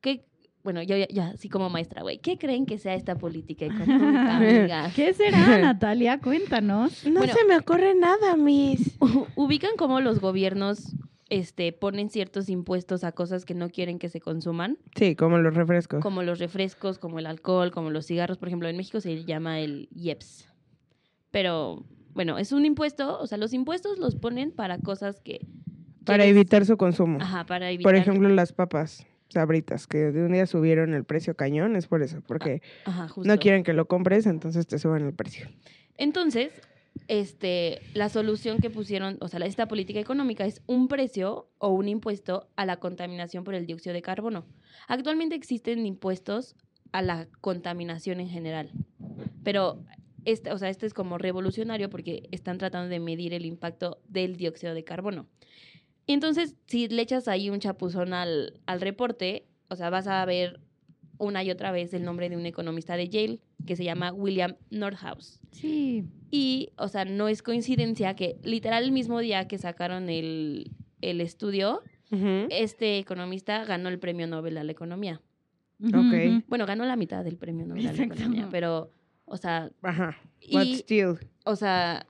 ¿Qué? 0.00 0.24
Bueno, 0.62 0.82
yo 0.82 0.96
ya, 0.96 1.06
ya, 1.08 1.28
así 1.28 1.50
como 1.50 1.68
maestra, 1.68 2.00
güey, 2.02 2.18
¿qué 2.18 2.38
creen 2.38 2.64
que 2.64 2.78
sea 2.78 2.94
esta 2.94 3.16
política 3.16 3.66
económica, 3.66 4.36
amiga? 4.38 4.90
¿Qué 4.96 5.12
será, 5.12 5.58
Natalia? 5.60 6.18
Cuéntanos. 6.20 7.04
No 7.06 7.20
Bueno. 7.20 7.34
se 7.34 7.44
me 7.44 7.56
ocurre 7.58 7.94
nada, 7.94 8.34
Miss. 8.36 8.96
ubican 9.36 9.72
cómo 9.76 10.00
los 10.00 10.20
gobiernos 10.20 10.94
este, 11.28 11.72
ponen 11.74 12.08
ciertos 12.08 12.48
impuestos 12.48 13.04
a 13.04 13.12
cosas 13.12 13.44
que 13.44 13.52
no 13.54 13.68
quieren 13.68 13.98
que 13.98 14.08
se 14.08 14.20
consuman, 14.22 14.78
Sí, 14.96 15.14
como 15.16 15.36
los 15.36 15.54
refrescos. 15.54 16.00
como 16.02 16.22
los 16.22 16.38
refrescos, 16.38 16.98
como 16.98 17.18
el 17.18 17.26
alcohol, 17.26 17.70
como 17.70 17.90
los 17.90 18.06
cigarros. 18.06 18.38
Por 18.38 18.48
ejemplo, 18.48 18.66
en 18.68 18.76
México 18.78 19.00
se 19.02 19.22
llama 19.24 19.60
el 19.60 19.88
IEPS. 19.94 20.48
Pero, 21.30 21.84
bueno, 22.14 22.38
es 22.38 22.52
un 22.52 22.64
impuesto, 22.64 23.18
o 23.20 23.26
sea, 23.26 23.38
los 23.38 23.52
impuestos 23.52 23.98
los 23.98 24.16
ponen 24.16 24.50
para 24.52 24.78
cosas 24.78 25.20
que... 25.20 25.46
Para 26.04 26.24
quieres- 26.24 26.36
evitar 26.36 26.64
su 26.66 26.76
consumo. 26.76 27.18
Ajá, 27.20 27.44
para 27.46 27.70
evitar... 27.70 27.84
Por 27.92 27.96
ejemplo, 27.96 28.28
las 28.28 28.52
papas 28.52 29.06
sabritas, 29.28 29.86
que 29.86 29.98
de 30.12 30.24
un 30.24 30.32
día 30.32 30.46
subieron 30.46 30.94
el 30.94 31.04
precio 31.04 31.34
cañón, 31.34 31.74
es 31.76 31.86
por 31.88 32.02
eso, 32.02 32.20
porque 32.26 32.62
Ajá, 32.84 33.08
justo. 33.08 33.28
no 33.28 33.38
quieren 33.38 33.64
que 33.64 33.72
lo 33.72 33.86
compres, 33.88 34.26
entonces 34.26 34.66
te 34.66 34.78
suben 34.78 35.04
el 35.04 35.12
precio. 35.12 35.48
Entonces, 35.96 36.52
este, 37.08 37.80
la 37.94 38.08
solución 38.08 38.58
que 38.58 38.70
pusieron, 38.70 39.16
o 39.20 39.28
sea, 39.28 39.40
esta 39.44 39.66
política 39.66 39.98
económica 39.98 40.44
es 40.46 40.62
un 40.66 40.86
precio 40.86 41.48
o 41.58 41.70
un 41.70 41.88
impuesto 41.88 42.48
a 42.54 42.64
la 42.66 42.76
contaminación 42.76 43.42
por 43.42 43.54
el 43.54 43.66
dióxido 43.66 43.92
de 43.92 44.02
carbono. 44.02 44.44
Actualmente 44.86 45.34
existen 45.34 45.84
impuestos 45.86 46.54
a 46.92 47.02
la 47.02 47.26
contaminación 47.40 48.20
en 48.20 48.28
general, 48.28 48.70
pero 49.42 49.82
este, 50.24 50.52
o 50.52 50.58
sea, 50.58 50.68
este 50.68 50.86
es 50.86 50.94
como 50.94 51.18
revolucionario 51.18 51.90
porque 51.90 52.28
están 52.30 52.58
tratando 52.58 52.88
de 52.88 53.00
medir 53.00 53.34
el 53.34 53.44
impacto 53.46 53.98
del 54.08 54.36
dióxido 54.36 54.74
de 54.74 54.84
carbono. 54.84 55.26
Y 56.06 56.12
entonces, 56.12 56.56
si 56.66 56.88
le 56.88 57.02
echas 57.02 57.28
ahí 57.28 57.50
un 57.50 57.60
chapuzón 57.60 58.12
al, 58.12 58.60
al 58.66 58.80
reporte, 58.80 59.46
o 59.68 59.76
sea, 59.76 59.90
vas 59.90 60.06
a 60.06 60.24
ver 60.24 60.60
una 61.18 61.42
y 61.44 61.50
otra 61.50 61.72
vez 61.72 61.94
el 61.94 62.04
nombre 62.04 62.28
de 62.28 62.36
un 62.36 62.44
economista 62.44 62.96
de 62.96 63.08
Yale 63.08 63.40
que 63.66 63.76
se 63.76 63.84
llama 63.84 64.12
William 64.12 64.56
Nordhaus. 64.70 65.40
Sí. 65.52 66.04
Y, 66.30 66.70
o 66.76 66.88
sea, 66.88 67.04
no 67.04 67.28
es 67.28 67.42
coincidencia 67.42 68.14
que 68.16 68.36
literal 68.42 68.84
el 68.84 68.92
mismo 68.92 69.20
día 69.20 69.46
que 69.46 69.56
sacaron 69.56 70.10
el, 70.10 70.72
el 71.00 71.20
estudio, 71.20 71.82
este 72.50 72.98
economista 72.98 73.64
ganó 73.64 73.88
el 73.88 73.98
premio 73.98 74.28
Nobel 74.28 74.56
a 74.58 74.62
la 74.62 74.70
economía. 74.70 75.20
Ok. 75.82 76.44
Bueno, 76.46 76.64
ganó 76.64 76.84
la 76.84 76.94
mitad 76.94 77.24
del 77.24 77.36
premio 77.38 77.66
Nobel 77.66 77.88
a 77.88 77.92
la 77.92 77.92
Exacto. 77.92 78.14
economía, 78.14 78.48
pero, 78.52 78.92
o 79.24 79.36
sea, 79.36 79.70
Ajá. 79.82 80.16
Y, 80.40 80.76
still. 80.76 81.18
o 81.44 81.56
sea, 81.56 82.06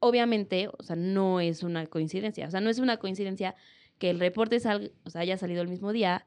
obviamente, 0.00 0.68
o 0.78 0.82
sea, 0.82 0.96
no 0.96 1.40
es 1.40 1.62
una 1.62 1.86
coincidencia. 1.86 2.46
O 2.46 2.50
sea, 2.50 2.60
no 2.60 2.70
es 2.70 2.78
una 2.78 2.96
coincidencia 2.98 3.54
que 3.98 4.10
el 4.10 4.20
reporte 4.20 4.60
sal- 4.60 4.92
o 5.04 5.10
sea, 5.10 5.22
haya 5.22 5.36
salido 5.36 5.62
el 5.62 5.68
mismo 5.68 5.92
día 5.92 6.26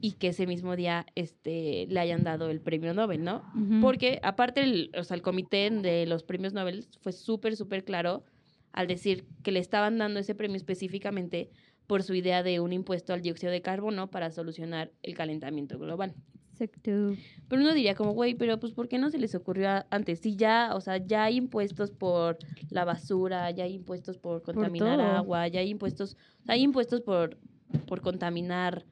y 0.00 0.12
que 0.12 0.28
ese 0.28 0.46
mismo 0.46 0.76
día 0.76 1.04
este, 1.14 1.86
le 1.88 2.00
hayan 2.00 2.24
dado 2.24 2.48
el 2.48 2.60
premio 2.60 2.94
Nobel, 2.94 3.22
¿no? 3.22 3.42
Porque 3.82 4.18
aparte, 4.22 4.62
el, 4.62 4.90
o 4.96 5.04
sea, 5.04 5.14
el 5.14 5.22
comité 5.22 5.68
de 5.70 6.06
los 6.06 6.22
premios 6.22 6.54
Nobel 6.54 6.86
fue 7.02 7.12
súper, 7.12 7.56
súper 7.56 7.84
claro 7.84 8.24
al 8.72 8.86
decir 8.86 9.26
que 9.42 9.52
le 9.52 9.58
estaban 9.58 9.98
dando 9.98 10.20
ese 10.20 10.34
premio 10.34 10.56
específicamente 10.56 11.50
por 11.86 12.02
su 12.02 12.14
idea 12.14 12.42
de 12.42 12.60
un 12.60 12.72
impuesto 12.72 13.12
al 13.12 13.20
dióxido 13.20 13.52
de 13.52 13.60
carbono 13.62 14.10
para 14.10 14.30
solucionar 14.30 14.90
el 15.02 15.14
calentamiento 15.14 15.78
global. 15.78 16.14
Exacto. 16.60 17.16
Pero 17.48 17.62
uno 17.62 17.72
diría 17.72 17.94
como, 17.94 18.12
güey, 18.12 18.34
pero 18.34 18.60
pues 18.60 18.72
¿por 18.72 18.88
qué 18.88 18.98
no 18.98 19.10
se 19.10 19.18
les 19.18 19.34
ocurrió 19.34 19.84
antes? 19.90 20.20
Si 20.20 20.36
ya, 20.36 20.72
o 20.74 20.80
sea, 20.80 20.98
ya 20.98 21.24
hay 21.24 21.36
impuestos 21.36 21.90
por 21.90 22.38
la 22.70 22.84
basura, 22.84 23.50
ya 23.50 23.64
hay 23.64 23.74
impuestos 23.74 24.18
por 24.18 24.42
contaminar 24.42 25.00
agua, 25.00 25.48
ya 25.48 25.60
hay 25.60 25.70
impuestos, 25.70 26.16
hay 26.46 26.62
impuestos 26.62 27.00
por, 27.00 27.38
por 27.86 28.02
contaminar 28.02 28.84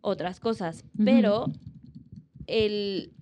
otras 0.00 0.38
cosas. 0.38 0.84
Pero 1.04 1.46
el, 2.46 3.12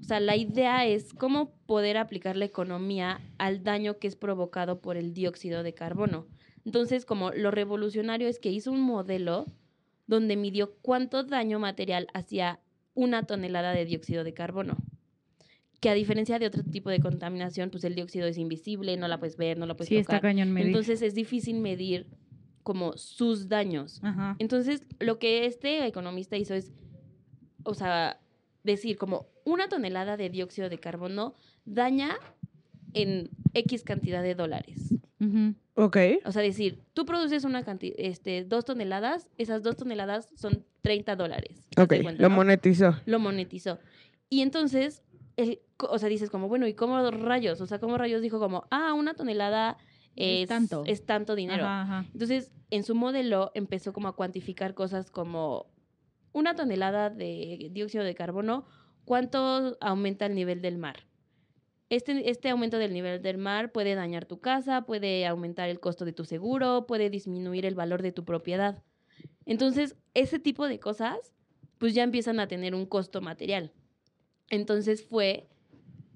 o 0.00 0.04
sea, 0.04 0.18
la 0.18 0.36
idea 0.36 0.84
es 0.86 1.14
cómo 1.14 1.52
poder 1.66 1.96
aplicar 1.96 2.36
la 2.36 2.44
economía 2.44 3.20
al 3.38 3.62
daño 3.62 3.98
que 3.98 4.08
es 4.08 4.16
provocado 4.16 4.80
por 4.80 4.96
el 4.96 5.14
dióxido 5.14 5.62
de 5.62 5.74
carbono. 5.74 6.26
Entonces, 6.64 7.04
como 7.04 7.30
lo 7.30 7.50
revolucionario 7.50 8.28
es 8.28 8.38
que 8.38 8.50
hizo 8.50 8.72
un 8.72 8.80
modelo 8.80 9.46
donde 10.06 10.36
midió 10.36 10.74
cuánto 10.82 11.22
daño 11.22 11.58
material 11.58 12.08
hacía 12.14 12.60
una 12.94 13.24
tonelada 13.24 13.72
de 13.72 13.84
dióxido 13.84 14.24
de 14.24 14.34
carbono. 14.34 14.76
Que 15.80 15.88
a 15.90 15.94
diferencia 15.94 16.38
de 16.38 16.46
otro 16.46 16.62
tipo 16.62 16.90
de 16.90 17.00
contaminación, 17.00 17.70
pues 17.70 17.82
el 17.84 17.94
dióxido 17.94 18.26
es 18.26 18.38
invisible, 18.38 18.96
no 18.96 19.08
la 19.08 19.18
puedes 19.18 19.36
ver, 19.36 19.58
no 19.58 19.66
la 19.66 19.74
puedes 19.74 19.88
Sí, 19.88 19.96
está 19.96 20.12
tocar. 20.18 20.30
cañón 20.30 20.52
medir. 20.52 20.68
Entonces 20.68 21.02
es 21.02 21.14
difícil 21.14 21.58
medir 21.60 22.06
como 22.62 22.96
sus 22.96 23.48
daños. 23.48 23.98
Ajá. 24.04 24.36
Entonces, 24.38 24.82
lo 25.00 25.18
que 25.18 25.46
este 25.46 25.84
economista 25.86 26.36
hizo 26.36 26.54
es, 26.54 26.72
o 27.64 27.74
sea, 27.74 28.20
decir 28.62 28.96
como 28.96 29.26
una 29.44 29.68
tonelada 29.68 30.16
de 30.16 30.30
dióxido 30.30 30.68
de 30.68 30.78
carbono 30.78 31.34
daña 31.64 32.16
en 32.94 33.30
X 33.54 33.82
cantidad 33.82 34.22
de 34.22 34.36
dólares. 34.36 34.94
Ok. 35.74 35.96
O 36.24 36.32
sea, 36.32 36.42
decir, 36.42 36.82
tú 36.92 37.06
produces 37.06 37.44
una 37.44 37.64
cantidad, 37.64 37.94
este, 37.98 38.44
dos 38.44 38.64
toneladas, 38.64 39.28
esas 39.38 39.62
dos 39.62 39.76
toneladas 39.76 40.28
son 40.36 40.64
30 40.82 41.16
dólares. 41.16 41.66
Ok. 41.78 41.94
cuenta, 42.02 42.22
Lo 42.22 42.28
¿no? 42.28 42.36
monetizó. 42.36 42.96
Lo 43.06 43.18
monetizó. 43.18 43.78
Y 44.28 44.42
entonces, 44.42 45.02
el, 45.36 45.60
o 45.78 45.98
sea, 45.98 46.08
dices 46.08 46.30
como, 46.30 46.48
bueno, 46.48 46.66
¿y 46.66 46.74
cómo 46.74 47.10
rayos? 47.10 47.60
O 47.60 47.66
sea, 47.66 47.78
¿cómo 47.78 47.96
rayos 47.98 48.20
dijo 48.22 48.38
como, 48.38 48.66
ah, 48.70 48.92
una 48.92 49.14
tonelada 49.14 49.78
Es 50.14 50.42
es, 50.42 50.48
tanto. 50.48 50.82
es 50.86 51.06
tanto 51.06 51.34
dinero? 51.34 51.64
Ajá, 51.64 51.82
ajá. 52.00 52.06
Entonces, 52.12 52.52
en 52.70 52.82
su 52.84 52.94
modelo 52.94 53.50
empezó 53.54 53.92
como 53.92 54.08
a 54.08 54.16
cuantificar 54.16 54.74
cosas 54.74 55.10
como 55.10 55.66
una 56.32 56.54
tonelada 56.54 57.10
de 57.10 57.68
dióxido 57.72 58.04
de 58.04 58.14
carbono, 58.14 58.64
¿cuánto 59.04 59.76
aumenta 59.80 60.26
el 60.26 60.34
nivel 60.34 60.62
del 60.62 60.78
mar? 60.78 60.96
Este, 61.92 62.30
este 62.30 62.48
aumento 62.48 62.78
del 62.78 62.94
nivel 62.94 63.20
del 63.20 63.36
mar 63.36 63.70
puede 63.70 63.94
dañar 63.94 64.24
tu 64.24 64.40
casa, 64.40 64.86
puede 64.86 65.26
aumentar 65.26 65.68
el 65.68 65.78
costo 65.78 66.06
de 66.06 66.14
tu 66.14 66.24
seguro, 66.24 66.86
puede 66.86 67.10
disminuir 67.10 67.66
el 67.66 67.74
valor 67.74 68.00
de 68.00 68.12
tu 68.12 68.24
propiedad. 68.24 68.82
Entonces, 69.44 69.94
ese 70.14 70.38
tipo 70.38 70.66
de 70.68 70.80
cosas, 70.80 71.18
pues 71.76 71.92
ya 71.92 72.02
empiezan 72.02 72.40
a 72.40 72.48
tener 72.48 72.74
un 72.74 72.86
costo 72.86 73.20
material. 73.20 73.72
Entonces 74.48 75.04
fue, 75.06 75.48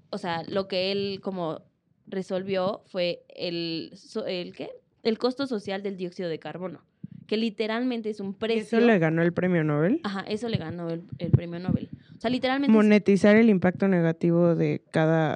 o 0.09 0.17
sea, 0.17 0.41
lo 0.47 0.67
que 0.67 0.91
él 0.91 1.19
como 1.21 1.61
resolvió 2.07 2.81
fue 2.87 3.23
el, 3.35 3.93
el 4.25 4.55
¿qué? 4.55 4.71
El 5.03 5.19
costo 5.19 5.45
social 5.45 5.83
del 5.83 5.95
dióxido 5.95 6.27
de 6.27 6.39
carbono, 6.39 6.81
que 7.27 7.37
literalmente 7.37 8.09
es 8.09 8.19
un 8.19 8.29
¿Y 8.29 8.33
precio. 8.33 8.79
¿Eso 8.79 8.87
le 8.87 8.97
ganó 8.97 9.21
el 9.21 9.31
premio 9.31 9.63
Nobel? 9.63 10.01
Ajá, 10.03 10.21
eso 10.21 10.49
le 10.49 10.57
ganó 10.57 10.89
el, 10.89 11.03
el 11.19 11.29
premio 11.29 11.59
Nobel. 11.59 11.89
O 12.17 12.19
sea, 12.19 12.31
literalmente 12.31 12.71
es- 12.71 12.75
Monetizar 12.75 13.35
el 13.35 13.51
impacto 13.51 13.87
negativo 13.87 14.55
de 14.55 14.81
cada 14.89 15.35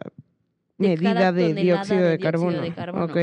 De 0.81 0.89
medida 0.89 1.13
cada 1.13 1.31
de 1.31 1.53
dióxido 1.53 1.97
de 1.97 2.03
de, 2.03 2.17
dióxido 2.17 2.31
carbono. 2.31 2.61
de 2.61 2.73
carbono. 2.73 3.05
Ok. 3.05 3.17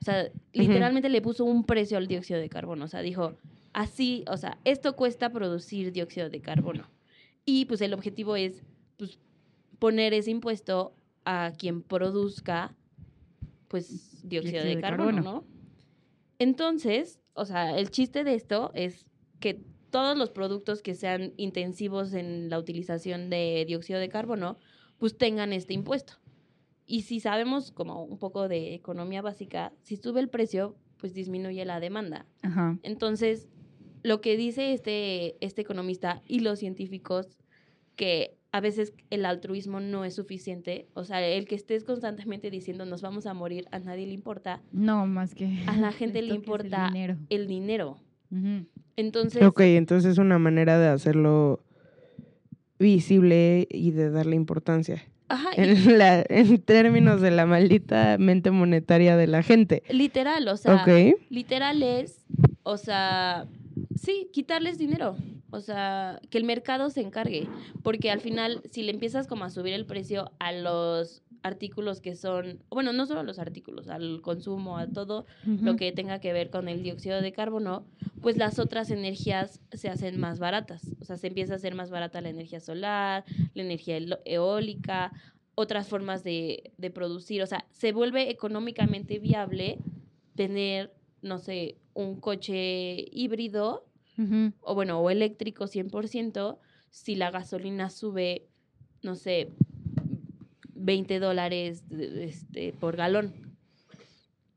O 0.00 0.04
sea, 0.04 0.28
literalmente 0.52 1.08
le 1.08 1.20
puso 1.20 1.44
un 1.44 1.64
precio 1.64 1.98
al 1.98 2.06
dióxido 2.06 2.38
de 2.38 2.48
carbono. 2.48 2.84
O 2.84 2.88
sea, 2.88 3.00
dijo, 3.02 3.34
así, 3.72 4.24
o 4.28 4.36
sea, 4.36 4.58
esto 4.64 4.96
cuesta 4.96 5.30
producir 5.30 5.92
dióxido 5.92 6.30
de 6.30 6.40
carbono. 6.40 6.88
Y 7.44 7.66
pues 7.66 7.80
el 7.80 7.92
objetivo 7.94 8.36
es 8.36 8.62
pues, 8.96 9.18
poner 9.78 10.14
ese 10.14 10.30
impuesto 10.30 10.94
a 11.24 11.52
quien 11.58 11.82
produzca 11.82 12.74
pues 13.68 14.26
dióxido, 14.28 14.64
de, 14.64 14.80
carbono, 14.80 15.20
¿no? 15.22 15.44
Entonces, 16.38 17.20
o 17.34 17.44
sea, 17.44 17.76
el 17.76 17.90
chiste 17.90 18.24
de 18.24 18.34
esto 18.34 18.70
es 18.74 19.06
que 19.40 19.60
todos 19.90 20.16
los 20.16 20.30
productos 20.30 20.82
que 20.82 20.94
sean 20.94 21.32
intensivos 21.36 22.12
en 22.12 22.48
la 22.48 22.58
utilización 22.58 23.30
de 23.30 23.64
dióxido 23.66 23.98
de 23.98 24.08
carbono, 24.08 24.58
pues 24.98 25.16
tengan 25.16 25.52
este 25.52 25.74
impuesto. 25.74 26.14
Y 26.86 27.02
si 27.02 27.20
sabemos 27.20 27.72
como 27.72 28.04
un 28.04 28.18
poco 28.18 28.48
de 28.48 28.74
economía 28.74 29.20
básica, 29.22 29.72
si 29.82 29.96
sube 29.96 30.20
el 30.20 30.28
precio, 30.28 30.76
pues 30.98 31.14
disminuye 31.14 31.64
la 31.64 31.80
demanda. 31.80 32.26
Ajá. 32.42 32.78
Entonces, 32.82 33.48
lo 34.02 34.20
que 34.20 34.36
dice 34.36 34.72
este, 34.72 35.36
este 35.44 35.62
economista 35.62 36.22
y 36.26 36.40
los 36.40 36.58
científicos, 36.60 37.26
que 37.96 38.36
a 38.52 38.60
veces 38.60 38.94
el 39.10 39.26
altruismo 39.26 39.80
no 39.80 40.04
es 40.04 40.14
suficiente, 40.14 40.86
o 40.94 41.04
sea, 41.04 41.26
el 41.26 41.46
que 41.46 41.56
estés 41.56 41.82
constantemente 41.84 42.50
diciendo 42.50 42.86
nos 42.86 43.02
vamos 43.02 43.26
a 43.26 43.34
morir, 43.34 43.66
a 43.72 43.78
nadie 43.80 44.06
le 44.06 44.14
importa, 44.14 44.62
No, 44.72 45.06
más 45.06 45.34
que. 45.34 45.64
A 45.66 45.76
la 45.76 45.92
gente 45.92 46.22
le 46.22 46.28
es 46.28 46.32
el 46.34 46.36
importa 46.38 46.86
dinero. 46.86 47.16
el 47.28 47.46
dinero. 47.48 47.98
Entonces, 48.96 49.42
Ok, 49.42 49.60
entonces 49.60 50.12
es 50.12 50.18
una 50.18 50.38
manera 50.38 50.78
de 50.78 50.88
hacerlo 50.88 51.62
visible 52.78 53.66
y 53.70 53.90
de 53.90 54.10
darle 54.10 54.36
importancia. 54.36 55.02
Ajá, 55.28 55.50
En, 55.56 55.98
la, 55.98 56.24
en 56.28 56.60
términos 56.62 57.20
de 57.20 57.30
la 57.30 57.46
maldita 57.46 58.16
mente 58.18 58.50
monetaria 58.50 59.16
de 59.16 59.26
la 59.26 59.42
gente. 59.42 59.82
literal, 59.88 60.46
o 60.48 60.56
sea, 60.56 60.76
ok. 60.76 61.18
literal 61.30 61.82
es, 61.82 62.24
o 62.62 62.76
sea, 62.76 63.46
sí, 63.94 64.28
quitarles 64.32 64.78
dinero. 64.78 65.16
O 65.50 65.60
sea, 65.60 66.20
que 66.28 66.38
el 66.38 66.44
mercado 66.44 66.90
se 66.90 67.00
encargue. 67.00 67.48
Porque 67.82 68.10
al 68.10 68.20
final, 68.20 68.62
si 68.70 68.82
le 68.82 68.90
empiezas 68.90 69.26
como 69.26 69.44
a 69.44 69.50
subir 69.50 69.72
el 69.72 69.86
precio 69.86 70.32
a 70.38 70.52
los 70.52 71.22
artículos 71.42 72.00
que 72.00 72.16
son, 72.16 72.62
bueno, 72.70 72.92
no 72.92 73.06
solo 73.06 73.22
los 73.22 73.38
artículos, 73.38 73.88
al 73.88 74.20
consumo, 74.22 74.78
a 74.78 74.86
todo 74.86 75.26
lo 75.44 75.76
que 75.76 75.92
tenga 75.92 76.20
que 76.20 76.32
ver 76.32 76.50
con 76.50 76.68
el 76.68 76.82
dióxido 76.82 77.20
de 77.20 77.32
carbono, 77.32 77.86
pues 78.20 78.36
las 78.36 78.58
otras 78.58 78.90
energías 78.90 79.60
se 79.72 79.88
hacen 79.88 80.18
más 80.18 80.38
baratas. 80.38 80.82
O 81.00 81.04
sea, 81.04 81.16
se 81.16 81.28
empieza 81.28 81.54
a 81.54 81.56
hacer 81.56 81.74
más 81.74 81.90
barata 81.90 82.20
la 82.20 82.30
energía 82.30 82.60
solar, 82.60 83.24
la 83.54 83.62
energía 83.62 83.98
eólica, 84.24 85.12
otras 85.54 85.88
formas 85.88 86.24
de, 86.24 86.72
de 86.76 86.90
producir. 86.90 87.42
O 87.42 87.46
sea, 87.46 87.66
se 87.70 87.92
vuelve 87.92 88.30
económicamente 88.30 89.18
viable 89.18 89.78
tener, 90.34 90.92
no 91.22 91.38
sé, 91.38 91.76
un 91.94 92.20
coche 92.20 93.06
híbrido 93.10 93.86
o 94.60 94.74
bueno, 94.74 95.00
o 95.00 95.10
eléctrico 95.10 95.66
100%, 95.66 96.58
si 96.90 97.16
la 97.16 97.30
gasolina 97.30 97.90
sube, 97.90 98.48
no 99.02 99.14
sé, 99.14 99.50
20 100.86 101.18
dólares 101.18 101.82
este, 101.90 102.72
por 102.72 102.96
galón. 102.96 103.34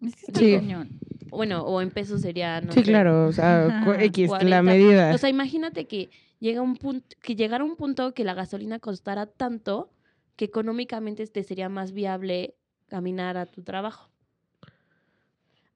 Es 0.02 0.16
que 0.16 0.26
está 0.28 0.40
Sí. 0.40 0.54
cañón. 0.54 0.90
Bueno, 1.30 1.64
o 1.64 1.82
en 1.82 1.92
pesos 1.92 2.22
sería, 2.22 2.62
no 2.62 2.72
sí, 2.72 2.80
sé, 2.80 2.86
claro, 2.86 3.28
o 3.28 3.32
sea. 3.34 3.84
X, 4.00 4.28
40. 4.30 4.50
la 4.50 4.64
medida. 4.64 5.14
O 5.14 5.18
sea, 5.18 5.30
imagínate 5.30 5.86
que 5.86 6.10
llega 6.40 6.62
un 6.62 6.78
punto, 6.78 7.16
que 7.22 7.36
llegara 7.36 7.64
un 7.64 7.76
punto 7.76 8.14
que 8.14 8.24
la 8.24 8.34
gasolina 8.34 8.80
costara 8.80 9.26
tanto 9.26 9.90
que 10.36 10.46
económicamente 10.46 11.26
te 11.28 11.44
sería 11.44 11.68
más 11.68 11.92
viable 11.92 12.56
caminar 12.88 13.36
a 13.36 13.46
tu 13.46 13.62
trabajo. 13.64 14.10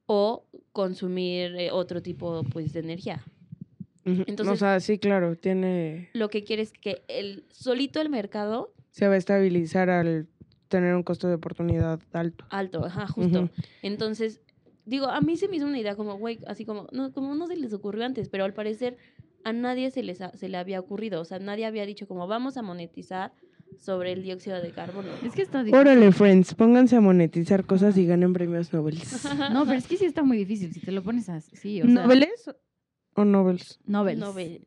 O 0.06 0.46
consumir 0.72 1.56
eh, 1.56 1.72
otro 1.72 2.02
tipo 2.02 2.44
pues 2.52 2.74
de 2.74 2.80
energía. 2.82 3.24
Entonces- 4.06 4.54
o 4.54 4.58
sea, 4.58 4.80
sí, 4.80 5.00
claro, 5.00 5.36
tiene... 5.38 6.10
Lo 6.14 6.30
que 6.30 6.44
quiere 6.44 6.62
es 6.62 6.74
que 6.74 7.04
el 7.08 7.46
solito 7.52 8.02
el 8.02 8.10
mercado 8.10 8.74
Se 8.92 9.08
va 9.08 9.14
a 9.14 9.18
estabilizar 9.18 9.90
al 9.90 10.28
tener 10.78 10.96
un 10.96 11.04
costo 11.04 11.28
de 11.28 11.36
oportunidad 11.36 12.00
alto. 12.12 12.46
alto, 12.50 12.84
ajá, 12.86 13.08
justo. 13.08 13.50
Entonces, 13.82 14.42
digo, 14.86 15.06
a 15.08 15.22
mí 15.22 15.38
se 15.38 15.48
me 15.48 15.58
hizo 15.58 15.66
una 15.68 15.80
idea 15.80 15.96
como, 15.96 16.18
güey, 16.18 16.40
así 16.48 16.66
como 16.66 16.88
no, 16.92 17.12
como 17.14 17.36
no 17.36 17.48
se 17.48 17.56
les 17.56 17.74
ocurrió 17.74 18.04
antes, 18.06 18.28
pero 18.30 18.44
al 18.44 18.54
parecer 18.54 18.98
a 19.44 19.54
nadie 19.54 19.92
se, 19.92 20.04
les 20.04 20.20
ha- 20.22 20.36
se 20.36 20.50
le 20.50 20.58
había 20.58 20.80
ocurrido. 20.80 21.22
O 21.22 21.26
sea, 21.26 21.38
nadie 21.40 21.66
había 21.66 21.86
dicho 21.86 22.08
como 22.08 22.28
vamos 22.28 22.58
a 22.58 22.62
monetizar 22.62 23.32
sobre 23.78 24.12
el 24.14 24.24
dióxido 24.24 24.62
de 24.62 24.72
carbono. 24.72 25.10
Es 25.24 25.34
que 25.34 25.42
está 25.42 25.60
difícil. 25.64 25.80
Órale, 25.80 26.12
friends, 26.12 26.54
pónganse 26.56 26.96
a 26.96 27.02
monetizar 27.02 27.66
cosas 27.66 27.98
y 27.98 28.06
ganen 28.06 28.34
premios 28.34 28.72
Nobel. 28.74 28.98
No, 29.52 29.66
pero 29.66 29.78
es 29.78 29.88
que 29.88 29.98
sí 29.98 30.06
está 30.06 30.24
muy 30.24 30.38
difícil. 30.38 30.74
Si 30.74 30.80
te 30.80 30.92
lo 30.92 31.02
pones 31.04 31.30
así, 31.30 31.82
o 31.82 31.86
sea. 31.86 31.94
¿Nobeles 31.94 32.50
o 33.16 33.26
Nobels? 33.26 33.80
Nobel. 33.86 34.20
Nobel, 34.20 34.66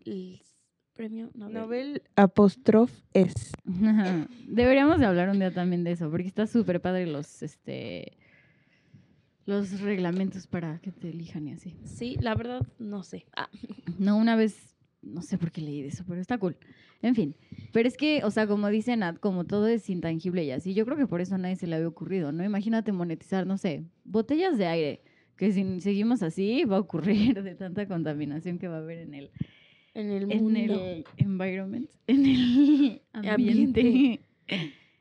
premio 0.96 1.30
Nobel. 1.34 1.54
Nobel 1.54 2.02
apostrof 2.16 2.90
es. 3.12 3.52
Deberíamos 4.48 4.98
de 4.98 5.06
hablar 5.06 5.28
un 5.28 5.38
día 5.38 5.52
también 5.52 5.84
de 5.84 5.92
eso, 5.92 6.10
porque 6.10 6.26
está 6.26 6.46
súper 6.46 6.80
padre 6.80 7.06
los, 7.06 7.42
este, 7.42 8.16
los 9.44 9.80
reglamentos 9.80 10.46
para 10.46 10.78
que 10.80 10.90
te 10.92 11.10
elijan 11.10 11.46
y 11.48 11.52
así. 11.52 11.76
Sí, 11.84 12.16
la 12.20 12.34
verdad, 12.34 12.66
no 12.78 13.02
sé. 13.02 13.26
Ah, 13.36 13.48
No, 13.98 14.16
una 14.16 14.36
vez, 14.36 14.74
no 15.02 15.22
sé 15.22 15.38
por 15.38 15.52
qué 15.52 15.60
leí 15.60 15.82
de 15.82 15.88
eso, 15.88 16.04
pero 16.06 16.20
está 16.20 16.38
cool. 16.38 16.56
En 17.02 17.14
fin, 17.14 17.36
pero 17.72 17.86
es 17.86 17.96
que, 17.96 18.22
o 18.24 18.30
sea, 18.30 18.46
como 18.46 18.68
dice 18.68 18.96
Nat, 18.96 19.18
como 19.18 19.44
todo 19.44 19.68
es 19.68 19.88
intangible 19.90 20.44
y 20.44 20.50
así, 20.50 20.74
yo 20.74 20.84
creo 20.86 20.96
que 20.96 21.06
por 21.06 21.20
eso 21.20 21.34
a 21.34 21.38
nadie 21.38 21.56
se 21.56 21.66
le 21.66 21.76
había 21.76 21.88
ocurrido, 21.88 22.32
¿no? 22.32 22.42
Imagínate 22.42 22.90
monetizar, 22.90 23.46
no 23.46 23.58
sé, 23.58 23.84
botellas 24.04 24.56
de 24.56 24.66
aire, 24.66 25.02
que 25.36 25.52
si 25.52 25.80
seguimos 25.80 26.22
así 26.22 26.64
va 26.64 26.76
a 26.76 26.80
ocurrir 26.80 27.34
de 27.42 27.54
tanta 27.54 27.86
contaminación 27.86 28.58
que 28.58 28.68
va 28.68 28.76
a 28.76 28.80
haber 28.80 28.98
en 28.98 29.14
el, 29.14 29.30
en 29.96 30.10
el 30.10 30.30
en 30.30 30.42
mundo. 30.42 30.74
el 30.74 31.04
environment, 31.16 31.88
en 32.06 32.26
el 32.26 33.02
ambiente. 33.12 33.80
Ambiente. 33.80 34.20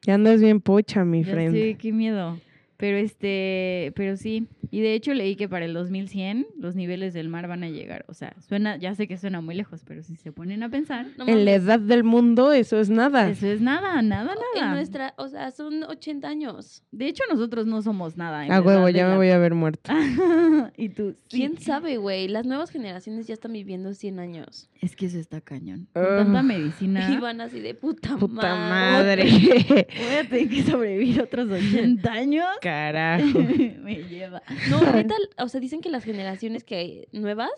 Ya 0.05 0.13
andas 0.15 0.41
bien 0.41 0.61
pocha, 0.61 1.03
mi 1.05 1.23
Ya 1.23 1.31
friend. 1.33 1.55
sé, 1.55 1.75
qué 1.79 1.91
miedo. 1.91 2.39
Pero 2.77 2.97
este, 2.97 3.93
pero 3.95 4.17
sí. 4.17 4.47
Y 4.71 4.81
de 4.81 4.93
hecho 4.95 5.13
leí 5.13 5.35
que 5.37 5.47
para 5.47 5.63
el 5.65 5.73
2100 5.73 6.47
los 6.59 6.75
niveles 6.75 7.13
del 7.13 7.29
mar 7.29 7.47
van 7.47 7.63
a 7.63 7.69
llegar. 7.69 8.03
O 8.09 8.13
sea, 8.13 8.35
suena, 8.47 8.75
ya 8.77 8.93
sé 8.95 9.07
que 9.07 9.17
suena 9.17 9.39
muy 9.39 9.55
lejos, 9.55 9.83
pero 9.85 10.03
si 10.03 10.15
se 10.17 10.31
ponen 10.33 10.61
a 10.63 10.69
pensar, 10.69 11.07
No 11.17 11.27
En 11.27 11.45
la 11.45 11.53
edad 11.53 11.79
del 11.79 12.03
mundo 12.03 12.51
eso 12.51 12.79
es 12.79 12.89
nada. 12.89 13.29
eso 13.29 13.47
es 13.47 13.61
nada, 13.61 14.01
nada, 14.01 14.33
En 14.55 14.61
nada. 14.61 14.73
nuestra, 14.75 15.13
o 15.17 15.27
sea, 15.29 15.51
son 15.51 15.83
80 15.83 16.27
años. 16.27 16.83
De 16.91 17.07
hecho, 17.07 17.23
nosotros 17.31 17.65
no 17.67 17.81
somos 17.81 18.17
nada. 18.17 18.45
en 18.45 18.51
A 18.51 18.59
huevo, 18.61 18.89
ya 18.89 19.05
me 19.05 19.11
la- 19.11 19.17
voy 19.17 19.29
a 19.29 19.37
ver 19.37 19.53
muerto. 19.53 19.91
y 20.77 20.89
tú, 20.89 21.15
sí. 21.29 21.37
¿Quién 21.37 21.57
sabe, 21.59 21.97
güey? 21.97 22.27
Las 22.27 22.45
nuevas 22.45 22.71
generaciones 22.71 23.27
ya 23.27 23.33
están 23.35 23.53
viviendo 23.53 23.93
100 23.93 24.19
años. 24.19 24.69
Es 24.81 24.95
que 24.95 25.05
eso 25.05 25.17
está 25.19 25.39
cañón. 25.41 25.87
Con 25.93 26.03
Ugh. 26.03 26.09
tanta 26.17 26.43
medicina. 26.43 27.09
Y 27.15 27.17
van 27.17 27.39
así 27.39 27.59
de 27.61 27.73
puta, 27.75 28.17
Puta 28.17 28.55
madre. 28.55 29.23
madre. 29.25 29.87
Voy 29.97 30.15
a 30.19 30.27
tener 30.29 30.49
que 30.49 30.63
sobrevivir 30.63 31.21
otros 31.21 31.49
80 31.49 32.11
años. 32.11 32.45
Carajo. 32.65 33.39
Me 33.83 34.03
lleva. 34.09 34.41
No, 34.69 34.91
neta, 34.91 35.13
o 35.37 35.47
sea, 35.47 35.59
dicen 35.59 35.81
que 35.81 35.89
las 35.89 36.03
generaciones 36.03 36.63
que 36.63 36.75
hay 36.75 37.07
nuevas, 37.11 37.51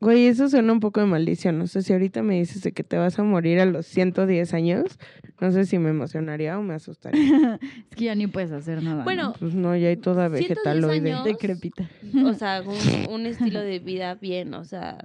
Güey, 0.00 0.26
eso 0.26 0.48
suena 0.48 0.72
un 0.72 0.80
poco 0.80 0.98
de 0.98 1.06
maldición. 1.06 1.58
No 1.60 1.68
sé 1.68 1.80
si 1.82 1.92
ahorita 1.92 2.24
me 2.24 2.34
dices 2.36 2.60
de 2.62 2.72
que 2.72 2.82
te 2.82 2.96
vas 2.98 3.20
a 3.20 3.22
morir 3.22 3.60
a 3.60 3.66
los 3.66 3.86
110 3.86 4.52
años. 4.52 4.98
No 5.40 5.52
sé 5.52 5.64
si 5.64 5.78
me 5.78 5.90
emocionaría 5.90 6.58
o 6.58 6.62
me 6.62 6.74
asustaría. 6.74 7.20
Es 7.90 7.96
que 7.96 8.04
ya 8.06 8.16
ni 8.16 8.26
puedes 8.26 8.50
hacer 8.50 8.82
nada. 8.82 9.04
Bueno, 9.04 9.32
Pues 9.38 9.54
no, 9.54 9.76
ya 9.76 9.86
hay 9.90 9.96
toda 9.96 10.28
110 10.28 10.48
vegetaloide. 10.48 11.12
años. 11.12 11.24
Decrepita. 11.24 11.88
o 12.24 12.34
sea, 12.34 12.62
un, 12.62 13.12
un 13.14 13.26
estilo 13.26 13.60
de 13.60 13.78
vida 13.78 14.16
bien, 14.16 14.54
o 14.54 14.64
sea, 14.64 14.98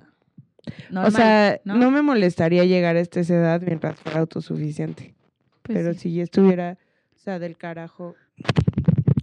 Normal, 0.89 1.05
o 1.07 1.11
sea, 1.11 1.61
¿no? 1.63 1.75
¿no? 1.75 1.91
me 1.91 2.01
molestaría 2.01 2.65
llegar 2.65 2.95
a 2.95 2.99
esta 2.99 3.19
edad 3.19 3.61
mientras 3.61 3.99
fuera 3.99 4.19
autosuficiente. 4.19 5.13
Pues 5.61 5.77
pero 5.77 5.93
sí. 5.93 5.99
si 5.99 6.13
ya 6.15 6.23
estuviera, 6.23 6.79
o 7.15 7.19
sea, 7.19 7.37
del 7.37 7.55
carajo 7.55 8.15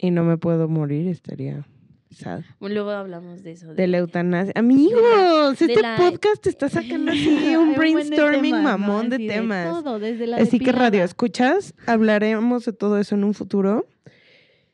y 0.01 0.11
no 0.11 0.24
me 0.24 0.36
puedo 0.38 0.68
morir, 0.68 1.09
estaría 1.09 1.66
sad. 2.11 2.42
luego 2.61 2.90
hablamos 2.90 3.42
de 3.42 3.53
eso. 3.53 3.74
De 3.74 3.86
la 3.88 3.99
eutanasia. 3.99 4.53
Amigos, 4.57 5.59
de 5.59 5.66
este 5.66 5.82
la- 5.82 5.97
podcast 5.97 6.47
está 6.47 6.68
sacando 6.68 7.11
así 7.12 7.28
un 7.57 7.72
de 7.72 7.76
brainstorming 7.78 8.62
mamón 8.62 9.11
de 9.11 9.18
temas. 9.18 9.68
todo, 9.68 9.99
desde 9.99 10.26
la 10.26 10.36
Así 10.36 10.59
que 10.61 10.72
radio. 10.72 11.03
¿escuchas? 11.05 11.74
Hablaremos 11.86 12.64
de 12.66 12.72
todo 12.72 12.99
eso 12.99 13.14
en 13.16 13.24
un 13.24 13.34
futuro. 13.34 13.86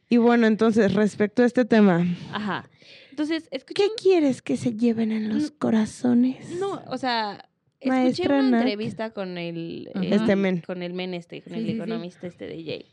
Y 0.08 0.16
bueno, 0.16 0.46
entonces, 0.48 0.92
respecto 0.94 1.42
a 1.42 1.46
este 1.46 1.64
tema, 1.64 2.04
Ajá. 2.32 2.68
Entonces, 3.10 3.48
escucha. 3.52 3.82
¿qué 3.84 3.88
quieres 4.02 4.42
que 4.42 4.56
se 4.56 4.72
lleven 4.74 5.12
en 5.12 5.28
los 5.28 5.42
No. 5.52 5.58
corazones? 5.58 6.58
No, 6.58 6.82
o 6.88 6.98
sea, 6.98 7.48
escuché 7.78 7.88
Maestra 8.02 8.34
una 8.40 8.50
Nat. 8.50 8.60
entrevista 8.62 9.10
con 9.10 9.38
el, 9.38 9.90
Ajá. 9.94 10.04
eh, 10.04 10.08
Este 10.14 10.36
men. 10.36 10.60
con 10.66 10.82
el 10.82 10.94
men 10.94 11.14
este, 11.14 11.42
con 11.42 11.54
el 11.54 11.60
sí, 11.60 11.66
sí. 11.70 11.76
economista 11.76 12.26
este 12.26 12.46
de 12.46 12.64
Yale. 12.64 12.86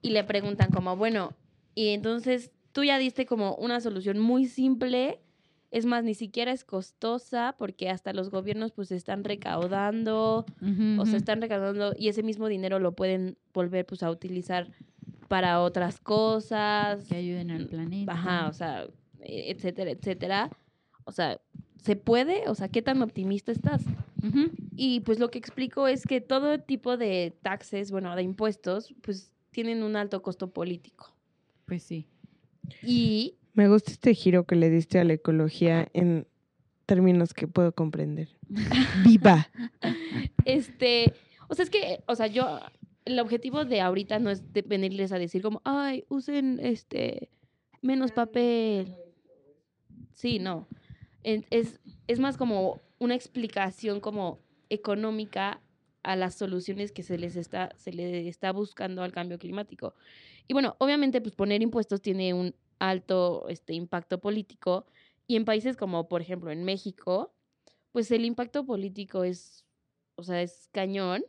Y 0.00 0.10
le 0.10 0.24
preguntan 0.24 0.70
como, 0.70 0.96
bueno, 0.96 1.34
y 1.78 1.90
entonces 1.90 2.50
tú 2.72 2.82
ya 2.82 2.98
diste 2.98 3.24
como 3.24 3.54
una 3.54 3.80
solución 3.80 4.18
muy 4.18 4.46
simple, 4.46 5.20
es 5.70 5.86
más, 5.86 6.02
ni 6.02 6.14
siquiera 6.14 6.50
es 6.50 6.64
costosa 6.64 7.54
porque 7.56 7.88
hasta 7.88 8.12
los 8.12 8.30
gobiernos 8.30 8.72
pues 8.72 8.90
están 8.90 9.22
recaudando, 9.22 10.44
o 10.60 11.02
ujú. 11.02 11.16
están 11.16 11.40
recaudando 11.40 11.94
y 11.96 12.08
ese 12.08 12.24
mismo 12.24 12.48
dinero 12.48 12.80
lo 12.80 12.96
pueden 12.96 13.38
volver 13.54 13.86
pues 13.86 14.02
a 14.02 14.10
utilizar 14.10 14.68
para 15.28 15.60
otras 15.60 16.00
cosas. 16.00 17.04
que 17.06 17.14
ayuden 17.14 17.52
al 17.52 17.68
planeta. 17.68 18.12
Ajá, 18.12 18.48
o 18.48 18.52
sea, 18.52 18.88
e- 19.20 19.52
etcétera, 19.52 19.92
etcétera. 19.92 20.50
O 21.04 21.12
sea, 21.12 21.40
¿se 21.80 21.94
puede? 21.94 22.48
O 22.48 22.56
sea, 22.56 22.66
¿qué 22.66 22.82
tan 22.82 23.00
optimista 23.02 23.52
estás? 23.52 23.84
Y 24.74 24.98
pues 25.00 25.20
lo 25.20 25.30
que 25.30 25.38
explico 25.38 25.86
es 25.86 26.06
que 26.06 26.20
todo 26.20 26.58
tipo 26.58 26.96
de 26.96 27.38
taxes, 27.40 27.92
bueno, 27.92 28.16
de 28.16 28.22
impuestos, 28.22 28.92
pues 29.00 29.30
tienen 29.52 29.84
un 29.84 29.94
alto 29.94 30.22
costo 30.22 30.50
político. 30.50 31.17
Pues 31.68 31.82
sí. 31.82 32.06
Y 32.82 33.36
Me 33.52 33.68
gusta 33.68 33.92
este 33.92 34.14
giro 34.14 34.44
que 34.44 34.56
le 34.56 34.70
diste 34.70 34.98
a 34.98 35.04
la 35.04 35.12
ecología 35.12 35.88
en 35.92 36.26
términos 36.86 37.34
que 37.34 37.46
puedo 37.46 37.72
comprender. 37.72 38.28
¡Viva! 39.04 39.50
este, 40.46 41.12
o 41.48 41.54
sea, 41.54 41.64
es 41.64 41.70
que, 41.70 42.02
o 42.06 42.14
sea, 42.14 42.26
yo, 42.26 42.58
el 43.04 43.18
objetivo 43.20 43.66
de 43.66 43.82
ahorita 43.82 44.18
no 44.18 44.30
es 44.30 44.52
de 44.52 44.62
venirles 44.62 45.12
a 45.12 45.18
decir 45.18 45.42
como, 45.42 45.60
ay, 45.64 46.04
usen 46.08 46.58
este, 46.62 47.28
menos 47.82 48.12
papel. 48.12 48.96
Sí, 50.14 50.38
no. 50.38 50.66
Es, 51.22 51.80
es 52.06 52.18
más 52.18 52.38
como 52.38 52.80
una 52.98 53.14
explicación 53.14 54.00
como 54.00 54.40
económica 54.70 55.60
a 56.02 56.16
las 56.16 56.34
soluciones 56.36 56.92
que 56.92 57.02
se 57.02 57.18
les 57.18 57.36
está, 57.36 57.70
se 57.76 57.92
le 57.92 58.28
está 58.28 58.52
buscando 58.52 59.02
al 59.02 59.12
cambio 59.12 59.38
climático. 59.38 59.94
Y 60.48 60.54
bueno, 60.54 60.74
obviamente, 60.78 61.20
pues 61.20 61.34
poner 61.34 61.62
impuestos 61.62 62.00
tiene 62.00 62.32
un 62.34 62.54
alto 62.78 63.46
este, 63.48 63.74
impacto 63.74 64.18
político. 64.18 64.86
Y 65.26 65.36
en 65.36 65.44
países 65.44 65.76
como, 65.76 66.08
por 66.08 66.22
ejemplo, 66.22 66.50
en 66.50 66.64
México, 66.64 67.34
pues 67.92 68.10
el 68.10 68.24
impacto 68.24 68.64
político 68.64 69.24
es, 69.24 69.66
o 70.16 70.22
sea, 70.22 70.40
es 70.42 70.68
cañón. 70.72 71.22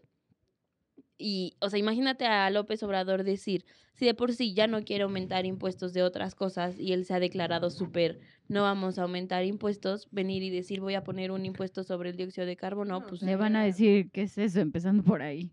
Y, 1.18 1.58
o 1.60 1.70
sea, 1.70 1.78
imagínate 1.78 2.26
a 2.26 2.50
López 2.50 2.82
Obrador 2.82 3.26
decir, 3.26 3.66
si 3.96 4.06
de 4.06 4.14
por 4.14 4.32
sí 4.32 4.54
ya 4.54 4.68
no 4.68 4.86
quiere 4.86 5.04
aumentar 5.04 5.46
impuestos 5.46 5.92
de 5.92 6.02
otras 6.02 6.34
cosas 6.34 6.80
y 6.80 6.94
él 6.94 7.04
se 7.04 7.14
ha 7.14 7.20
declarado 7.20 7.70
súper, 7.70 8.22
no 8.48 8.62
vamos 8.62 8.98
a 8.98 9.02
aumentar 9.02 9.44
impuestos, 9.44 10.08
venir 10.12 10.42
y 10.44 10.50
decir, 10.50 10.80
voy 10.80 10.96
a 10.96 11.04
poner 11.04 11.32
un 11.32 11.46
impuesto 11.46 11.84
sobre 11.84 12.12
el 12.12 12.16
dióxido 12.16 12.48
de 12.48 12.56
carbono, 12.56 13.06
pues... 13.06 13.22
Le 13.22 13.36
van 13.36 13.58
a 13.58 13.66
decir 13.66 14.10
qué 14.12 14.22
es 14.22 14.38
eso, 14.38 14.62
empezando 14.62 15.04
por 15.04 15.22
ahí. 15.22 15.52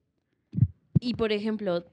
Y, 1.00 1.14
por 1.14 1.32
ejemplo, 1.32 1.84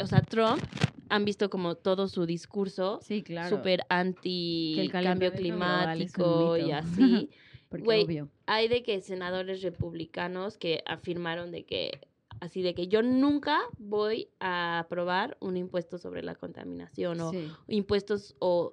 o 0.00 0.06
sea, 0.06 0.20
Trump, 0.22 0.62
han 1.08 1.24
visto 1.24 1.50
como 1.50 1.74
todo 1.76 2.08
su 2.08 2.26
discurso 2.26 3.00
Sí, 3.02 3.22
claro. 3.22 3.56
súper 3.56 3.82
anti 3.88 4.72
Que 4.76 4.82
el 4.82 4.90
cambio 4.92 5.32
climático 5.32 6.56
y 6.56 6.70
así. 6.72 7.30
Porque 7.68 7.84
Güey, 7.84 8.04
obvio. 8.04 8.28
hay 8.46 8.68
de 8.68 8.82
que 8.84 9.00
senadores 9.00 9.60
republicanos 9.62 10.56
que 10.56 10.82
afirmaron 10.86 11.50
de 11.50 11.64
que 11.64 12.00
así 12.40 12.62
de 12.62 12.74
que 12.74 12.86
yo 12.86 13.02
nunca 13.02 13.60
voy 13.78 14.28
a 14.40 14.78
aprobar 14.78 15.36
un 15.40 15.56
impuesto 15.56 15.98
sobre 15.98 16.22
la 16.22 16.34
contaminación 16.36 17.20
o 17.20 17.30
Sí. 17.30 17.48
impuestos 17.68 18.36
o 18.38 18.72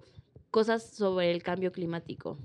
cosas 0.52 0.84
sobre 0.96 1.32
el 1.32 1.42
cambio 1.42 1.72
climático. 1.72 2.38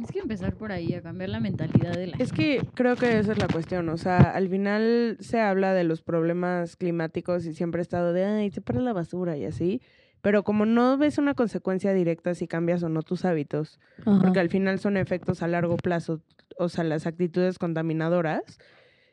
Es 0.00 0.10
que 0.10 0.20
empezar 0.20 0.54
por 0.54 0.72
ahí, 0.72 0.94
a 0.94 1.02
cambiar 1.02 1.30
la 1.30 1.40
mentalidad 1.40 1.92
de 1.92 2.08
la 2.08 2.16
Es 2.18 2.32
que 2.32 2.64
creo 2.74 2.96
que 2.96 3.18
esa 3.18 3.32
es 3.32 3.38
la 3.38 3.48
cuestión. 3.48 3.88
O 3.90 3.96
sea, 3.96 4.18
al 4.18 4.48
final 4.48 5.18
se 5.20 5.40
habla 5.40 5.74
de 5.74 5.84
los 5.84 6.02
problemas 6.02 6.76
climáticos 6.76 7.44
y 7.44 7.54
siempre 7.54 7.80
ha 7.80 7.82
estado 7.82 8.12
de, 8.12 8.24
ay, 8.24 8.50
separa 8.50 8.80
la 8.80 8.92
basura 8.92 9.36
y 9.36 9.44
así. 9.44 9.82
Pero 10.22 10.44
como 10.44 10.64
no 10.66 10.96
ves 10.96 11.18
una 11.18 11.34
consecuencia 11.34 11.92
directa 11.92 12.34
si 12.34 12.46
cambias 12.46 12.82
o 12.84 12.88
no 12.88 13.02
tus 13.02 13.24
hábitos, 13.24 13.80
porque 14.04 14.38
al 14.38 14.48
final 14.48 14.78
son 14.78 14.96
efectos 14.96 15.42
a 15.42 15.48
largo 15.48 15.76
plazo, 15.76 16.20
o 16.58 16.68
sea, 16.68 16.84
las 16.84 17.06
actitudes 17.06 17.58
contaminadoras, 17.58 18.58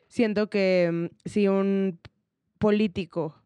siento 0.06 0.48
que 0.48 0.88
mm, 0.92 1.28
si 1.28 1.48
un 1.48 1.98
político, 2.58 3.39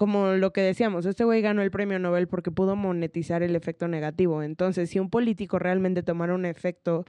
como 0.00 0.28
lo 0.28 0.50
que 0.54 0.62
decíamos, 0.62 1.04
este 1.04 1.24
güey 1.24 1.42
ganó 1.42 1.60
el 1.60 1.70
premio 1.70 1.98
Nobel 1.98 2.26
porque 2.26 2.50
pudo 2.50 2.74
monetizar 2.74 3.42
el 3.42 3.54
efecto 3.54 3.86
negativo. 3.86 4.42
Entonces, 4.42 4.88
si 4.88 4.98
un 4.98 5.10
político 5.10 5.58
realmente 5.58 6.02
tomara 6.02 6.34
un 6.34 6.46
efecto 6.46 7.04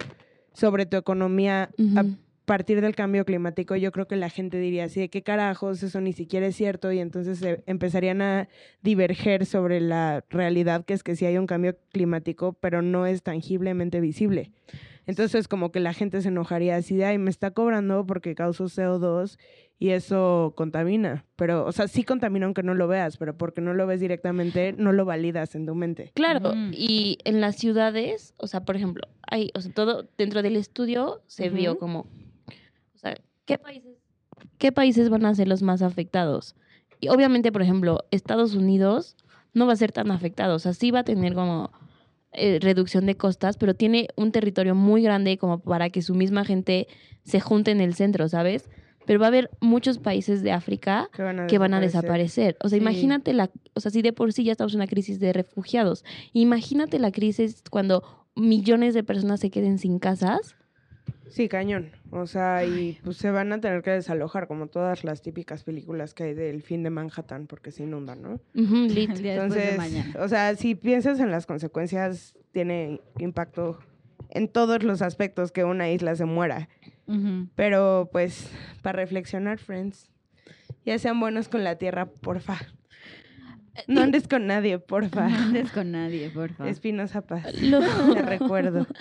sobre 0.51 0.85
tu 0.85 0.97
economía 0.97 1.69
a 1.95 2.03
partir 2.43 2.81
del 2.81 2.93
cambio 2.93 3.23
climático, 3.23 3.77
yo 3.77 3.93
creo 3.93 4.09
que 4.09 4.17
la 4.17 4.27
gente 4.27 4.57
diría 4.57 4.83
así, 4.83 4.99
de 4.99 5.09
qué 5.09 5.23
carajos, 5.23 5.81
eso 5.83 6.01
ni 6.01 6.11
siquiera 6.11 6.47
es 6.47 6.57
cierto, 6.57 6.91
y 6.91 6.99
entonces 6.99 7.37
se 7.39 7.63
empezarían 7.65 8.21
a 8.21 8.49
diverger 8.81 9.45
sobre 9.45 9.79
la 9.79 10.25
realidad 10.29 10.83
que 10.83 10.93
es 10.93 11.01
que 11.01 11.15
sí 11.15 11.25
hay 11.25 11.37
un 11.37 11.47
cambio 11.47 11.77
climático, 11.93 12.57
pero 12.59 12.81
no 12.81 13.05
es 13.05 13.23
tangiblemente 13.23 14.01
visible. 14.01 14.51
Entonces 15.11 15.49
como 15.49 15.73
que 15.73 15.81
la 15.81 15.91
gente 15.91 16.21
se 16.21 16.29
enojaría 16.29 16.77
así 16.77 16.95
de, 16.95 17.03
ay, 17.03 17.17
me 17.17 17.29
está 17.29 17.51
cobrando 17.51 18.05
porque 18.05 18.33
causó 18.33 18.69
CO2 18.69 19.37
y 19.77 19.89
eso 19.89 20.53
contamina. 20.55 21.25
Pero, 21.35 21.65
o 21.65 21.73
sea, 21.73 21.89
sí 21.89 22.05
contamina 22.05 22.45
aunque 22.45 22.63
no 22.63 22.75
lo 22.75 22.87
veas, 22.87 23.17
pero 23.17 23.37
porque 23.37 23.59
no 23.59 23.73
lo 23.73 23.85
ves 23.85 23.99
directamente, 23.99 24.71
no 24.71 24.93
lo 24.93 25.03
validas 25.03 25.53
en 25.55 25.65
tu 25.65 25.75
mente. 25.75 26.13
Claro, 26.13 26.53
y 26.71 27.17
en 27.25 27.41
las 27.41 27.57
ciudades, 27.57 28.33
o 28.37 28.47
sea, 28.47 28.63
por 28.63 28.77
ejemplo, 28.77 29.05
hay, 29.29 29.51
o 29.53 29.59
sea, 29.59 29.73
todo 29.73 30.07
dentro 30.17 30.41
del 30.43 30.55
estudio 30.55 31.21
se 31.27 31.49
vio 31.49 31.77
como, 31.77 32.07
o 32.95 32.97
sea, 32.97 33.17
¿qué 33.43 33.57
países, 33.57 33.97
qué 34.59 34.71
países 34.71 35.09
van 35.09 35.25
a 35.25 35.35
ser 35.35 35.49
los 35.49 35.61
más 35.61 35.81
afectados? 35.81 36.55
Y 37.01 37.09
obviamente, 37.09 37.51
por 37.51 37.63
ejemplo, 37.63 38.05
Estados 38.11 38.55
Unidos 38.55 39.17
no 39.53 39.67
va 39.67 39.73
a 39.73 39.75
ser 39.75 39.91
tan 39.91 40.09
afectado, 40.09 40.55
o 40.55 40.59
sea, 40.59 40.73
sí 40.73 40.89
va 40.89 40.99
a 40.99 41.03
tener 41.03 41.33
como 41.33 41.69
eh, 42.33 42.59
reducción 42.61 43.05
de 43.05 43.15
costas, 43.15 43.57
pero 43.57 43.73
tiene 43.75 44.07
un 44.15 44.31
territorio 44.31 44.75
muy 44.75 45.01
grande 45.03 45.37
como 45.37 45.59
para 45.59 45.89
que 45.89 46.01
su 46.01 46.15
misma 46.15 46.45
gente 46.45 46.87
se 47.23 47.39
junte 47.39 47.71
en 47.71 47.81
el 47.81 47.93
centro, 47.93 48.27
¿sabes? 48.29 48.69
Pero 49.05 49.19
va 49.19 49.25
a 49.25 49.29
haber 49.29 49.49
muchos 49.61 49.97
países 49.97 50.43
de 50.43 50.51
África 50.51 51.09
Que 51.11 51.23
van 51.23 51.39
a 51.41 51.47
que 51.47 51.57
van 51.57 51.73
a 51.73 51.79
desaparecer. 51.81 52.53
desaparecer. 52.53 52.57
O 52.63 52.69
sea, 52.69 52.77
Sí. 52.77 52.81
imagínate 52.83 53.33
la, 53.33 53.49
o 53.73 53.79
sea, 53.79 53.91
si 53.91 54.01
de 54.01 54.13
por 54.13 54.31
sí 54.31 54.43
ya 54.43 54.51
estamos 54.53 54.73
en 54.73 54.77
una 54.79 54.87
crisis 54.87 55.19
de 55.19 55.33
refugiados, 55.33 56.05
imagínate 56.33 56.99
la 56.99 57.11
crisis 57.11 57.63
cuando 57.69 58.03
millones 58.35 58.93
de 58.93 59.03
personas 59.03 59.39
se 59.39 59.49
queden 59.49 59.77
sin 59.79 59.99
casas. 59.99 60.55
Sí, 61.29 61.47
cañón. 61.47 61.91
O 62.11 62.27
sea, 62.27 62.65
y 62.65 62.99
pues 63.03 63.17
se 63.17 63.31
van 63.31 63.53
a 63.53 63.61
tener 63.61 63.81
que 63.83 63.91
desalojar, 63.91 64.47
como 64.47 64.67
todas 64.67 65.03
las 65.03 65.21
típicas 65.21 65.63
películas 65.63 66.13
que 66.13 66.23
hay 66.23 66.33
del 66.33 66.61
fin 66.61 66.83
de 66.83 66.89
Manhattan, 66.89 67.47
porque 67.47 67.71
se 67.71 67.83
inundan, 67.83 68.21
¿no? 68.21 68.39
Lit. 68.53 69.11
Día 69.17 69.33
después 69.41 69.53
de 69.53 69.69
Entonces, 69.69 69.77
mañana. 69.77 70.13
o 70.19 70.27
sea, 70.27 70.55
si 70.55 70.75
piensas 70.75 71.19
en 71.19 71.31
las 71.31 71.45
consecuencias, 71.45 72.35
tiene 72.51 72.99
impacto 73.19 73.79
en 74.29 74.47
todos 74.49 74.83
los 74.83 75.01
aspectos 75.01 75.51
que 75.51 75.63
una 75.63 75.89
isla 75.89 76.15
se 76.15 76.25
muera. 76.25 76.67
Ujú. 77.07 77.47
Pero 77.55 78.09
pues, 78.11 78.49
para 78.81 78.97
reflexionar, 78.99 79.57
friends, 79.59 80.09
ya 80.85 80.97
sean 80.99 81.19
buenos 81.19 81.47
con 81.49 81.63
la 81.63 81.75
tierra, 81.77 82.07
porfa. 82.07 82.57
No 83.87 84.01
andes 84.01 84.27
con 84.27 84.47
nadie, 84.47 84.79
porfa. 84.79 85.29
No 85.29 85.35
andes 85.37 85.71
con 85.71 85.91
nadie, 85.91 86.29
por 86.29 86.51
favor. 86.53 86.69
Espinosa 86.69 87.21
Paz. 87.21 87.53
Lo- 87.61 87.79
Te 88.13 88.21
recuerdo. 88.21 88.85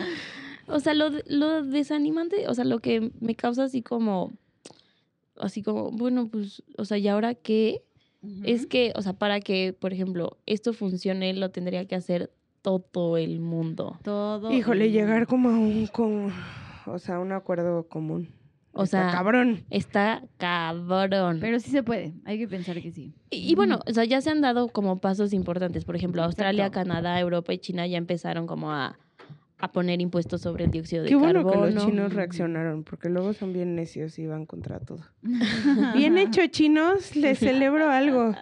o 0.67 0.81
sea, 0.81 0.95
lo, 0.95 1.11
de- 1.11 1.25
lo 1.27 1.63
desanimante, 1.63 2.47
o 2.49 2.55
sea, 2.55 2.65
lo 2.65 2.79
que 2.81 3.11
me 3.21 3.35
causa 3.35 3.65
así 3.65 3.83
como, 3.83 4.33
así 5.39 5.63
como, 5.63 5.91
bueno, 5.91 6.29
pues, 6.31 6.63
o 6.79 6.85
sea, 6.85 6.99
¿y 6.99 7.09
ahora 7.09 7.35
qué? 7.35 7.83
Es 8.45 8.67
que, 8.67 8.93
o 8.97 9.03
sea, 9.03 9.15
para 9.15 9.41
que, 9.41 9.73
por 9.73 9.95
ejemplo, 9.95 10.37
esto 10.45 10.75
funcione, 10.75 11.33
lo 11.33 11.51
tendría 11.51 11.87
que 11.87 11.95
hacer 11.95 12.31
todo 12.61 13.17
el 13.17 13.41
mundo. 13.41 13.99
todo. 14.03 14.53
Híjole, 14.53 14.85
el 14.87 14.93
llegar 14.93 15.27
como 15.27 15.49
a 15.49 15.53
un, 15.59 15.87
con, 15.87 16.31
o 16.87 16.99
sea, 16.99 17.19
un 17.19 17.33
acuerdo 17.33 17.89
común. 17.89 18.29
O 18.73 18.85
Está 18.85 19.05
sea, 19.09 19.11
cabrón. 19.17 19.65
Está 19.71 20.23
cabrón. 20.37 21.39
Pero 21.41 21.59
sí 21.61 21.71
se 21.71 21.83
puede, 21.83 22.13
hay 22.27 22.39
que 22.39 22.47
pensar 22.47 22.81
que 22.83 22.93
sí. 22.93 23.15
Y, 23.31 23.51
y 23.51 23.55
bueno, 23.55 23.81
o 23.87 23.93
sea, 23.93 24.05
ya 24.05 24.21
se 24.21 24.29
han 24.31 24.43
dado 24.43 24.69
como 24.69 25.01
pasos 25.01 25.33
importantes. 25.33 25.85
Por 25.87 25.97
ejemplo, 25.97 26.23
Australia, 26.23 26.67
Exacto. 26.67 26.89
Canadá, 26.91 27.19
Europa 27.19 27.53
y 27.55 27.59
China 27.59 27.87
ya 27.87 27.97
empezaron 27.97 28.47
como 28.47 28.71
a, 28.71 28.99
a 29.61 29.73
poner 29.73 30.01
impuestos 30.01 30.41
sobre 30.41 30.65
el 30.65 30.71
dióxido 30.71 31.03
de 31.03 31.09
Qué 31.11 31.17
bueno 31.17 31.45
carbono. 31.45 31.67
que 31.67 31.75
los 31.75 31.85
chinos 31.85 32.15
reaccionaron, 32.15 32.85
porque 32.85 33.09
luego 33.09 33.33
son 33.33 33.53
bien 33.53 33.75
necios 33.75 34.19
y 34.19 34.27
van 34.27 34.47
contra 34.47 34.81
todo. 34.81 35.05
Bien 35.95 36.17
hecho, 36.19 36.47
chinos, 36.47 37.15
les 37.15 37.39
celebro 37.39 37.91
algo. 37.91 38.35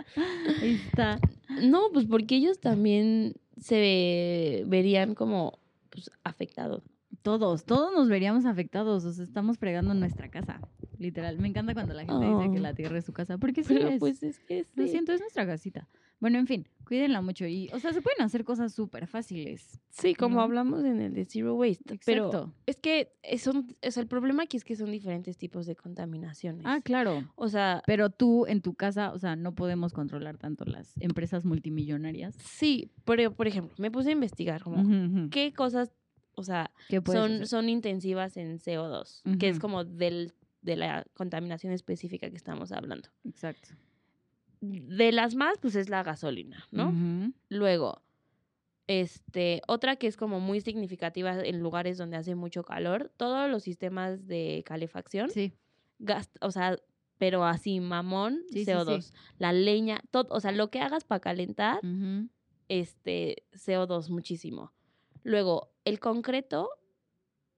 Ahí 0.62 0.80
está. 0.86 1.18
No, 1.62 1.90
pues 1.92 2.06
porque 2.06 2.36
ellos 2.36 2.60
también 2.60 3.34
se 3.60 4.64
verían 4.66 5.14
como 5.14 5.58
pues, 5.90 6.10
afectados. 6.24 6.82
Todos, 7.22 7.64
todos 7.64 7.92
nos 7.92 8.08
veríamos 8.08 8.44
afectados. 8.44 9.04
O 9.04 9.12
sea, 9.12 9.24
estamos 9.24 9.58
fregando 9.58 9.92
en 9.92 10.00
nuestra 10.00 10.28
casa. 10.30 10.60
Literal. 10.98 11.38
Me 11.38 11.48
encanta 11.48 11.74
cuando 11.74 11.94
la 11.94 12.04
gente 12.04 12.26
dice 12.26 12.50
que 12.52 12.58
Oh. 12.58 12.62
la 12.62 12.74
tierra 12.74 12.98
es 12.98 13.04
su 13.04 13.12
casa. 13.12 13.38
Porque 13.38 13.62
sí 13.62 13.74
Pero 13.74 13.88
es. 13.88 13.98
pues 14.00 14.22
es 14.22 14.38
que 14.40 14.66
Lo 14.74 14.84
sí. 14.84 14.90
siento, 14.90 15.12
es 15.12 15.20
nuestra 15.20 15.46
casita. 15.46 15.88
Bueno, 16.20 16.38
en 16.38 16.48
fin, 16.48 16.66
cuídenla 16.84 17.20
mucho. 17.20 17.46
Y, 17.46 17.70
o 17.72 17.78
sea, 17.78 17.92
se 17.92 18.02
pueden 18.02 18.22
hacer 18.22 18.42
cosas 18.44 18.72
súper 18.74 19.06
fáciles. 19.06 19.78
Sí, 19.90 20.16
como 20.16 20.36
¿no? 20.36 20.40
hablamos 20.42 20.84
en 20.84 21.00
el 21.00 21.14
de 21.14 21.24
Zero 21.26 21.54
Waste. 21.54 22.00
Pero 22.04 22.52
es 22.66 22.76
que 22.76 23.12
es 23.22 23.46
un, 23.46 23.76
o 23.86 23.90
sea, 23.92 24.00
el 24.00 24.08
problema 24.08 24.42
aquí 24.42 24.56
es 24.56 24.64
que 24.64 24.74
son 24.74 24.90
diferentes 24.90 25.38
tipos 25.38 25.64
de 25.66 25.76
contaminaciones. 25.76 26.62
Ah, 26.66 26.80
claro. 26.82 27.22
O 27.36 27.48
sea, 27.48 27.82
Pero 27.86 28.10
tú 28.10 28.46
en 28.46 28.62
tu 28.62 28.74
casa, 28.74 29.12
o 29.12 29.18
sea, 29.20 29.36
no 29.36 29.54
podemos 29.54 29.92
controlar 29.92 30.38
tanto 30.38 30.64
las 30.64 30.92
empresas 30.98 31.44
multimillonarias. 31.44 32.34
sí, 32.40 32.90
pero 33.04 33.32
por 33.32 33.46
ejemplo, 33.46 33.74
me 33.78 33.92
puse 33.92 34.08
a 34.08 34.12
investigar 34.12 34.60
como 34.64 35.28
qué 35.30 35.52
cosas, 35.52 35.92
o 36.39 36.43
sea, 36.45 36.70
¿Qué 36.89 37.03
puedes 37.03 37.20
son, 37.20 37.32
hacer? 37.34 37.47
son 37.49 37.68
intensivas 37.68 38.36
en 38.36 38.59
CO2, 38.59 39.22
que 39.39 39.49
es 39.49 39.59
como 39.59 39.84
del, 39.84 40.32
de 40.62 40.76
la 40.76 41.05
contaminación 41.14 41.72
específica 41.72 42.30
que 42.30 42.36
estamos 42.36 42.72
hablando. 42.72 43.09
Exacto. 43.24 43.70
De 44.61 45.12
las 45.12 45.34
más, 45.34 45.59
pues 45.61 45.74
es 45.76 45.89
la 45.89 46.03
gasolina, 46.03 46.64
¿no? 46.72 46.93
Luego, 47.49 48.03
este, 48.86 49.62
otra 49.68 49.97
que 49.97 50.07
es 50.07 50.16
como 50.16 50.41
muy 50.41 50.61
significativa 50.61 51.39
en 51.45 51.61
lugares 51.61 51.99
donde 51.99 52.16
hace 52.16 52.34
mucho 52.34 52.62
calor, 52.64 53.12
todos 53.16 53.51
los 53.51 53.62
sistemas 53.62 54.26
de 54.26 54.62
calefacción, 54.64 55.30
Sí. 55.30 55.53
gast- 56.01 56.36
o 56.41 56.51
sea, 56.51 56.78
pero 57.18 57.45
así 57.45 57.80
mamón, 57.80 58.43
Sí, 58.49 58.61
sí, 58.61 58.64
sí. 58.64 58.70
CO2. 58.70 59.12
La 59.39 59.53
leña, 59.53 60.01
todo, 60.11 60.28
o 60.30 60.41
sea, 60.41 60.53
lo 60.53 60.70
que 60.70 60.80
hagas 60.80 61.05
para 61.05 61.20
calentar, 61.20 61.80
este, 62.68 63.45
CO2 63.55 64.09
muchísimo. 64.11 64.72
Luego, 65.22 65.70
el 65.89 66.01
concreto 66.01 66.70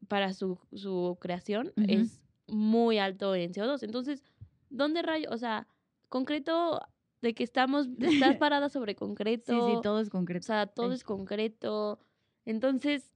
para 0.09 0.33
su, 0.33 0.59
su 0.73 1.19
creación 1.21 1.73
es 1.89 2.21
muy 2.47 2.99
alto 2.99 3.35
en 3.35 3.53
CO2. 3.53 3.83
Entonces, 3.83 4.25
¿dónde 4.71 5.03
rayo? 5.03 5.29
O 5.31 5.37
sea, 5.37 5.67
concreto 6.09 6.81
de 7.23 7.35
que 7.35 7.45
estamos, 7.45 7.89
estás 8.01 8.37
parada 8.37 8.69
sobre 8.69 8.93
Sí, 8.95 8.99
concreto. 8.99 9.53
sí, 9.53 9.81
todo 9.83 10.01
es 10.01 10.09
O 10.09 10.11
concreto. 10.11 10.47
sea, 10.47 10.67
todo 10.67 10.93
es 10.93 11.05
concreto. 11.05 11.99
Entonces, 12.45 13.13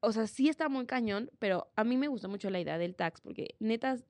o 0.00 0.12
sea, 0.12 0.26
sí 0.26 0.48
está 0.48 0.68
muy 0.68 0.86
cañón, 0.86 1.30
pero 1.38 1.72
a 1.74 1.84
mí 1.84 1.96
me 1.96 2.08
gustó 2.08 2.28
mucho 2.28 2.50
la 2.50 2.60
idea 2.60 2.78
del 2.78 2.94
tax, 2.94 3.20
porque 3.20 3.56
netas, 3.58 4.04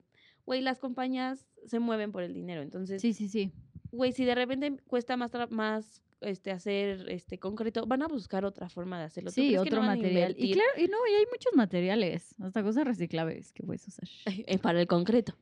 güey, 0.45 0.61
las 0.61 0.79
compañías 0.79 1.47
se 1.65 1.79
mueven 1.79 2.11
por 2.11 2.23
el 2.23 2.33
dinero. 2.33 2.61
Entonces, 2.61 3.01
Sí, 3.01 3.13
sí, 3.13 3.27
sí. 3.27 3.51
güey, 3.91 4.11
si 4.11 4.25
de 4.25 4.35
repente 4.35 4.77
cuesta 4.87 5.17
más, 5.17 5.31
más 5.49 6.03
este, 6.21 6.51
hacer 6.51 7.09
este 7.09 7.37
concreto, 7.39 7.85
van 7.85 8.01
a 8.01 8.07
buscar 8.07 8.45
otra 8.45 8.69
forma 8.69 8.97
de 8.99 9.05
hacerlo. 9.05 9.29
¿Tú 9.31 9.35
Sí, 9.35 9.55
otro 9.57 9.81
no 9.81 9.87
material. 9.87 10.35
Y 10.37 10.53
claro, 10.53 10.69
y 10.77 10.87
no, 10.87 10.97
y 11.09 11.13
hay 11.15 11.25
muchos 11.31 11.53
materiales, 11.55 12.35
hasta 12.41 12.63
cosas 12.63 12.85
reciclables 12.85 13.51
que 13.53 13.63
puedes 13.63 13.87
usar 13.87 14.07
eh, 14.25 14.57
para 14.59 14.81
el 14.81 14.87
concreto. 14.87 15.35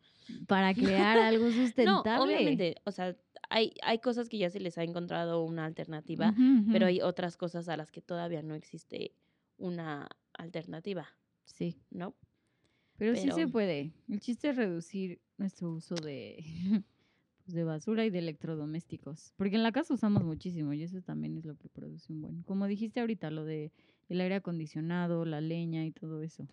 para 0.48 0.74
crear 0.74 1.18
algo 1.20 1.46
No, 1.50 1.52
sustentable. 1.54 2.24
obviamente, 2.36 2.76
o 2.86 2.92
sea, 2.92 3.16
hay, 3.50 3.74
hay 3.84 4.00
cosas 4.00 4.28
que 4.28 4.38
ya 4.38 4.50
se 4.50 4.60
les 4.60 4.78
ha 4.78 4.84
encontrado 4.84 5.44
una 5.44 5.66
alternativa, 5.66 6.34
pero 6.72 6.88
hay 6.88 7.02
otras 7.02 7.38
cosas 7.38 7.70
a 7.70 7.78
las 7.78 7.92
que 7.92 8.02
todavía 8.02 8.42
no 8.42 8.56
existe 8.56 9.14
una 9.58 10.10
alternativa, 10.34 11.08
Sí, 11.46 11.78
¿no? 11.92 12.16
pero, 12.98 13.16
sí 13.16 13.30
se 13.32 13.48
puede. 13.48 13.92
El 14.10 14.20
chiste 14.20 14.50
es 14.50 14.56
reducir 14.56 15.22
nuestro 15.38 15.70
uso 15.72 15.96
de, 15.96 16.38
pues, 17.46 17.54
de 17.56 17.64
basura 17.64 18.06
y 18.06 18.10
de 18.10 18.20
electrodomésticos. 18.20 19.34
Porque 19.38 19.56
en 19.56 19.64
la 19.64 19.72
casa 19.72 19.94
usamos 19.94 20.24
muchísimo 20.24 20.74
y 20.74 20.84
eso 20.84 21.02
también 21.02 21.38
es 21.38 21.46
lo 21.46 21.56
que 21.56 21.70
produce 21.70 22.12
un 22.12 22.22
buen. 22.22 22.44
Como 22.44 22.66
dijiste 22.68 23.00
ahorita, 23.00 23.30
lo 23.32 23.46
de 23.46 23.72
el 24.10 24.20
aire 24.22 24.36
acondicionado, 24.36 25.26
la 25.26 25.42
leña 25.42 25.86
y 25.86 25.92
todo 25.92 26.22
eso. 26.22 26.48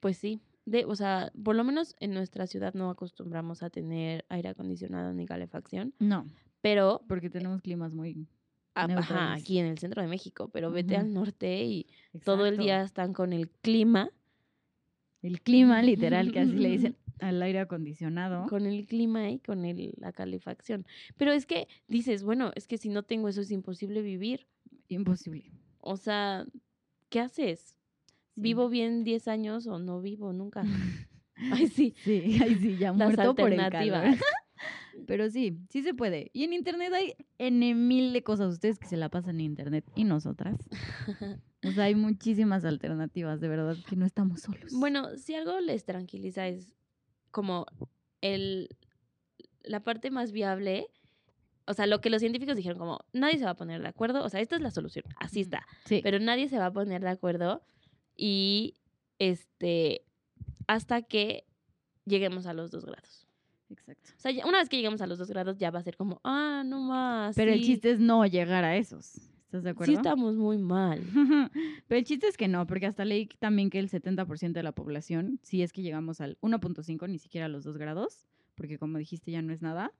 Pues 0.00 0.16
sí, 0.16 0.40
de, 0.64 0.84
o 0.84 0.94
sea, 0.94 1.32
por 1.42 1.56
lo 1.56 1.64
menos 1.64 1.96
en 1.98 2.14
nuestra 2.14 2.46
ciudad 2.46 2.74
no 2.74 2.90
acostumbramos 2.90 3.62
a 3.62 3.70
tener 3.70 4.24
aire 4.28 4.50
acondicionado 4.50 5.12
ni 5.12 5.26
calefacción, 5.26 5.92
No, 5.98 6.26
pero 6.60 7.02
porque 7.08 7.30
tenemos 7.30 7.60
climas 7.62 7.92
muy 7.92 8.28
a- 8.74 8.84
ajá, 8.84 9.32
aquí 9.32 9.58
en 9.58 9.66
el 9.66 9.78
centro 9.78 10.02
de 10.02 10.08
México, 10.08 10.48
pero 10.52 10.70
vete 10.70 10.96
al 10.96 11.12
norte 11.12 11.64
y 11.64 11.86
todo 12.24 12.46
el 12.46 12.56
día 12.58 12.82
están 12.82 13.12
con 13.12 13.32
el 13.32 13.48
clima, 13.50 14.10
El 15.22 15.40
clima, 15.40 15.82
literal, 15.82 16.30
que 16.30 16.38
así 16.40 16.52
le 16.52 16.68
dicen 16.70 16.96
al 17.20 17.42
aire 17.42 17.60
acondicionado. 17.60 18.46
con 18.48 18.66
el 18.66 18.86
clima 18.86 19.30
y 19.30 19.38
con 19.38 19.64
el, 19.64 19.94
la 19.96 20.12
calefacción. 20.12 20.86
Pero 21.16 21.32
es 21.32 21.46
que 21.46 21.68
dices, 21.86 22.22
bueno, 22.22 22.52
es 22.54 22.66
que 22.66 22.78
si 22.78 22.88
no 22.88 23.02
tengo 23.02 23.28
eso 23.28 23.40
es 23.40 23.50
imposible 23.50 24.02
vivir. 24.02 24.46
Imposible. 24.88 25.50
O 25.80 25.96
sea, 25.96 26.46
¿qué 27.08 27.20
haces? 27.20 27.76
Sí. 28.34 28.40
¿Vivo 28.42 28.68
bien 28.68 29.04
10 29.04 29.28
años 29.28 29.66
o 29.66 29.78
no 29.78 30.00
vivo 30.00 30.32
nunca? 30.32 30.62
Ay, 31.52 31.68
sí. 31.68 31.94
Sí, 32.02 32.36
ay, 32.42 32.56
sí, 32.56 32.76
ya 32.76 32.92
Las 32.92 33.14
muerto 33.14 33.34
por 33.34 33.52
el 33.52 33.70
calor. 33.70 34.04
Pero 35.06 35.30
sí, 35.30 35.58
sí 35.70 35.82
se 35.82 35.94
puede. 35.94 36.30
Y 36.32 36.44
en 36.44 36.52
internet 36.52 36.92
hay 36.92 37.14
N 37.38 37.74
mil 37.74 38.12
de 38.12 38.22
cosas. 38.22 38.52
Ustedes 38.52 38.78
que 38.78 38.88
se 38.88 38.96
la 38.96 39.08
pasan 39.08 39.36
en 39.36 39.42
internet 39.42 39.84
y 39.94 40.04
nosotras. 40.04 40.56
O 41.66 41.72
sea, 41.72 41.84
hay 41.84 41.96
muchísimas 41.96 42.64
alternativas, 42.64 43.40
de 43.40 43.48
verdad, 43.48 43.76
que 43.88 43.96
no 43.96 44.06
estamos 44.06 44.42
solos. 44.42 44.72
Bueno, 44.72 45.16
si 45.16 45.34
algo 45.34 45.58
les 45.58 45.84
tranquiliza 45.84 46.46
es 46.46 46.77
como 47.30 47.66
el 48.20 48.68
la 49.62 49.80
parte 49.80 50.10
más 50.10 50.32
viable, 50.32 50.88
o 51.66 51.74
sea, 51.74 51.86
lo 51.86 52.00
que 52.00 52.08
los 52.10 52.20
científicos 52.20 52.56
dijeron 52.56 52.78
como 52.78 53.00
nadie 53.12 53.38
se 53.38 53.44
va 53.44 53.50
a 53.50 53.56
poner 53.56 53.82
de 53.82 53.88
acuerdo, 53.88 54.24
o 54.24 54.28
sea, 54.28 54.40
esta 54.40 54.56
es 54.56 54.62
la 54.62 54.70
solución, 54.70 55.04
así 55.16 55.40
está, 55.40 55.66
sí. 55.84 56.00
pero 56.02 56.18
nadie 56.18 56.48
se 56.48 56.58
va 56.58 56.66
a 56.66 56.72
poner 56.72 57.02
de 57.02 57.10
acuerdo 57.10 57.62
y 58.16 58.74
este 59.18 60.02
hasta 60.66 61.02
que 61.02 61.44
lleguemos 62.06 62.46
a 62.46 62.52
los 62.54 62.70
dos 62.70 62.84
grados. 62.84 63.26
Exacto. 63.70 64.10
O 64.16 64.20
sea, 64.20 64.30
ya- 64.32 64.46
una 64.46 64.58
vez 64.58 64.68
que 64.70 64.76
lleguemos 64.76 65.02
a 65.02 65.06
los 65.06 65.18
dos 65.18 65.28
grados 65.28 65.58
ya 65.58 65.70
va 65.70 65.78
a 65.78 65.82
ser 65.82 65.96
como, 65.96 66.20
ah, 66.24 66.62
no 66.64 66.80
más. 66.80 67.36
Pero 67.36 67.52
el 67.52 67.62
chiste 67.62 67.90
es 67.90 68.00
no 68.00 68.24
llegar 68.24 68.64
a 68.64 68.76
esos. 68.76 69.18
¿Estás 69.48 69.62
de 69.62 69.70
acuerdo? 69.70 69.90
sí 69.90 69.96
estamos 69.96 70.36
muy 70.36 70.58
mal. 70.58 71.00
Pero 71.88 71.98
el 71.98 72.04
chiste 72.04 72.26
es 72.28 72.36
que 72.36 72.48
no, 72.48 72.66
porque 72.66 72.84
hasta 72.84 73.06
leí 73.06 73.26
también 73.38 73.70
que 73.70 73.78
el 73.78 73.88
70% 73.88 74.52
de 74.52 74.62
la 74.62 74.72
población, 74.72 75.40
si 75.42 75.62
es 75.62 75.72
que 75.72 75.80
llegamos 75.80 76.20
al 76.20 76.36
1.5, 76.42 77.08
ni 77.08 77.18
siquiera 77.18 77.46
a 77.46 77.48
los 77.48 77.64
2 77.64 77.78
grados, 77.78 78.26
porque 78.56 78.78
como 78.78 78.98
dijiste 78.98 79.30
ya 79.30 79.40
no 79.40 79.54
es 79.54 79.62
nada, 79.62 79.90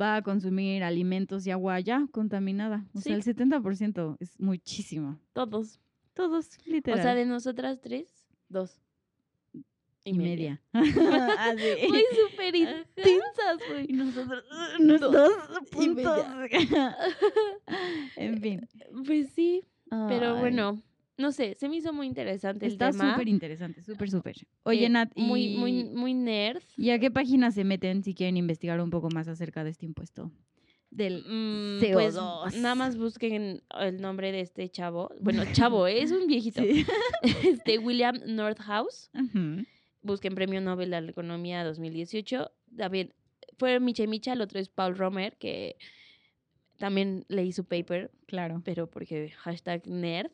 va 0.00 0.14
a 0.14 0.22
consumir 0.22 0.84
alimentos 0.84 1.44
y 1.44 1.50
agua 1.50 1.80
ya 1.80 2.06
contaminada. 2.12 2.86
O 2.94 3.00
sea, 3.00 3.16
el 3.16 3.24
Sí. 3.24 3.30
70% 3.32 4.16
es 4.20 4.38
muchísimo. 4.38 5.18
Todos. 5.32 5.80
Todos, 6.12 6.50
literal. 6.64 7.00
O 7.00 7.02
sea, 7.02 7.16
de 7.16 7.26
nosotras 7.26 7.80
tres, 7.80 8.28
dos. 8.48 8.80
Y 10.04 10.12
media. 10.14 10.60
Así. 10.72 11.62
Fue 11.88 12.02
súper 12.28 12.54
intensas, 12.54 13.58
güey. 13.70 13.86
Y 13.88 13.92
nosotros, 13.94 14.44
Dos 15.00 15.32
puntos. 15.70 16.26
en 18.16 18.40
fin. 18.40 18.68
Pues 19.06 19.30
sí, 19.34 19.62
pero 20.08 20.36
bueno, 20.38 20.82
no 21.16 21.32
sé, 21.32 21.54
se 21.54 21.68
me 21.68 21.76
hizo 21.76 21.92
muy 21.92 22.06
interesante 22.06 22.66
Está 22.66 22.88
el 22.88 22.96
tema. 22.96 23.12
súper 23.12 23.28
interesante, 23.28 23.82
súper, 23.82 24.10
súper. 24.10 24.36
Oye, 24.64 24.86
eh, 24.86 24.88
Nat, 24.88 25.10
y, 25.14 25.22
Muy, 25.22 25.56
muy, 25.56 25.84
muy 25.84 26.14
nerd. 26.14 26.62
¿y 26.76 26.90
a 26.90 26.98
qué 26.98 27.10
página 27.10 27.50
se 27.50 27.64
meten 27.64 28.02
si 28.02 28.14
quieren 28.14 28.36
investigar 28.36 28.80
un 28.80 28.90
poco 28.90 29.08
más 29.10 29.28
acerca 29.28 29.64
de 29.64 29.70
este 29.70 29.86
impuesto? 29.86 30.30
Del 30.90 31.24
Mm, 31.26 31.80
CO2. 31.82 32.42
Pues 32.44 32.56
nada 32.60 32.74
más 32.76 32.96
busquen 32.96 33.62
el 33.80 34.00
nombre 34.00 34.30
de 34.30 34.40
este 34.40 34.68
chavo. 34.68 35.10
Bueno, 35.20 35.42
chavo, 35.52 35.86
es 35.88 36.12
un 36.12 36.26
viejito. 36.28 36.62
Sí. 36.62 36.84
Este 37.44 37.78
William 37.78 38.16
Nordhaus. 38.26 39.10
Ujú. 39.14 39.64
Busquen 40.04 40.34
Premio 40.36 40.60
Nobel 40.60 40.90
de 40.90 41.00
la 41.00 41.10
Economía 41.10 41.64
2018. 41.64 42.52
También 42.76 43.12
fue 43.58 43.80
Micha 43.80 44.06
Micha, 44.06 44.34
el 44.34 44.40
otro 44.42 44.60
es 44.60 44.68
Paul 44.68 44.96
Romer, 44.96 45.36
que 45.38 45.76
también 46.78 47.24
leí 47.28 47.52
su 47.52 47.64
paper, 47.64 48.12
Claro. 48.26 48.62
pero 48.64 48.88
porque 48.88 49.30
hashtag 49.30 49.86
nerd. 49.88 50.30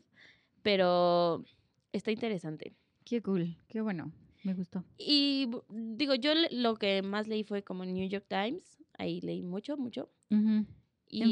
Pero 0.62 1.44
está 1.92 2.10
interesante. 2.10 2.74
Qué 3.04 3.22
cool, 3.22 3.56
qué 3.68 3.80
bueno. 3.80 4.12
Me 4.42 4.54
gustó. 4.54 4.84
Y 4.98 5.48
digo, 5.70 6.14
yo 6.14 6.32
lo 6.50 6.74
que 6.76 7.02
más 7.02 7.28
leí 7.28 7.44
fue 7.44 7.62
como 7.62 7.84
New 7.84 8.08
York 8.08 8.26
Times. 8.28 8.78
Ahí 8.98 9.20
leí 9.20 9.42
mucho, 9.42 9.76
mucho. 9.76 10.10
En 10.30 10.66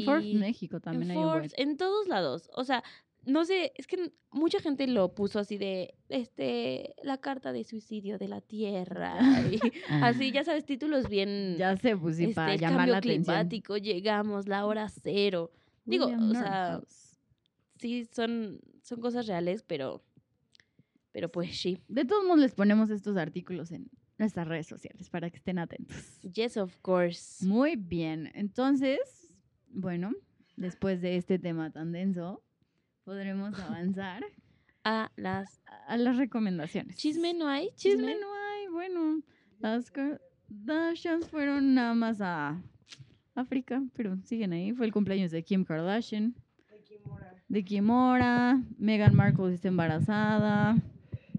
Forbes 0.05 0.33
México 0.35 0.79
también 0.79 1.11
en 1.11 1.17
hay. 1.17 1.23
Forbes, 1.23 1.53
en 1.57 1.77
todos 1.77 2.07
lados. 2.07 2.49
O 2.55 2.63
sea, 2.63 2.83
no 3.25 3.45
sé, 3.45 3.73
es 3.75 3.87
que 3.87 4.11
mucha 4.31 4.59
gente 4.59 4.87
lo 4.87 5.13
puso 5.13 5.39
así 5.39 5.57
de, 5.57 5.95
este, 6.09 6.95
la 7.03 7.17
carta 7.17 7.51
de 7.51 7.63
suicidio 7.63 8.17
de 8.17 8.27
la 8.27 8.41
Tierra. 8.41 9.17
y 9.51 9.59
así, 9.89 10.31
ya 10.31 10.43
sabes, 10.43 10.65
títulos 10.65 11.09
bien, 11.09 11.55
Ya 11.57 11.75
sé, 11.77 11.97
pues 11.97 12.17
sí, 12.17 12.23
este, 12.25 12.35
para 12.35 12.53
el 12.53 12.59
llamar 12.59 12.77
cambio 12.77 12.91
la 12.93 12.97
atención. 12.99 13.23
climático, 13.23 13.77
llegamos, 13.77 14.47
la 14.47 14.65
hora 14.65 14.87
cero. 14.89 15.51
Digo, 15.85 16.05
William 16.05 16.29
o 16.29 16.33
sea. 16.33 16.81
Sí, 17.79 18.05
son, 18.11 18.59
son 18.83 18.99
cosas 18.99 19.25
reales, 19.25 19.63
pero, 19.63 20.03
pero 21.11 21.31
pues 21.31 21.59
sí. 21.59 21.81
De 21.87 22.03
todos 22.03 22.25
modos 22.25 22.39
les 22.39 22.53
ponemos 22.53 22.89
estos 22.89 23.15
artículos 23.15 23.71
en 23.71 23.89
nuestras 24.17 24.47
redes 24.47 24.67
sociales 24.67 25.09
para 25.09 25.29
que 25.29 25.37
estén 25.37 25.59
atentos. 25.59 26.19
Yes, 26.21 26.57
of 26.57 26.75
course. 26.81 27.45
Muy 27.45 27.77
bien, 27.77 28.29
entonces, 28.33 28.99
bueno, 29.69 30.11
después 30.57 31.01
de 31.01 31.15
este 31.15 31.39
tema 31.39 31.71
tan 31.71 31.93
denso, 31.93 32.43
podremos 33.09 33.57
avanzar. 33.59 34.23
a 34.83 35.09
las... 35.15 35.61
A 35.87 35.97
las 35.97 36.17
recomendaciones. 36.17 36.95
¿Chisme 36.95 37.33
no 37.33 37.47
hay? 37.47 37.69
Chisme 37.75 38.13
no 38.13 38.27
hay. 38.31 38.67
Bueno, 38.71 39.23
las 39.59 39.89
Kardashians 39.89 41.27
fueron 41.27 41.73
nada 41.73 41.95
más 41.95 42.21
a 42.21 42.61
África, 43.33 43.81
pero 43.95 44.15
siguen 44.25 44.53
ahí. 44.53 44.73
Fue 44.73 44.85
el 44.85 44.91
cumpleaños 44.91 45.31
de 45.31 45.43
Kim 45.43 45.65
Kardashian, 45.65 46.35
de 47.47 47.63
Kimora. 47.63 48.61
Meghan 48.77 49.15
Markle 49.15 49.55
está 49.55 49.69
embarazada. 49.69 50.77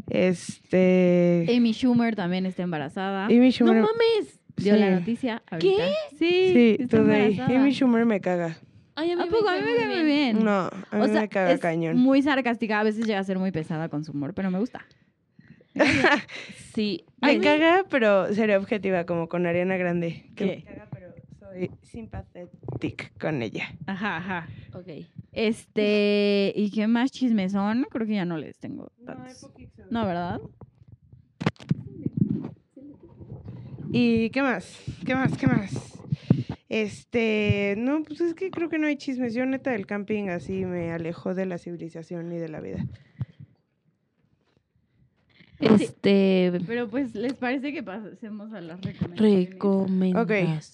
Este. 0.08 1.46
Amy 1.56 1.72
Schumer 1.72 2.16
también 2.16 2.46
está 2.46 2.64
embarazada. 2.64 3.26
Amy 3.26 3.54
¡No 3.60 3.66
mames! 3.74 4.40
Dio 4.56 4.74
sí. 4.74 4.80
la 4.80 4.90
noticia 4.90 5.42
ahorita. 5.48 5.84
Sí, 6.18 6.50
Sí, 6.52 6.76
está 6.80 6.96
embarazada. 6.96 7.60
Amy 7.60 7.70
Schumer 7.70 8.06
me 8.06 8.20
caga. 8.20 8.58
Ay, 9.00 9.12
a 9.12 9.16
mí 9.16 9.22
¿A 9.22 9.26
poco? 9.26 9.48
A 9.48 9.54
mí 9.56 9.62
me 9.62 9.76
cae 9.76 9.86
muy 9.96 10.04
bien. 10.04 10.44
No, 10.44 10.50
a 10.68 10.70
mí 10.92 11.00
O 11.00 11.06
sea, 11.06 11.22
me 11.22 11.28
caga 11.28 11.52
es 11.52 11.60
cañón. 11.60 11.96
muy 11.96 12.20
sarcástica, 12.22 12.80
a 12.80 12.82
veces 12.82 13.06
llega 13.06 13.18
a 13.18 13.24
ser 13.24 13.38
muy 13.38 13.50
pesada 13.50 13.88
con 13.88 14.04
su 14.04 14.12
humor, 14.12 14.34
pero 14.34 14.50
me 14.50 14.58
gusta. 14.58 14.84
Sí. 16.74 17.04
Me 17.20 17.38
mí- 17.38 17.44
caga, 17.44 17.84
pero 17.90 18.32
seré 18.34 18.56
objetiva, 18.56 19.04
como 19.04 19.28
con 19.28 19.44
Ariana 19.46 19.76
Grande. 19.76 20.30
Que 20.36 20.44
¿Qué? 20.44 20.56
me 20.56 20.62
caga, 20.64 20.88
pero 20.92 21.12
soy 21.38 21.70
sympathetic 21.82 23.18
con 23.18 23.42
ella. 23.42 23.74
Ajá, 23.86 24.18
ajá. 24.18 24.48
Ok. 24.74 25.06
Este, 25.32 26.52
¿y 26.56 26.70
qué 26.70 26.86
más 26.86 27.10
chismes 27.10 27.52
son? 27.52 27.86
Creo 27.90 28.06
que 28.06 28.14
ya 28.14 28.24
no 28.24 28.36
les 28.36 28.58
tengo 28.58 28.92
tantos. 29.04 29.50
No, 29.90 30.06
¿verdad? 30.06 30.40
¿Y 33.92 34.30
qué 34.30 34.42
más? 34.42 34.78
¿Qué 35.04 35.14
más? 35.14 35.36
¿Qué 35.36 35.46
más? 35.46 35.72
Este, 36.70 37.74
no, 37.76 38.04
pues 38.04 38.20
es 38.20 38.34
que 38.34 38.52
creo 38.52 38.68
que 38.68 38.78
no 38.78 38.86
hay 38.86 38.96
chismes. 38.96 39.34
Yo 39.34 39.44
neta 39.44 39.72
del 39.72 39.86
camping 39.86 40.28
así 40.28 40.64
me 40.64 40.92
alejó 40.92 41.34
de 41.34 41.44
la 41.44 41.58
civilización 41.58 42.30
y 42.32 42.38
de 42.38 42.48
la 42.48 42.60
vida. 42.60 42.86
Este... 45.58 46.52
Pero 46.66 46.88
pues, 46.88 47.16
¿les 47.16 47.34
parece 47.34 47.72
que 47.72 47.82
pasemos 47.82 48.52
a 48.52 48.60
las 48.60 48.80
recomendaciones? 48.80 49.50
Recomendaciones. 49.50 50.64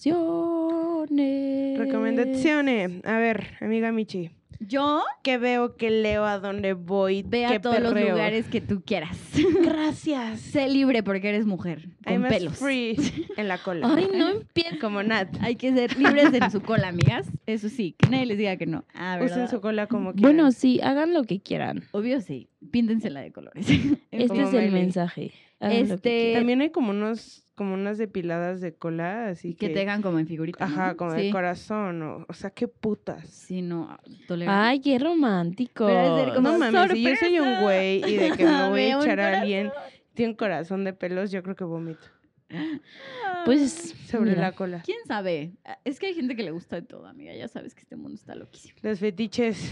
Recomendaciones. 1.79 3.03
A 3.03 3.17
ver, 3.17 3.57
amiga 3.59 3.91
Michi. 3.91 4.36
Yo 4.59 5.03
¿Qué 5.23 5.37
veo? 5.37 5.75
¿Qué 5.75 5.89
leo? 5.89 6.25
¿A 6.25 6.39
dónde 6.39 6.73
voy? 6.73 7.21
ve 7.23 7.45
¿Qué 7.47 7.55
a 7.55 7.61
todos 7.61 7.79
los 7.79 7.93
lugares 7.93 8.47
que 8.47 8.61
tú 8.61 8.81
quieras. 8.85 9.17
Gracias. 9.63 10.39
sé 10.39 10.67
libre 10.67 11.03
porque 11.03 11.29
eres 11.29 11.45
mujer, 11.45 11.89
con 12.03 12.13
I'm 12.13 12.27
pelos. 12.27 12.57
free 12.57 12.95
en 13.35 13.47
la 13.47 13.57
cola. 13.57 13.91
Ay, 13.93 14.07
no 14.13 14.29
empieces. 14.29 14.79
Como 14.79 15.03
Nat. 15.03 15.29
Hay 15.41 15.55
que 15.55 15.73
ser 15.73 15.97
libres 15.97 16.33
en 16.33 16.49
su 16.51 16.61
cola, 16.61 16.87
amigas. 16.87 17.27
Eso 17.45 17.69
sí, 17.69 17.95
que 17.97 18.09
nadie 18.09 18.25
les 18.25 18.37
diga 18.37 18.57
que 18.57 18.65
no. 18.65 18.83
Ah, 18.93 19.17
¿verdad? 19.19 19.37
Usen 19.37 19.47
su 19.49 19.61
cola 19.61 19.87
como 19.87 20.13
quieran. 20.13 20.21
Bueno, 20.35 20.51
sí, 20.51 20.79
hagan 20.81 21.13
lo 21.13 21.23
que 21.23 21.39
quieran. 21.39 21.83
Obvio 21.91 22.21
sí. 22.21 22.49
Píntensela 22.71 23.21
de 23.21 23.31
colores. 23.31 23.67
Este 24.11 24.27
Como 24.27 24.41
es 24.41 24.53
el 24.53 24.65
Miley. 24.65 24.71
mensaje. 24.81 25.31
Hagan 25.59 25.87
que 25.87 25.93
Este. 25.93 26.33
También 26.35 26.61
hay 26.61 26.69
como 26.71 26.91
unos, 26.91 27.43
como 27.57 27.73
unas 27.73 27.97
depiladas 27.97 28.61
de 28.61 28.75
cola, 28.75 29.29
así 29.29 29.55
que 29.55 29.67
que. 29.69 29.73
te 29.73 29.81
hagan 29.81 30.03
como 30.03 30.19
en 30.19 30.27
figurita. 30.27 30.67
¿no? 30.67 30.73
Ajá, 30.73 30.95
como 30.95 31.11
de 31.13 31.23
sí. 31.23 31.31
corazón, 31.31 32.01
o, 32.03 32.25
o 32.29 32.33
sea, 32.33 32.51
qué 32.51 32.67
putas. 32.67 33.27
Sí, 33.27 33.63
no, 33.63 33.97
tolerante. 34.27 34.61
Ay, 34.67 34.79
qué 34.79 34.99
romántico. 34.99 35.87
Pero 35.87 36.17
es 36.19 36.33
como- 36.35 36.51
No 36.51 36.59
mames, 36.59 36.91
si 36.91 37.01
yo 37.01 37.15
soy 37.15 37.39
un 37.39 37.61
güey 37.63 38.03
y 38.07 38.15
de 38.17 38.31
que 38.37 38.45
me 38.45 38.69
voy 38.69 38.81
a 38.81 38.99
echar 38.99 39.19
a 39.19 39.39
alguien, 39.41 39.71
tiene 40.13 40.33
un 40.33 40.37
corazón 40.37 40.83
de 40.83 40.93
pelos, 40.93 41.31
yo 41.31 41.41
creo 41.41 41.55
que 41.55 41.63
vomito. 41.63 42.05
Pues, 43.45 43.95
Sobre 44.09 44.31
mira. 44.31 44.41
la 44.41 44.51
cola. 44.53 44.81
¿Quién 44.85 44.99
sabe? 45.07 45.53
Es 45.85 45.99
que 45.99 46.07
hay 46.07 46.13
gente 46.13 46.35
que 46.35 46.43
le 46.43 46.51
gusta 46.51 46.77
de 46.77 46.81
todo, 46.81 47.05
amiga. 47.07 47.33
Ya 47.33 47.47
sabes 47.47 47.73
que 47.73 47.81
este 47.81 47.95
mundo 47.95 48.15
está 48.15 48.35
loquísimo. 48.35 48.79
Los 48.81 48.99
fetiches. 48.99 49.69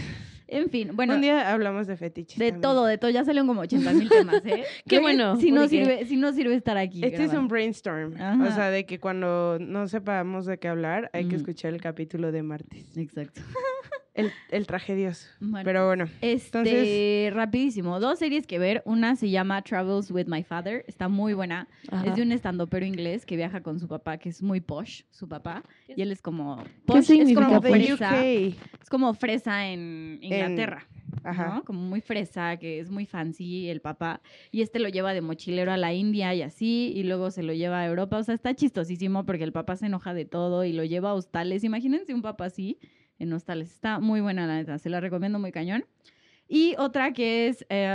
En 0.48 0.70
fin, 0.70 0.90
bueno, 0.94 1.16
un 1.16 1.22
día 1.22 1.52
hablamos 1.52 1.88
de 1.88 1.96
fetiches. 1.96 2.38
de 2.38 2.46
también. 2.46 2.60
todo, 2.60 2.86
de 2.86 2.98
todo. 2.98 3.10
Ya 3.10 3.24
salieron 3.24 3.48
como 3.48 3.62
80 3.62 3.92
mil 3.94 4.08
temas, 4.08 4.42
¿eh? 4.46 4.64
Qué 4.88 5.00
bueno, 5.00 5.36
Si 5.36 5.50
no, 5.50 5.66
sirve, 5.66 6.06
si 6.06 6.16
no 6.16 6.32
sirve 6.32 6.54
estar 6.54 6.76
aquí. 6.76 7.04
Este 7.04 7.24
es 7.24 7.32
un 7.32 7.48
brainstorm. 7.48 8.12
O 8.14 8.50
sea, 8.52 8.70
de 8.70 8.86
que 8.86 9.00
cuando 9.00 9.58
no 9.58 9.88
sepamos 9.88 10.46
de 10.46 10.58
qué 10.58 10.68
hablar, 10.68 11.10
hay 11.12 11.26
que 11.28 11.36
escuchar 11.36 11.72
el 11.74 11.80
capítulo 11.80 12.30
de 12.30 12.42
martes. 12.42 12.96
Exacto. 12.96 13.40
El, 14.16 14.32
el 14.50 14.66
tragedioso. 14.66 15.28
Pero 15.62 15.86
bueno. 15.86 16.06
Este, 16.20 16.58
Entonces- 16.58 17.34
rapidísimo. 17.34 18.00
Dos 18.00 18.18
series 18.18 18.46
que 18.46 18.58
ver. 18.58 18.82
Una 18.86 19.14
se 19.14 19.30
llama 19.30 19.60
Travels 19.62 20.10
with 20.10 20.26
My 20.26 20.42
Father. 20.42 20.84
Está 20.88 21.08
muy 21.08 21.34
buena. 21.34 21.68
Ajá. 21.90 22.06
Es 22.06 22.16
de 22.16 22.22
un 22.22 22.32
estandopero 22.32 22.86
inglés 22.86 23.26
que 23.26 23.36
viaja 23.36 23.60
con 23.62 23.78
su 23.78 23.86
papá, 23.88 24.16
que 24.18 24.30
es 24.30 24.42
muy 24.42 24.60
posh, 24.60 25.02
su 25.10 25.28
papá. 25.28 25.62
Y 25.88 26.00
él 26.02 26.10
es 26.12 26.22
como... 26.22 26.56
¿Qué 26.64 26.70
Posh, 26.86 26.98
es 26.98 27.06
significa 27.06 27.46
como 27.46 27.60
posh? 27.60 27.70
fresa. 27.70 28.10
UK. 28.10 28.54
Es 28.82 28.88
como 28.90 29.14
fresa 29.14 29.68
en 29.68 30.18
Inglaterra. 30.22 30.86
Ajá. 31.22 31.56
¿no? 31.56 31.64
Como 31.64 31.80
muy 31.80 32.00
fresa, 32.00 32.56
que 32.56 32.78
es 32.80 32.88
muy 32.90 33.04
fancy 33.04 33.68
el 33.68 33.80
papá. 33.80 34.20
Y 34.52 34.62
este 34.62 34.78
lo 34.78 34.88
lleva 34.88 35.12
de 35.12 35.20
mochilero 35.20 35.72
a 35.72 35.76
la 35.76 35.92
India 35.92 36.34
y 36.34 36.42
así, 36.42 36.92
y 36.94 37.02
luego 37.02 37.30
se 37.30 37.42
lo 37.42 37.52
lleva 37.52 37.80
a 37.80 37.86
Europa. 37.86 38.16
O 38.18 38.22
sea, 38.22 38.34
está 38.34 38.54
chistosísimo 38.54 39.26
porque 39.26 39.44
el 39.44 39.52
papá 39.52 39.76
se 39.76 39.86
enoja 39.86 40.14
de 40.14 40.24
todo 40.24 40.64
y 40.64 40.72
lo 40.72 40.84
lleva 40.84 41.10
a 41.10 41.14
hostales. 41.14 41.64
Imagínense 41.64 42.14
un 42.14 42.22
papá 42.22 42.46
así 42.46 42.78
en 43.18 43.32
hostales. 43.32 43.70
Está 43.72 43.98
muy 44.00 44.20
buena, 44.20 44.46
la 44.46 44.56
neta. 44.56 44.78
Se 44.78 44.88
la 44.90 45.00
recomiendo 45.00 45.38
muy 45.38 45.52
cañón. 45.52 45.84
Y 46.48 46.76
otra 46.78 47.12
que 47.12 47.48
es, 47.48 47.66
eh, 47.70 47.86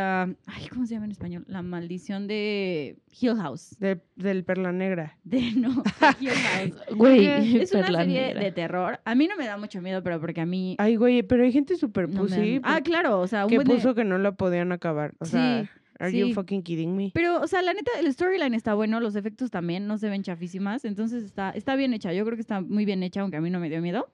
ay, 0.45 0.67
¿cómo 0.69 0.85
se 0.85 0.95
llama 0.95 1.05
en 1.05 1.11
español? 1.11 1.45
La 1.47 1.61
maldición 1.61 2.27
de 2.27 2.97
Hill 3.21 3.35
House. 3.37 3.77
De- 3.79 4.01
del 4.17 4.43
Perla 4.43 4.73
Negra. 4.73 5.17
De, 5.23 5.53
no, 5.53 5.69
de 5.83 6.15
Hill 6.19 6.29
House. 6.75 6.95
Güey, 6.97 7.27
Es 7.61 7.71
una 7.71 7.83
perla 7.83 7.99
serie 7.99 8.21
negra. 8.27 8.43
de 8.43 8.51
terror. 8.51 8.99
A 9.05 9.15
mí 9.15 9.27
no 9.29 9.37
me 9.37 9.45
da 9.45 9.55
mucho 9.57 9.81
miedo, 9.81 10.03
pero 10.03 10.19
porque 10.19 10.41
a 10.41 10.45
mí... 10.45 10.75
Ay, 10.79 10.97
güey, 10.97 11.23
pero 11.23 11.43
hay 11.43 11.53
gente 11.53 11.77
súper 11.77 12.09
no 12.09 12.23
pussy. 12.23 12.59
Ah, 12.63 12.81
claro, 12.83 13.21
o 13.21 13.27
sea, 13.27 13.45
un 13.45 13.49
que 13.51 13.55
buen 13.55 13.67
de- 13.69 13.75
puso 13.75 13.95
que 13.95 14.03
no 14.03 14.17
lo 14.17 14.35
podían 14.35 14.73
acabar. 14.73 15.13
O 15.19 15.25
Sí, 15.25 15.31
sea, 15.31 15.69
are 15.99 16.11
you 16.11 16.25
sí. 16.27 16.33
fucking 16.33 16.61
kidding 16.61 16.93
me? 16.93 17.11
Pero, 17.13 17.39
o 17.39 17.47
sea, 17.47 17.61
la 17.61 17.73
neta, 17.73 17.91
el 18.01 18.11
storyline 18.11 18.53
está 18.53 18.73
bueno, 18.73 18.99
los 18.99 19.15
efectos 19.15 19.49
también, 19.49 19.87
no 19.87 19.97
se 19.97 20.09
ven 20.09 20.23
chafísimas, 20.23 20.83
entonces 20.83 21.23
está, 21.23 21.51
está 21.51 21.77
bien 21.77 21.93
hecha. 21.93 22.11
Yo 22.11 22.25
creo 22.25 22.35
que 22.35 22.41
está 22.41 22.59
muy 22.59 22.83
bien 22.83 23.01
hecha, 23.01 23.21
aunque 23.21 23.37
a 23.37 23.41
mí 23.41 23.49
no 23.49 23.61
me 23.61 23.69
dio 23.69 23.81
miedo. 23.81 24.11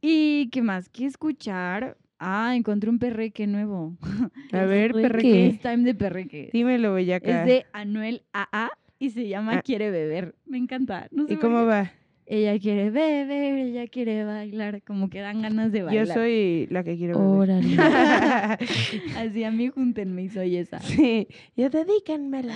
¿Y 0.00 0.48
qué 0.50 0.62
más? 0.62 0.88
¿Qué 0.88 1.06
escuchar? 1.06 1.96
Ah, 2.18 2.54
encontré 2.54 2.90
un 2.90 2.98
perreque 2.98 3.46
nuevo. 3.46 3.96
A 4.52 4.64
ver, 4.64 4.92
perreque. 4.92 5.46
Es 5.48 5.60
Time 5.60 5.78
de 5.84 5.94
Perreque. 5.94 6.50
Dímelo, 6.52 6.94
bellaca. 6.94 7.40
Es 7.42 7.46
de 7.46 7.66
Anuel 7.72 8.22
AA 8.32 8.70
y 8.98 9.10
se 9.10 9.26
llama 9.28 9.58
Ah. 9.58 9.62
Quiere 9.62 9.90
Beber. 9.90 10.34
Me 10.46 10.58
encanta. 10.58 11.08
No 11.10 11.26
sé 11.26 11.34
¿Y 11.34 11.36
cómo 11.36 11.60
qué. 11.60 11.64
va? 11.66 11.92
Ella 12.32 12.56
quiere 12.60 12.90
beber, 12.90 13.58
ella 13.58 13.88
quiere 13.88 14.24
bailar, 14.24 14.82
como 14.82 15.10
que 15.10 15.18
dan 15.18 15.42
ganas 15.42 15.72
de 15.72 15.82
bailar. 15.82 16.06
Yo 16.06 16.14
soy 16.14 16.68
la 16.70 16.84
que 16.84 16.96
quiero 16.96 17.18
beber. 17.18 17.58
Órale. 17.58 17.76
Así 19.16 19.42
a 19.42 19.50
mí 19.50 19.66
júntenme 19.68 20.22
y 20.22 20.28
soy 20.28 20.54
esa. 20.54 20.78
sí, 20.78 21.26
ya 21.56 21.70
dedícanmela. 21.70 22.54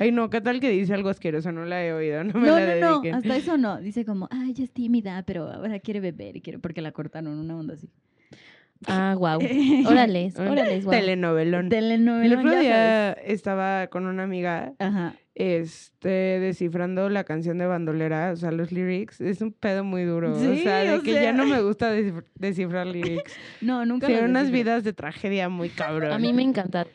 Ay, 0.00 0.10
no, 0.10 0.30
¿qué 0.30 0.40
tal 0.40 0.58
que 0.58 0.70
dice 0.70 0.94
algo 0.94 1.10
asqueroso? 1.10 1.52
No 1.52 1.66
la 1.66 1.84
he 1.84 1.92
oído, 1.92 2.24
no 2.24 2.40
me 2.40 2.48
No, 2.48 2.58
la 2.58 2.76
no, 2.76 3.02
no, 3.02 3.14
hasta 3.14 3.36
eso 3.36 3.58
no. 3.58 3.78
Dice 3.78 4.06
como, 4.06 4.26
ay, 4.30 4.52
ella 4.52 4.64
es 4.64 4.70
tímida, 4.70 5.22
pero 5.26 5.52
ahora 5.52 5.80
quiere 5.80 6.00
beber 6.00 6.36
y 6.36 6.40
quiere, 6.40 6.58
porque 6.58 6.80
la 6.80 6.92
cortaron, 6.92 7.38
una 7.38 7.58
onda 7.58 7.74
así. 7.74 7.90
Ah, 8.86 9.14
wow. 9.18 9.38
Órales, 9.86 10.36
Un 10.36 10.48
órales, 10.48 10.84
guau. 10.84 10.98
Telenovelón. 10.98 11.68
Telenovela. 11.68 12.24
El 12.26 12.38
otro 12.38 12.58
día 12.60 13.12
estaba 13.12 13.86
con 13.86 14.06
una 14.06 14.24
amiga 14.24 14.72
Ajá. 14.78 15.14
este, 15.34 16.08
descifrando 16.08 17.08
la 17.08 17.24
canción 17.24 17.58
de 17.58 17.66
Bandolera, 17.66 18.32
o 18.32 18.36
sea, 18.36 18.50
los 18.50 18.72
lyrics. 18.72 19.20
Es 19.20 19.40
un 19.40 19.52
pedo 19.52 19.84
muy 19.84 20.04
duro. 20.04 20.32
o 20.32 20.38
sea, 20.56 20.80
de 20.80 20.94
o 20.94 21.02
que 21.02 21.12
sea. 21.12 21.22
ya 21.24 21.32
no 21.32 21.46
me 21.46 21.60
gusta 21.62 21.94
descif- 21.96 22.24
descifrar 22.34 22.86
lyrics. 22.86 23.32
No, 23.60 23.86
nunca 23.86 24.06
Tiene 24.06 24.24
unas 24.24 24.50
vidas 24.50 24.84
de 24.84 24.92
tragedia 24.92 25.48
muy 25.48 25.70
cabrón. 25.70 26.12
A 26.12 26.18
mí 26.18 26.32
me 26.32 26.42
encanta. 26.42 26.86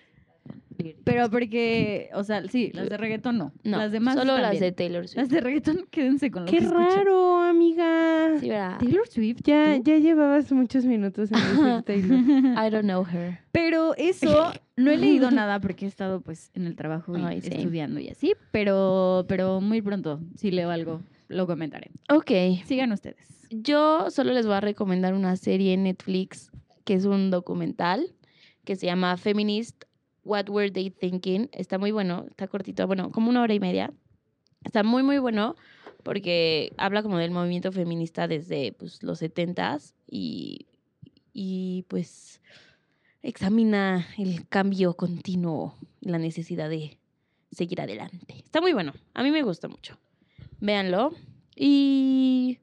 Pero 1.04 1.30
porque, 1.30 2.10
o 2.14 2.24
sea, 2.24 2.48
sí, 2.48 2.72
las 2.74 2.90
de 2.90 2.98
reggaetón 2.98 3.38
no. 3.38 3.54
No, 3.64 3.78
las 3.78 3.92
demás 3.92 4.16
solo 4.16 4.38
las 4.38 4.60
de 4.60 4.72
Taylor 4.72 5.08
Swift. 5.08 5.18
Las 5.18 5.30
de 5.30 5.42
reggaetón, 5.42 5.86
quédense 5.92 6.32
con 6.32 6.46
lo 6.46 6.52
¡Qué 6.52 6.60
que 6.60 6.68
raro, 6.68 7.42
amiga! 7.42 8.40
Sí, 8.40 8.50
¿verdad? 8.50 8.78
Taylor 8.80 9.08
Swift. 9.08 9.42
Ya, 9.44 9.78
¿tú? 9.78 9.84
ya 9.84 9.98
llevabas 9.98 10.52
muchos 10.52 10.86
minutos 10.86 11.32
en 11.32 11.40
decir 11.40 11.84
Taylor. 11.86 12.20
I 12.68 12.70
don't 12.70 12.84
know 12.84 13.06
her. 13.06 13.40
Pero 13.52 13.96
eso, 13.98 14.52
no 14.78 14.92
he 14.92 14.98
leído 14.98 15.32
nada 15.32 15.60
porque 15.60 15.86
he 15.86 15.88
estado 15.88 16.22
pues 16.22 16.52
en 16.54 16.66
el 16.66 16.76
trabajo 16.76 17.18
y 17.18 17.22
Ay, 17.22 17.42
sí. 17.42 17.50
estudiando 17.52 18.00
y 18.00 18.10
así, 18.10 18.34
pero, 18.52 19.26
pero 19.28 19.62
muy 19.62 19.82
pronto, 19.82 20.22
si 20.36 20.52
leo 20.52 20.70
algo, 20.70 21.02
lo 21.28 21.48
comentaré. 21.48 21.92
Ok. 22.10 22.32
Sigan 22.66 22.92
ustedes. 22.92 23.48
Yo 23.52 24.12
solo 24.12 24.34
les 24.34 24.46
voy 24.46 24.56
a 24.56 24.62
recomendar 24.62 25.14
una 25.14 25.36
serie 25.36 25.74
en 25.74 25.84
Netflix 25.84 26.52
que 26.86 26.94
es 26.94 27.06
un 27.06 27.32
documental 27.32 28.14
que 28.64 28.76
se 28.76 28.86
llama 28.86 29.18
Feminist 29.18 29.84
What 30.30 30.50
Were 30.50 30.70
They 30.70 30.92
Thinking. 30.92 31.50
Está 31.52 31.80
muy 31.80 31.92
bueno, 31.92 32.26
está 32.30 32.48
cortito, 32.48 32.86
bueno, 32.86 33.12
como 33.12 33.30
una 33.30 33.42
hora 33.42 33.54
y 33.54 33.60
media. 33.60 33.92
Está 34.64 34.84
muy, 34.84 35.02
muy 35.02 35.18
bueno 35.18 35.56
porque 36.04 36.72
habla 36.78 37.02
como 37.02 37.18
del 37.18 37.32
movimiento 37.32 37.72
feminista 37.72 38.28
desde 38.28 38.72
pues, 38.74 39.02
los 39.02 39.20
setentas 39.20 39.96
y, 40.08 40.68
y 41.34 41.86
pues 41.88 42.42
examina 43.24 44.08
el 44.18 44.48
cambio 44.48 44.94
continuo 44.94 45.76
y 46.00 46.10
la 46.10 46.20
necesidad 46.20 46.70
de 46.70 47.00
seguir 47.52 47.82
adelante. 47.82 48.36
Está 48.38 48.62
muy 48.62 48.74
bueno, 48.74 48.94
a 49.16 49.24
mí 49.24 49.32
me 49.32 49.42
gusta 49.42 49.68
mucho. 49.68 49.98
Véanlo. 50.60 51.14
Y 51.56 52.60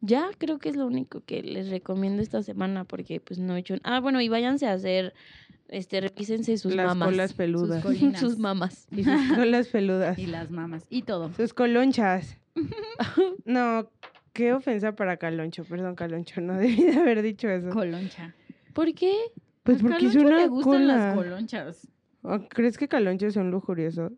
ya 0.00 0.30
creo 0.38 0.58
que 0.58 0.70
es 0.70 0.76
lo 0.76 0.86
único 0.86 1.22
que 1.24 1.42
les 1.42 1.68
recomiendo 1.68 2.22
esta 2.22 2.42
semana 2.42 2.84
porque 2.84 3.20
pues 3.20 3.38
no 3.38 3.56
he 3.56 3.60
hecho... 3.60 3.76
Ah, 3.82 4.00
bueno, 4.00 4.20
y 4.20 4.28
váyanse 4.28 4.66
a 4.66 4.72
hacer 4.72 5.12
Este, 5.70 6.00
revísense 6.00 6.58
sus 6.58 6.74
Las 6.74 6.88
mamas. 6.88 7.08
colas 7.10 7.32
peludas. 7.32 7.82
Sus 7.82 7.92
colinas. 7.98 8.20
sus 8.20 8.38
mamas. 8.38 8.88
Y 8.96 9.04
sus 9.04 9.32
colas 9.34 9.68
peludas. 9.68 10.18
Y 10.18 10.26
las 10.26 10.50
mamas. 10.50 10.84
Y 10.90 11.02
todo. 11.02 11.32
Sus 11.34 11.54
colonchas. 11.54 12.36
No, 13.44 13.90
qué 14.32 14.52
ofensa 14.52 14.92
para 14.94 15.16
Caloncho. 15.16 15.64
Perdón, 15.64 15.94
Caloncho. 15.94 16.40
No 16.40 16.54
debí 16.58 16.82
de 16.84 16.96
haber 16.98 17.22
dicho 17.22 17.48
eso. 17.48 17.70
Coloncha. 17.70 18.34
¿Por 18.72 18.92
qué? 18.94 19.12
Pues 19.62 19.78
A 19.78 19.82
porque 19.82 20.06
es 20.06 20.14
una 20.16 20.38
le 20.38 20.48
gustan 20.48 20.86
las 20.86 21.14
cola. 21.14 21.28
colonchas. 21.30 21.88
¿O 22.22 22.38
¿Crees 22.48 22.76
que 22.78 22.88
Caloncho 22.88 23.26
es 23.26 23.36
un 23.36 23.50
lujurioso? 23.50 24.10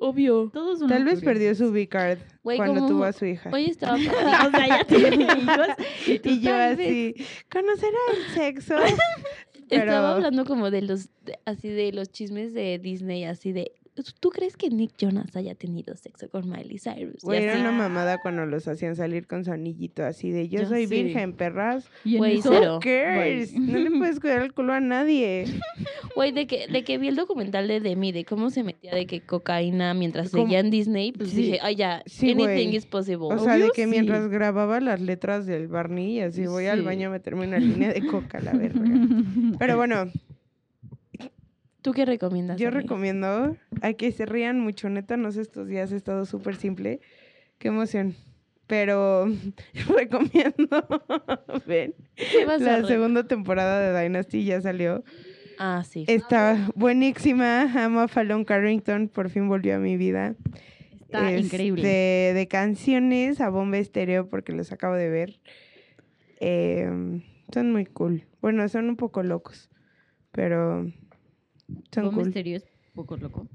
Obvio. 0.00 0.50
Todos 0.52 0.78
son 0.78 0.88
Tal 0.88 1.04
vez 1.04 1.20
perdió 1.20 1.54
su 1.54 1.66
V-card 1.70 2.18
cuando 2.42 2.74
como- 2.74 2.88
tuvo 2.88 3.04
a 3.04 3.12
su 3.12 3.26
hija. 3.26 3.50
Hoy 3.52 3.66
estaba... 3.66 3.96
o 3.96 4.50
sea, 4.50 4.66
ya 4.68 4.84
tiene 4.84 5.24
hijos. 5.24 5.68
Y, 6.06 6.40
yo 6.40 6.50
tal 6.50 6.76
vez- 6.76 6.88
así, 6.88 7.14
¿conocerá 7.52 7.98
el 8.16 8.34
sexo? 8.34 8.74
Estaba 9.70 10.10
hablando 10.12 10.44
como 10.44 10.70
de 10.70 10.82
los, 10.82 11.10
así 11.44 11.68
de 11.68 11.92
los 11.92 12.10
chismes 12.10 12.52
de 12.52 12.78
Disney, 12.78 13.24
así 13.24 13.52
de, 13.52 13.79
¿tú 14.20 14.30
crees 14.30 14.56
que 14.56 14.70
Nick 14.70 14.92
Jonas 14.98 15.34
haya 15.36 15.54
tenido 15.54 15.96
sexo 15.96 16.28
con 16.30 16.48
Miley 16.48 16.78
Cyrus? 16.78 17.22
Güey, 17.22 17.44
era 17.44 17.58
una 17.60 17.72
mamada 17.72 18.18
cuando 18.20 18.46
los 18.46 18.66
hacían 18.68 18.96
salir 18.96 19.26
con 19.26 19.44
su 19.44 19.52
anillito 19.52 20.04
así 20.04 20.30
de 20.30 20.48
yo 20.48 20.60
Ya 20.62 20.68
soy 20.68 20.86
sé. 20.86 20.94
virgen, 21.02 21.32
perras. 21.34 21.88
Güey? 22.04 22.40
No 22.42 23.78
le 23.78 23.90
puedes 23.90 24.20
cuidar 24.20 24.42
el 24.42 24.52
culo 24.52 24.72
a 24.72 24.80
nadie. 24.80 25.44
Güey, 26.16 26.32
de 26.32 26.46
que, 26.48 26.66
de 26.66 26.82
que 26.82 26.98
vi 26.98 27.06
el 27.06 27.14
documental 27.14 27.68
de 27.68 27.78
Demi, 27.80 28.10
de 28.10 28.24
cómo 28.24 28.50
se 28.50 28.64
metía 28.64 28.92
de 28.92 29.06
que 29.06 29.20
cocaína 29.20 29.94
mientras 29.94 30.30
¿Cómo? 30.30 30.42
seguía 30.44 30.58
en 30.58 30.68
Disney, 30.70 31.12
pues 31.12 31.30
Sí. 31.30 31.36
dije, 31.42 31.58
ay, 31.62 31.76
ya, 31.76 32.02
Sí, 32.04 32.32
anything 32.32 32.44
güey. 32.46 32.76
is 32.76 32.84
possible. 32.86 33.28
O 33.30 33.38
sea, 33.38 33.54
de 33.56 33.62
Obvio, 33.62 33.72
que 33.72 33.84
sí. 33.84 33.90
mientras 33.90 34.28
grababa 34.28 34.80
las 34.80 35.00
letras 35.00 35.46
del 35.46 35.68
Barney 35.68 36.20
así 36.20 36.46
voy 36.46 36.66
al 36.66 36.80
Sí. 36.80 36.84
baño 36.84 37.08
a 37.08 37.10
meterme 37.12 37.46
una 37.46 37.58
línea 37.60 37.92
de 37.92 38.04
coca, 38.06 38.40
la 38.40 38.52
verga. 38.52 38.80
Pero 39.60 39.76
bueno, 39.76 40.10
¿Tú 41.82 41.92
qué 41.92 42.04
recomiendas? 42.04 42.58
yo 42.58 42.68
amiga? 42.68 42.80
recomiendo 42.82 43.56
a 43.82 43.92
que 43.94 44.12
se 44.12 44.26
rían 44.26 44.60
mucho. 44.60 44.88
Neta, 44.90 45.16
no 45.16 45.32
sé, 45.32 45.40
estos 45.40 45.66
días 45.68 45.92
he 45.92 45.96
estado 45.96 46.26
súper 46.26 46.56
simple. 46.56 47.00
Qué 47.58 47.68
emoción. 47.68 48.14
Pero 48.66 49.26
recomiendo. 49.96 50.68
Ven. 51.66 51.94
¿Qué 52.16 52.44
vas 52.46 52.62
a 52.62 52.78
La 52.80 52.86
segunda 52.86 53.24
temporada 53.26 53.80
de 53.80 54.02
Dynasty 54.02 54.44
ya 54.44 54.60
salió. 54.60 55.02
Ah, 55.58 55.82
sí. 55.86 56.04
Está 56.06 56.70
buenísima. 56.74 57.62
Amo 57.84 58.00
a 58.00 58.08
Fallon 58.08 58.44
Carrington. 58.44 59.08
Por 59.08 59.28
fin 59.30 59.48
volvió 59.48 59.76
a 59.76 59.78
mi 59.78 59.96
vida. 59.96 60.34
Está 61.00 61.30
Este, 61.32 61.40
increíble. 61.46 61.82
De 61.82 62.46
canciones 62.48 63.40
a 63.40 63.48
bomba 63.50 63.78
estéreo, 63.78 64.28
porque 64.28 64.52
los 64.52 64.70
acabo 64.72 64.94
de 64.94 65.08
ver. 65.10 65.40
Em, 66.38 67.22
son 67.52 67.72
muy 67.72 67.84
cool. 67.86 68.26
Bueno, 68.40 68.66
son 68.68 68.88
un 68.88 68.96
poco 68.96 69.22
locos. 69.22 69.68
Pero 70.32 70.90
son 71.92 72.12
cool. 72.12 72.28
Estéreo 72.28 72.56
es 72.56 72.64
poco 72.94 73.16
loco. 73.16 73.46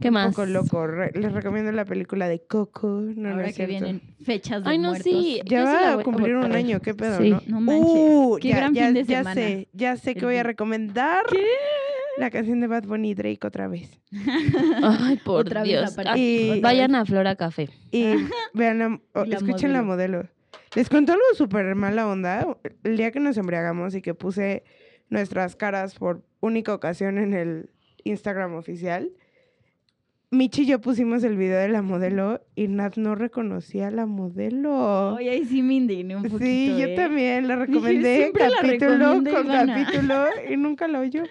¿Qué 0.00 0.08
un 0.08 0.14
más? 0.14 0.28
poco 0.28 0.46
loco. 0.46 0.86
Re- 0.86 1.10
les 1.14 1.32
recomiendo 1.32 1.72
la 1.72 1.84
película 1.84 2.28
de 2.28 2.40
Coco. 2.40 2.86
No, 3.00 3.14
no 3.14 3.30
Ahora 3.30 3.48
es 3.48 3.56
que 3.56 3.66
cierto. 3.66 3.84
vienen 3.84 4.02
fechas 4.22 4.62
de 4.62 4.70
Ay, 4.70 4.78
no, 4.78 4.90
muertos. 4.90 5.12
sí. 5.12 5.40
Ya 5.46 5.64
va 5.64 5.92
a 5.94 6.02
cumplir 6.04 6.36
un 6.36 6.52
año, 6.52 6.80
qué 6.80 6.94
pedo, 6.94 7.18
Sí. 7.18 7.30
¿no? 7.30 7.42
No 7.46 7.60
manches. 7.60 7.84
Uh, 7.90 8.38
Qué 8.40 8.48
ya, 8.50 8.56
gran 8.56 8.74
ya- 8.74 8.84
fin 8.86 8.94
de 8.94 9.04
ya 9.04 9.18
semana. 9.18 9.34
sé, 9.34 9.68
ya 9.72 9.96
sé 9.96 10.14
que 10.14 10.24
voy 10.24 10.36
a 10.36 10.42
recomendar 10.44 11.24
la 12.18 12.30
canción 12.30 12.60
de 12.60 12.66
Bad 12.68 12.84
Bunny 12.84 13.10
y 13.10 13.14
Drake 13.14 13.44
otra 13.46 13.66
vez. 13.66 13.98
Ay, 14.82 15.16
por 15.24 15.40
Otra 15.40 15.62
vez 15.62 15.70
Dios. 15.70 15.94
Ah, 16.04 16.16
Y- 16.16 16.60
Vayan 16.60 16.94
a 16.94 17.04
Flora 17.04 17.34
Café. 17.36 17.68
Y 17.90 18.04
vean, 18.54 18.78
la, 19.14 19.36
escuchen 19.36 19.72
la 19.72 19.82
modelo. 19.82 20.26
Les 20.76 20.88
cuento 20.88 21.12
algo 21.12 21.24
súper 21.34 21.74
mala 21.74 22.06
onda. 22.06 22.46
El 22.84 22.96
día 22.96 23.10
que 23.10 23.20
nos 23.20 23.36
embriagamos 23.36 23.94
y 23.94 24.02
que 24.02 24.14
puse 24.14 24.64
nuestras 25.10 25.56
caras 25.56 25.94
por 25.94 26.22
única 26.40 26.74
ocasión 26.74 27.18
en 27.18 27.34
el 27.34 27.70
Instagram 28.04 28.54
oficial, 28.54 29.12
Michi 30.30 30.62
y 30.62 30.66
yo 30.66 30.80
pusimos 30.80 31.24
el 31.24 31.38
video 31.38 31.58
de 31.58 31.68
la 31.68 31.80
modelo 31.80 32.42
y 32.54 32.68
Nat 32.68 32.96
no 32.96 33.14
reconocía 33.14 33.88
a 33.88 33.90
la 33.90 34.04
modelo. 34.04 35.14
Oye, 35.14 35.30
ahí 35.30 35.44
sí 35.46 35.62
me 35.62 35.74
indigné 35.74 36.16
un 36.16 36.22
poquito. 36.24 36.44
Sí, 36.44 36.76
yo 36.78 36.88
¿eh? 36.88 36.94
también 36.94 37.48
la 37.48 37.56
recomendé 37.56 38.30
capítulo 38.34 39.22
con 39.24 39.46
Ivana. 39.46 39.84
capítulo 39.84 40.24
y 40.50 40.56
nunca 40.58 40.86
la 40.86 41.00
oyó. 41.00 41.22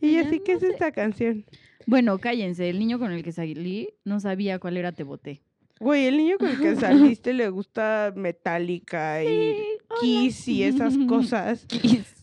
Y 0.00 0.14
yo 0.14 0.20
así, 0.20 0.38
¿qué 0.40 0.52
no 0.52 0.58
es 0.58 0.64
sé. 0.64 0.68
esta 0.68 0.92
canción? 0.92 1.44
Bueno, 1.86 2.18
cállense. 2.18 2.68
El 2.68 2.78
niño 2.78 3.00
con 3.00 3.10
el 3.10 3.24
que 3.24 3.32
salí 3.32 3.88
no 4.04 4.20
sabía 4.20 4.60
cuál 4.60 4.76
era 4.76 4.92
Te 4.92 5.02
Boté. 5.02 5.42
Güey, 5.78 6.06
el 6.06 6.16
niño 6.16 6.38
con 6.38 6.48
el 6.48 6.58
que 6.58 6.76
saliste 6.76 7.32
le 7.32 7.48
gusta 7.50 8.12
Metallica 8.16 9.22
y 9.22 9.56
Kiss 10.00 10.48
y 10.48 10.62
esas 10.62 10.96
cosas. 11.08 11.66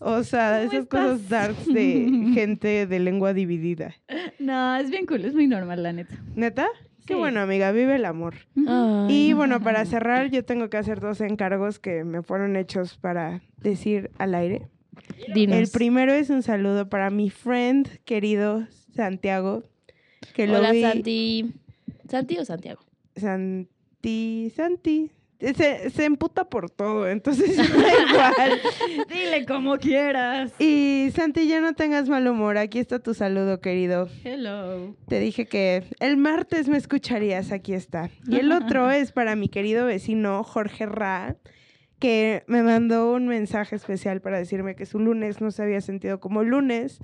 O 0.00 0.22
sea, 0.24 0.64
¿Cómo 0.64 0.72
esas 0.72 0.86
cosas 0.86 1.28
darks 1.28 1.66
de 1.66 2.30
gente 2.34 2.86
de 2.86 2.98
lengua 2.98 3.32
dividida. 3.32 3.94
No, 4.38 4.76
es 4.76 4.90
bien 4.90 5.06
cool. 5.06 5.24
Es 5.24 5.34
muy 5.34 5.46
normal, 5.46 5.82
la 5.82 5.92
neta. 5.92 6.14
¿Neta? 6.34 6.66
Qué 7.06 7.14
bueno, 7.14 7.40
amiga, 7.40 7.70
vive 7.70 7.96
el 7.96 8.06
amor. 8.06 8.34
Y 8.56 8.62
no. 8.62 9.36
bueno, 9.36 9.60
para 9.60 9.84
cerrar, 9.84 10.30
yo 10.30 10.42
tengo 10.42 10.70
que 10.70 10.78
hacer 10.78 11.00
dos 11.00 11.20
encargos 11.20 11.78
que 11.78 12.02
me 12.02 12.22
fueron 12.22 12.56
hechos 12.56 12.96
para 12.96 13.42
decir 13.58 14.10
al 14.16 14.34
aire. 14.34 14.68
Dinos. 15.34 15.58
El 15.58 15.68
primero 15.68 16.14
es 16.14 16.30
un 16.30 16.42
saludo 16.42 16.88
para 16.88 17.10
mi 17.10 17.28
friend 17.28 17.98
querido 18.04 18.66
Santiago, 18.94 19.64
que 20.32 20.46
lo 20.46 20.60
Hola, 20.60 20.72
vi. 20.72 20.80
Santi. 20.80 21.52
¿Santi 22.08 22.38
o 22.38 22.44
Santiago? 22.46 22.80
Santi, 23.16 24.52
Santi. 24.54 25.10
Se, 25.40 25.90
se 25.90 26.04
emputa 26.04 26.48
por 26.48 26.70
todo, 26.70 27.08
entonces 27.08 27.56
da 27.56 27.64
igual. 27.64 28.60
Dile 29.08 29.44
como 29.44 29.76
quieras. 29.76 30.52
Y 30.58 31.10
Santi, 31.14 31.46
ya 31.46 31.60
no 31.60 31.74
tengas 31.74 32.08
mal 32.08 32.26
humor. 32.26 32.56
Aquí 32.56 32.78
está 32.78 32.98
tu 33.00 33.12
saludo, 33.12 33.60
querido. 33.60 34.08
Hello. 34.22 34.96
Te 35.08 35.18
dije 35.18 35.46
que 35.46 35.84
el 36.00 36.16
martes 36.16 36.68
me 36.68 36.78
escucharías, 36.78 37.52
aquí 37.52 37.74
está. 37.74 38.10
Y 38.26 38.36
el 38.36 38.52
otro 38.52 38.90
es 38.90 39.12
para 39.12 39.36
mi 39.36 39.48
querido 39.48 39.84
vecino 39.84 40.44
Jorge 40.44 40.86
Ra, 40.86 41.36
que 41.98 42.44
me 42.46 42.62
mandó 42.62 43.12
un 43.12 43.26
mensaje 43.26 43.76
especial 43.76 44.22
para 44.22 44.38
decirme 44.38 44.76
que 44.76 44.86
su 44.86 44.98
lunes 44.98 45.40
no 45.40 45.50
se 45.50 45.62
había 45.62 45.80
sentido 45.80 46.20
como 46.20 46.42
lunes. 46.42 47.00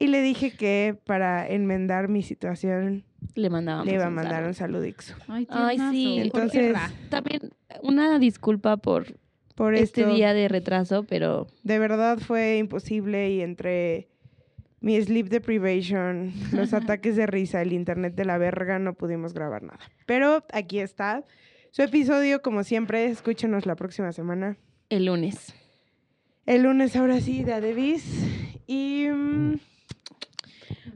Y 0.00 0.08
le 0.08 0.22
dije 0.22 0.50
que 0.50 0.96
para 1.04 1.46
enmendar 1.46 2.08
mi 2.08 2.22
situación 2.22 3.04
Le 3.36 3.50
mandábamos. 3.50 3.86
le 3.86 3.94
iba 3.94 4.06
a 4.06 4.10
mandar 4.10 4.44
un 4.44 4.54
saludixo. 4.54 5.14
Ay, 5.28 5.46
Ay, 5.50 5.78
sí. 5.92 6.18
Entonces. 6.18 6.74
También 7.10 7.50
una 7.82 8.18
disculpa 8.18 8.78
por 8.78 9.06
Por 9.54 9.74
este 9.74 10.00
esto, 10.00 10.14
día 10.14 10.32
de 10.34 10.48
retraso, 10.48 11.04
pero 11.04 11.46
de 11.62 11.78
verdad 11.78 12.18
fue 12.18 12.56
imposible 12.56 13.30
y 13.30 13.42
entre 13.42 14.08
mi 14.80 14.98
sleep 15.00 15.28
deprivation, 15.28 16.32
los 16.52 16.72
ataques 16.72 17.14
de 17.14 17.26
risa, 17.26 17.60
el 17.60 17.74
internet 17.74 18.14
de 18.14 18.24
la 18.24 18.38
verga, 18.38 18.78
no 18.78 18.94
pudimos 18.94 19.34
grabar 19.34 19.62
nada. 19.62 19.78
Pero 20.06 20.44
aquí 20.54 20.80
está 20.80 21.24
su 21.72 21.82
episodio, 21.82 22.40
como 22.40 22.64
siempre, 22.64 23.04
escúchenos 23.04 23.66
la 23.66 23.76
próxima 23.76 24.12
semana. 24.12 24.56
el 24.88 25.04
lunes. 25.04 25.54
El 26.46 26.62
lunes 26.62 26.96
ahora 26.96 27.20
sí, 27.20 27.44
de 27.44 27.52
Adebis. 27.52 28.24
Y 28.66 29.06
mm, 29.12 29.54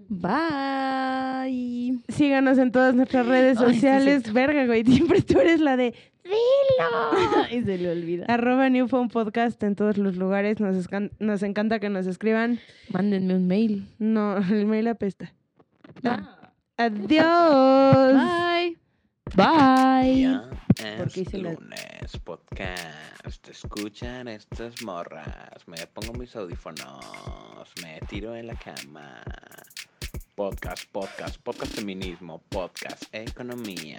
Bye. 0.08 1.98
síganos 2.08 2.58
en 2.58 2.72
todas 2.72 2.94
nuestras 2.94 3.26
redes 3.26 3.58
Ay, 3.60 3.66
sí, 3.68 3.74
sociales. 3.74 4.32
Verga, 4.32 4.66
güey, 4.66 4.84
siempre 4.84 5.22
tú 5.22 5.38
eres 5.40 5.60
la 5.60 5.76
de 5.76 5.94
Y 7.50 7.62
se 7.62 7.78
le 7.78 7.90
olvida. 7.90 8.24
arroba 8.28 8.68
New 8.70 8.88
Phone 8.88 9.08
Podcast 9.08 9.62
en 9.62 9.74
todos 9.74 9.98
los 9.98 10.16
lugares. 10.16 10.58
Nos, 10.60 10.88
nos 11.18 11.42
encanta 11.42 11.78
que 11.80 11.90
nos 11.90 12.06
escriban. 12.06 12.60
Mándenme 12.90 13.34
un 13.34 13.46
mail. 13.46 13.86
No, 13.98 14.36
el 14.50 14.66
mail 14.66 14.88
apesta. 14.88 15.32
Ah. 16.02 16.52
Adiós. 16.76 18.14
Bye. 18.14 18.83
Bye. 19.32 20.20
Ya 20.20 20.50
Porque 20.98 21.22
es 21.22 21.28
hice 21.28 21.38
la- 21.38 21.52
lunes, 21.54 22.18
podcast. 22.24 23.48
Escuchan 23.48 24.28
estas 24.28 24.82
morras. 24.82 25.66
Me 25.66 25.86
pongo 25.88 26.12
mis 26.12 26.36
audífonos. 26.36 27.04
Me 27.82 28.00
tiro 28.08 28.36
en 28.36 28.46
la 28.48 28.54
cama. 28.54 29.22
Podcast, 30.36 30.84
podcast, 30.92 31.38
podcast 31.38 31.74
feminismo, 31.74 32.42
podcast 32.48 33.04
economía. 33.12 33.98